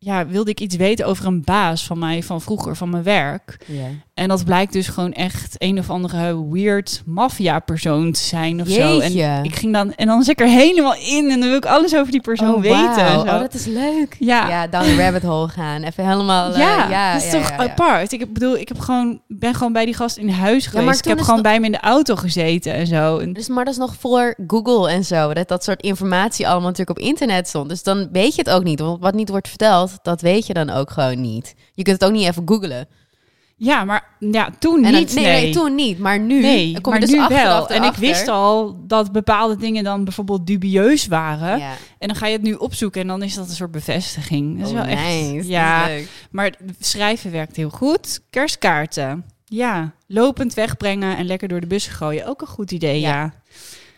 [0.04, 3.58] ja, wilde ik iets weten over een baas van mij van vroeger, van mijn werk.
[4.14, 9.00] En dat blijkt dus gewoon echt een of andere weird maffia-persoon te zijn of zo.
[9.00, 11.66] En ik ging dan en dan zit ik er helemaal in en dan wil ik
[11.66, 13.20] alles over die persoon oh, weten.
[13.20, 14.16] Oh, dat is leuk.
[14.20, 14.50] ja.
[14.50, 15.84] Ja, down the rabbit hole gaan.
[15.84, 16.52] Even helemaal...
[16.52, 18.12] eh, ja, ja, dat is ja, toch ja, apart.
[18.12, 20.86] Ik bedoel, ik heb gewoon, ben gewoon bij die gast in huis geweest.
[20.86, 23.18] maar ik heb gewoon bij hem in de auto gezeten en zo.
[23.18, 25.34] En, Dus, maar dat is nog voor Google en zo.
[25.34, 27.70] Dat dat soort informatie allemaal natuurlijk op internet stond.
[27.70, 28.80] Dus dan weet je het ook niet.
[28.80, 31.56] Want wat niet wordt verteld, dat weet je dan ook gewoon niet.
[31.74, 32.88] Je kunt het ook niet even googlen.
[33.56, 35.14] Ja, maar ja, toen dan- niet.
[35.14, 36.00] nee, nee, toen niet.
[36.00, 37.70] Maar nu Nee, kom maar dus nu wel.
[37.70, 41.58] En ik wist al dat bepaalde dingen dan bijvoorbeeld dubieus waren.
[41.60, 41.72] Ja.
[42.00, 44.58] En dan ga je het nu opzoeken en dan is dat een soort bevestiging.
[44.60, 45.48] Dat is Oh, wel nice.
[45.48, 46.08] Ja, leuk.
[46.32, 48.20] maar schrijven werkt heel goed.
[48.30, 49.26] Kerstkaarten.
[49.46, 52.28] Ja, lopend wegbrengen en lekker door de bus gooien.
[52.28, 53.10] Ook een goed idee, ja.
[53.10, 53.34] Ja,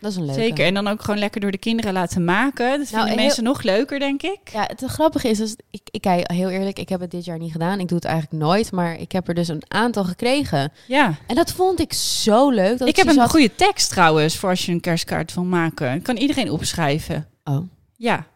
[0.04, 0.40] Dat is een leuke.
[0.40, 0.66] Zeker.
[0.66, 2.78] En dan ook gewoon lekker door de kinderen laten maken.
[2.78, 4.38] Dat vinden heel- mensen nog leuker, denk ik.
[4.52, 7.52] Ja, het grappige is, dus ik, ik heel eerlijk, ik heb het dit jaar niet
[7.52, 7.80] gedaan.
[7.80, 10.72] Ik doe het eigenlijk nooit, maar ik heb er dus een aantal gekregen.
[10.86, 11.14] Ja.
[11.26, 12.78] En dat vond ik zo leuk.
[12.78, 16.02] Dat Ik heb een had- goede tekst trouwens voor als je een kerstkaart wil maken.
[16.02, 17.28] Kan iedereen opschrijven.
[17.44, 17.68] Oh.
[17.96, 18.26] Ja.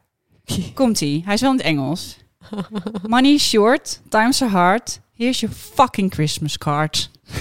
[0.74, 1.22] Komt-ie.
[1.24, 2.16] Hij is wel in het Engels.
[3.06, 5.00] Money is short, times are hard.
[5.14, 7.10] Here's your fucking Christmas card.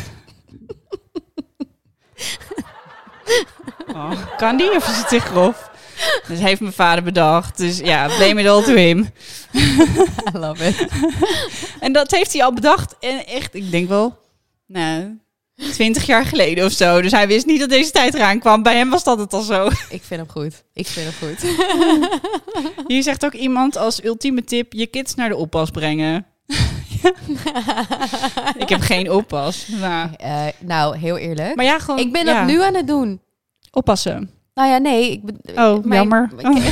[3.88, 5.70] Oh, kan die of is het te grof?
[6.28, 7.58] Dat heeft mijn vader bedacht.
[7.58, 9.10] Dus ja, blame it all to him.
[10.34, 10.88] I love it.
[11.80, 12.96] En dat heeft hij al bedacht.
[13.00, 14.20] En echt, ik denk wel,
[14.66, 15.20] nou,
[15.72, 17.02] twintig jaar geleden of zo.
[17.02, 18.64] Dus hij wist niet dat deze tijd eraan kwam.
[18.64, 19.68] Bij hem was dat het al zo.
[19.68, 20.64] Ik vind hem goed.
[20.74, 21.56] Ik vind hem goed.
[22.88, 26.26] Hier zegt ook iemand als ultieme tip: je kids naar de oppas brengen.
[28.64, 29.68] Ik heb geen oppas.
[29.68, 31.56] Maar, Eh, nou, heel eerlijk.
[31.56, 32.00] maar ja, gewoon.
[32.00, 33.22] ik ben ja, dat nu aan het doen.
[33.72, 34.30] oppassen.
[34.54, 35.12] Nou ja, nee.
[35.12, 35.22] Ik,
[35.60, 36.30] Oh, mijn- jammer.
[36.42, 36.56] Oh.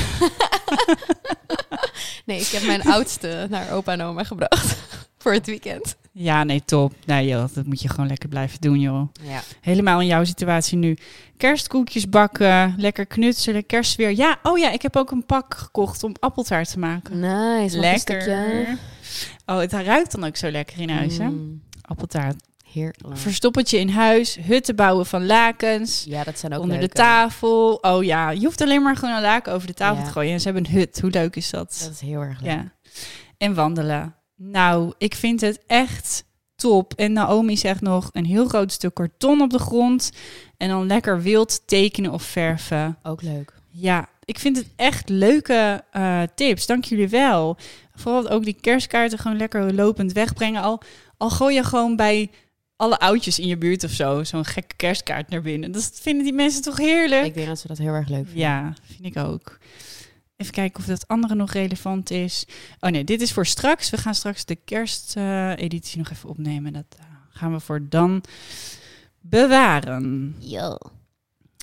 [2.25, 4.75] nee, ik heb mijn oudste naar opa en oma gebracht.
[5.25, 5.95] Voor het weekend.
[6.11, 6.93] Ja, nee, top.
[7.05, 9.09] Nee, joh, dat moet je gewoon lekker blijven doen, joh.
[9.21, 9.41] Ja.
[9.61, 10.97] Helemaal in jouw situatie nu.
[11.37, 14.15] Kerstkoekjes bakken, lekker knutselen, kerstsfeer.
[14.15, 17.19] Ja, oh ja, ik heb ook een pak gekocht om appeltaart te maken.
[17.19, 17.77] Nice.
[17.79, 18.67] lekker.
[19.45, 21.27] Oh, het ruikt dan ook zo lekker in huis, hè?
[21.29, 22.35] Mm, Appeltaart.
[22.71, 23.17] heerlijk.
[23.17, 26.03] Verstoppertje in huis, hutten bouwen van lakens.
[26.07, 26.93] Ja, dat zijn ook onder leuke.
[26.93, 27.73] de tafel.
[27.81, 30.03] Oh ja, je hoeft alleen maar gewoon een laken over de tafel Ja.
[30.05, 30.31] te gooien.
[30.33, 30.99] En ze hebben een hut.
[31.01, 31.79] Hoe leuk is dat?
[31.83, 32.51] Dat is heel erg leuk.
[32.51, 32.71] ja.
[33.37, 34.15] En wandelen.
[34.35, 36.25] Nou, ik vind het echt
[36.55, 36.93] top.
[36.93, 40.11] En Naomi zegt nog een heel groot stuk karton op de grond.
[40.57, 42.97] En dan lekker wild tekenen of verven.
[43.03, 43.53] Ook leuk.
[43.69, 46.65] Ja, ik vind het echt leuke eh, tips.
[46.65, 47.57] Dank jullie wel.
[47.95, 50.61] Vooral ook die kerstkaarten gewoon lekker lopend wegbrengen.
[50.61, 50.81] Al,
[51.17, 52.29] al gooi je gewoon bij
[52.75, 55.71] alle oudjes in je buurt of zo zo'n gekke kerstkaart naar binnen.
[55.71, 57.25] Dat vinden die mensen toch heerlijk?
[57.25, 58.41] Ik denk dat ze dat heel erg leuk vinden.
[58.43, 59.57] Ja, vind ik ook.
[60.37, 62.45] Even kijken of dat andere nog relevant is.
[62.79, 63.89] Oh nee, dit is voor straks.
[63.89, 66.73] We gaan straks de kersteditie nog even opnemen.
[66.73, 68.23] Dat eh, gaan we voor dan
[69.19, 70.35] bewaren.
[70.39, 70.77] Yo.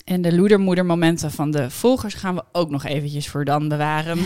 [0.05, 4.17] En de loedermoedermomenten van de volgers gaan we ook nog eventjes voor dan bewaren.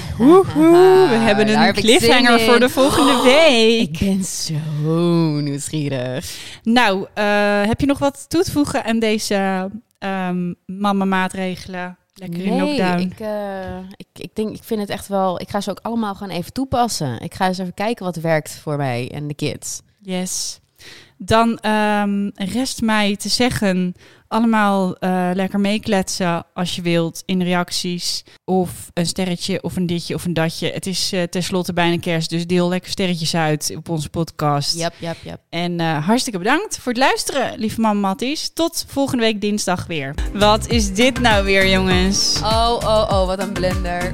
[1.09, 3.80] We hebben een heb cliffhanger voor de volgende week.
[3.80, 6.36] Ik ben zo nieuwsgierig.
[6.62, 11.97] Nou, eh, heb je nog wat toe te voegen aan deze ehm mama maatregelen?
[12.19, 13.01] Lekker in lockdown.
[13.01, 15.41] ik, eh, ik, ik denk, ik vind het echt wel.
[15.41, 17.21] Ik ga ze ook allemaal gewoon even toepassen.
[17.21, 19.81] Ik ga eens even kijken wat werkt voor mij en de kids.
[20.01, 20.61] Yes.
[21.19, 23.95] Dan ehm, rest mij te zeggen,
[24.29, 28.25] allemaal eh, lekker meekletsen als je wilt in reacties.
[28.45, 30.71] Of een sterretje of een ditje of een datje.
[30.71, 34.79] Het is eh, tenslotte bijna kerst, dus deel lekker sterretjes uit op onze podcast.
[34.79, 35.41] Jap, jap, jap.
[35.49, 38.51] En eh, hartstikke bedankt voor het luisteren, lieve mama Matties.
[38.55, 40.14] Tot volgende week dinsdag weer.
[40.33, 42.41] Wat is dit nou weer, jongens?
[42.43, 44.12] Oh, oh, oh, wat een blender.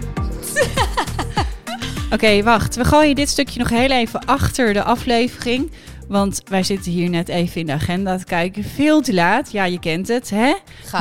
[2.12, 2.76] Oké, wacht.
[2.76, 5.70] We gooien dit stukje nog heel even achter de aflevering.
[6.08, 8.64] Want wij zitten hier net even in de agenda te kijken.
[8.64, 9.52] Veel te laat.
[9.52, 10.54] Ja, je kent het, hè?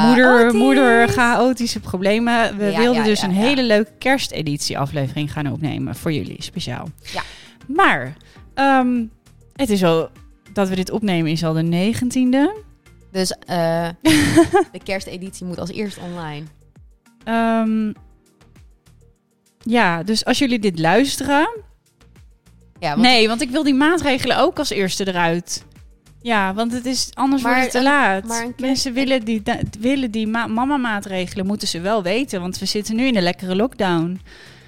[0.06, 2.58] Moeder, moeder, chaotische problemen.
[2.58, 5.95] We Ja, wilden ja, dus ja, een hele leuke kersteditie aflevering gaan opnemen.
[5.95, 6.89] Voor jullie, speciaal.
[7.14, 7.22] Ja.
[7.68, 8.16] Maar,
[8.54, 9.06] ehm,
[9.56, 10.10] het is al...
[10.54, 12.56] Dat we dit opnemen is al de negentiende.
[13.12, 13.89] Dus eh,
[14.72, 16.45] de kersteditie moet als eerst online.
[17.24, 17.93] Ehm,
[19.60, 21.49] ja, dus als jullie dit luisteren...
[22.82, 25.63] Ja, want Nee, want ik wil die maatregelen ook als eerste eruit.
[26.21, 28.23] Ja, want het is anders Maar wordt het te laat.
[28.23, 29.41] maar een Mensen willen die,
[29.79, 32.41] willen die ma- mama maatregelen, moeten ze wel weten.
[32.41, 34.21] Want we zitten nu in een lekkere lockdown.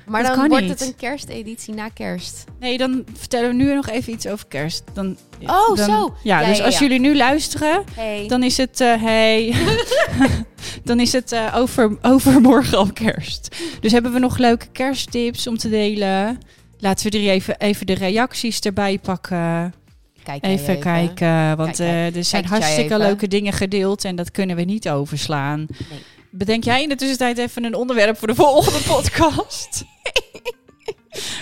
[0.06, 0.80] maar dat dan wordt niet.
[0.80, 2.44] het een kersteditie na kerst.
[2.60, 4.84] Nee, dan vertellen we nu nog even iets over kerst.
[4.94, 6.16] Dan, Oh, dan- zo.
[6.24, 6.80] Ja, Ja, dus ja, als ja.
[6.80, 8.28] jullie nu luisteren, Hey.
[8.28, 8.80] dan is het...
[8.80, 9.54] hey,
[10.84, 13.56] dan is het eh, over, overmorgen al kerst.
[13.80, 16.38] Dus hebben we nog leuke kersttips om te delen.
[16.84, 19.74] Laten we er even, even de reacties erbij pakken.
[20.24, 24.56] Kijk Even, kijken, want Kijk, eh, er zijn hartstikke leuke dingen gedeeld en dat kunnen
[24.56, 25.60] we niet overslaan.
[25.90, 26.00] Nee.
[26.32, 29.86] Bedenk jij in de tussentijd even een onderwerp voor de volgende podcast?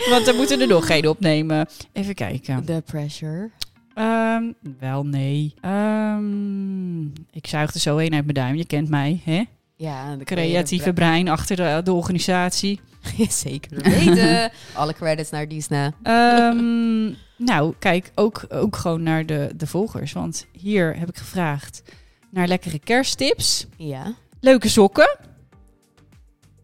[0.10, 1.68] want dan moeten we er nog geen opnemen.
[1.94, 2.66] Even kijken.
[2.66, 3.50] The pressure.
[3.94, 4.44] Ehm,
[4.80, 5.54] wel, nee.
[5.62, 8.56] Ehm, ik zuig er zo een uit mijn duim.
[8.56, 9.44] Je kent mij, hè?
[9.76, 12.80] Ja, de Creatieve brein achter de, de organisatie.
[13.30, 14.52] Zeker weten.
[14.74, 15.92] Alle credits naar Disney.
[16.04, 17.06] Ehm,
[17.52, 20.14] nou, kijk ook, ook gewoon naar de, de volgers.
[20.14, 21.84] Want hier heb ik gevraagd
[22.30, 23.68] naar lekkere kersttips.
[23.78, 24.14] Ja.
[24.40, 25.18] Leuke sokken.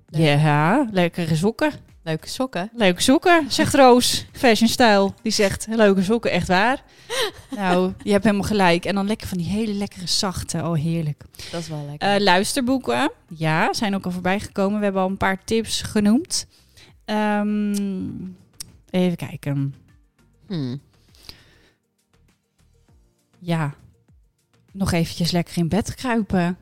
[0.10, 0.40] Leuk.
[0.40, 1.72] Ja, lekkere sokken.
[2.08, 2.70] Leuke sokken.
[2.74, 4.26] Leuke sokken, zegt Roos.
[4.32, 5.14] Fashion Style.
[5.22, 6.84] Die zegt, leuke sokken, echt waar.
[7.56, 8.86] nou, je hebt helemaal gelijk.
[8.86, 10.58] En dan lekker van die hele lekkere zachte.
[10.58, 11.24] Oh, heerlijk.
[11.52, 12.14] Dat is wel lekker.
[12.14, 13.12] Eh, luisterboeken.
[13.28, 14.78] Ja, zijn ook al voorbij gekomen.
[14.78, 16.48] We hebben al een paar tips genoemd.
[17.06, 17.74] Ehm,
[18.90, 19.76] even kijken.
[20.48, 20.82] Hmm.
[23.40, 23.74] Ja,
[24.72, 26.58] nog eventjes lekker in bed kruipen.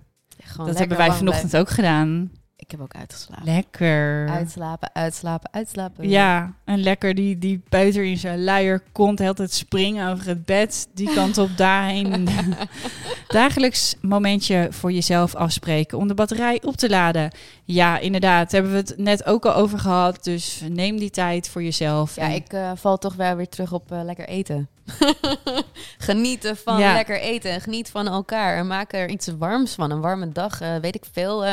[0.57, 2.31] Dat hebben wij vanochtend ook gedaan.
[2.66, 3.45] Ik heb ook uitgeslapen.
[3.45, 4.30] Lekker.
[4.30, 6.09] Uitslapen, uitslapen, uitslapen.
[6.09, 10.88] Ja, en lekker die, die peuter in zijn luier kont het springen over het bed.
[10.93, 12.28] Die kant op, daarheen.
[13.28, 17.32] Dagelijks momentje voor jezelf afspreken om de batterij op te laden.
[17.63, 18.51] Ja, inderdaad.
[18.51, 20.24] Hebben we het net ook al over gehad.
[20.24, 22.16] Dus neem die tijd voor jezelf.
[22.16, 24.68] Ja, En- ik eh, val toch wel weer terug op eh, lekker eten.
[25.97, 26.93] Genieten van Ja.
[26.93, 27.51] lekker eten.
[27.51, 28.57] en Geniet van elkaar.
[28.57, 29.91] En maak er iets warms van.
[29.91, 30.61] Een warme dag.
[30.61, 31.45] eh, weet ik veel.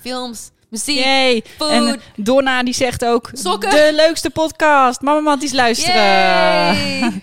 [0.00, 1.42] films, muziek, Yay.
[1.56, 1.70] food.
[1.70, 3.70] En Donna die zegt ook Sokken.
[3.70, 5.00] de leukste podcast.
[5.00, 7.22] Mama Matties luisteren.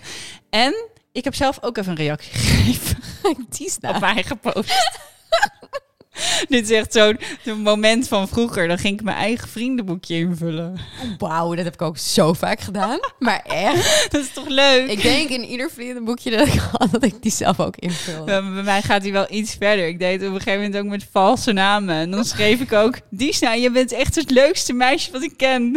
[0.50, 0.74] En
[1.12, 2.96] ik heb zelf ook even een reactie gegeven
[3.58, 4.74] Die op mijn eigen post.
[6.48, 7.18] Dit is echt zo'n
[7.62, 8.68] moment van vroeger.
[8.68, 10.78] Dan ging ik mijn eigen vriendenboekje invullen.
[11.18, 12.98] Wauw, dat heb ik ook zo vaak gedaan.
[13.18, 14.06] Maar echt.
[14.12, 14.90] Dat is toch leuk?
[14.90, 18.28] Ik denk in ieder vriendenboekje dat ik had, dat ik die zelf ook invul.
[18.28, 19.86] Ja, maar bij mij gaat hij wel iets verder.
[19.86, 21.94] Ik deed het op een gegeven moment ook met valse namen.
[21.94, 22.98] En dan schreef ik ook...
[23.10, 25.76] Disna, je bent echt het leukste meisje wat ik ken.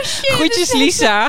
[0.00, 0.30] Oh shit.
[0.30, 1.28] Groetjes Lisa.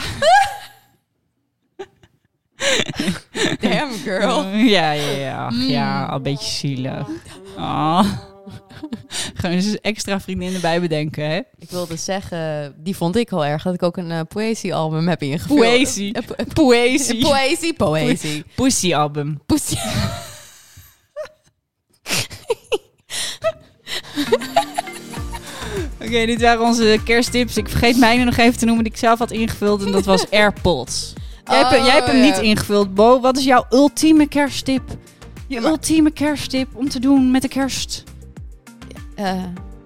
[3.62, 4.46] Damn girl.
[4.48, 5.46] Ja, ja, ja.
[5.46, 7.08] Ach, ja, al een beetje zielig.
[7.58, 8.04] Oh.
[9.36, 11.38] Gewoon eens extra vriendinnen erbij bedenken, hè?
[11.60, 15.22] Ik wilde zeggen, die vond ik heel erg, dat ik ook een eh, poëziealbum heb
[15.22, 15.60] ingevuld.
[15.60, 16.14] Poëzie.
[16.14, 17.22] Eh, po- Poëzie.
[17.22, 18.44] Poëzie, poëzie.
[18.56, 19.42] Poëzie-album.
[19.46, 19.80] Poesie.
[26.02, 27.58] Oké, dit waren onze kersttips.
[27.58, 29.86] Ik vergeet mijne nog even te noemen die ik zelf had ingevuld.
[29.86, 31.14] En dat was AirPods.
[31.46, 32.24] Jij, hebt, Oh, jij hebt hem ja.
[32.24, 33.20] niet ingevuld, Bo.
[33.20, 34.82] Wat is jouw ultieme kersttip?
[35.48, 38.04] Je Maar- ultieme kersttip om te doen met de kerst.
[39.16, 39.44] Eh,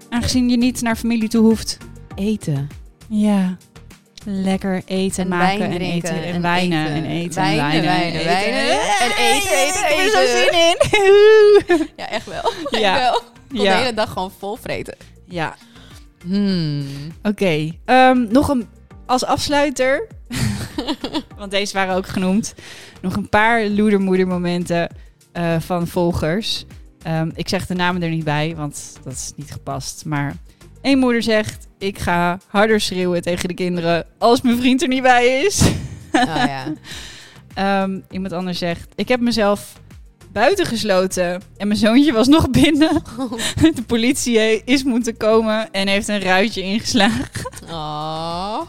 [0.09, 1.77] Aangezien je niet naar familie toe hoeft.
[2.15, 2.67] eten.
[3.09, 3.57] Ja.
[4.27, 6.23] Lekker eten En maken wijn en drinken eten.
[6.33, 6.93] En wijnen eten.
[6.95, 7.35] en eten.
[7.35, 8.81] Wijnen, en wijnen, wijnen, en wijnen.
[8.99, 10.37] En eten, eten, Ik heb er zo eten.
[10.37, 11.87] zin in.
[11.97, 12.51] Ja, echt wel.
[12.81, 12.93] Ja.
[12.95, 13.15] Echt wel.
[13.17, 13.71] Ik kon Ja.
[13.75, 14.95] de hele dag gewoon vol vreten.
[15.27, 15.55] Ja,
[16.25, 16.85] Hmm.
[17.23, 18.67] Oké, ehm, nog een
[19.05, 20.07] als afsluiter.
[21.37, 22.53] want deze waren ook genoemd.
[23.01, 24.89] Nog een paar loedermoedermomenten
[25.31, 26.65] eh van volgers.
[27.01, 30.05] Ehm, ik zeg de namen er niet bij, want dat is niet gepast.
[30.05, 30.35] Maar
[30.81, 35.01] één moeder zegt: Ik ga harder schreeuwen tegen de kinderen als mijn vriend er niet
[35.01, 35.61] bij is.
[36.11, 36.73] Oh ja.
[37.53, 39.79] Ehm, iemand anders zegt: Ik heb mezelf
[40.31, 43.01] buiten gesloten en mijn zoontje was nog binnen.
[43.75, 47.51] De politie is moeten komen en heeft een ruitje ingeslagen.
[47.69, 48.61] Oh.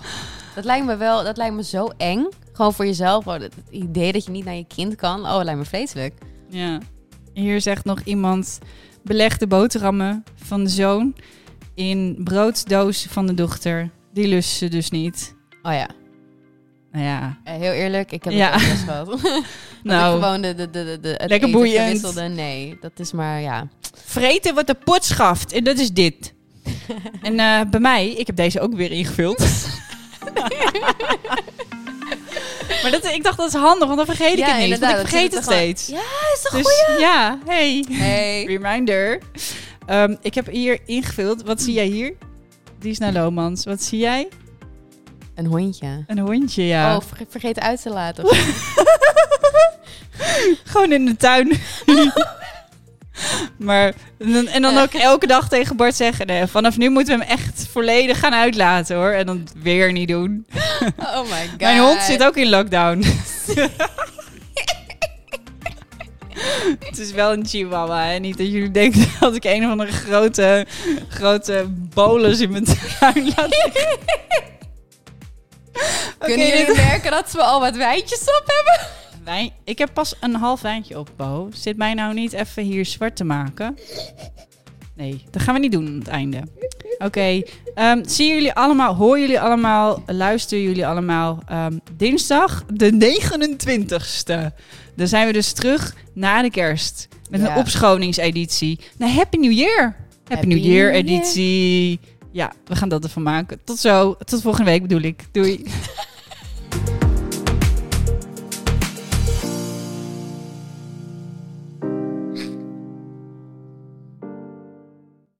[0.57, 2.27] Dat lijkt me wel, dat lijkt me zo eng.
[2.53, 3.23] Gewoon voor jezelf.
[3.25, 5.21] Gewoon het idee dat je niet naar je kind kan.
[5.21, 6.15] Oh, dat lijkt me vreselijk.
[6.51, 6.81] Ja.
[7.33, 8.59] Hier zegt nog iemand:
[9.03, 11.15] beleg de boterhammen van de zoon
[11.75, 13.91] in brooddoos van de dochter.
[14.13, 15.35] Die lust ze dus niet.
[15.63, 15.89] Oh ja.
[16.93, 18.51] Nou ja, Eh, heel eerlijk, ik heb Ja.
[18.59, 19.21] het best gehad.
[19.83, 22.15] Nou, gewoon de, de, de, de, het Lekker boeiend.
[22.35, 23.69] Nee, dat is maar, ja.
[24.05, 25.53] vreten wat de pot schaft.
[25.53, 26.35] En dat is dit.
[27.23, 29.39] en eh, bij mij, ik heb deze ook weer ingevuld.
[32.83, 34.79] maar dat, ik dacht dat is handig, want dan vergeet ik Ja, het niet.
[34.79, 35.87] Want ik vergeet het gewoon- steeds.
[35.87, 36.01] Ja,
[36.35, 37.85] is toch Dus ja, hey.
[37.91, 38.45] Hey.
[38.59, 39.21] Reminder.
[39.87, 41.43] Ehm, ik heb hier ingevuld.
[41.43, 42.13] Wat zie jij hier?
[42.79, 43.65] Die is naar Lomans.
[43.65, 44.29] Wat zie jij?
[45.35, 46.05] Een hondje.
[46.07, 46.97] Een hondje, ja.
[46.97, 48.25] Oh, verge- vergeet uit te laten.
[50.65, 51.53] Gewoon in de tuin.
[53.57, 56.27] Maar, en dan, dan ook elke dag tegen Bart zeggen...
[56.27, 59.11] Nee, vanaf nu moeten we hem echt volledig gaan uitlaten, hoor.
[59.11, 60.47] En dan weer niet doen.
[60.97, 61.61] Oh my god.
[61.61, 63.05] Mijn hond zit ook in lockdown.
[66.81, 68.19] Het is wel een chihuahua, hè?
[68.19, 70.67] Niet dat jullie denken dat ik een of andere grote,
[71.09, 73.57] grote bolus in mijn tuin laat
[76.19, 78.87] Kunnen jullie merken dat we al wat wijntjes op hebben?
[79.27, 79.51] Wijn.
[79.65, 81.49] Ik heb pas een half wijntje op, Bo.
[81.53, 83.79] Zit mij nou niet even hier zwart te maken?
[84.95, 86.43] Nee, dat gaan we niet doen aan het einde.
[86.99, 87.43] Oké,
[87.75, 94.53] ehm, zien jullie allemaal, horen jullie allemaal, luisteren jullie allemaal ehm, dinsdag de 29ste.
[94.97, 97.51] Dan zijn we dus terug na de kerst met Ja.
[97.53, 98.79] een opschoningseditie.
[98.99, 99.83] Nou, Happy New Year!
[99.83, 101.19] Happy, Happy New Year New Year.
[101.21, 102.01] editie.
[102.33, 103.61] Ja, we gaan dat ervan maken.
[103.65, 104.17] Tot zo.
[104.25, 105.25] Tot volgende week bedoel ik.
[105.33, 105.63] Doei.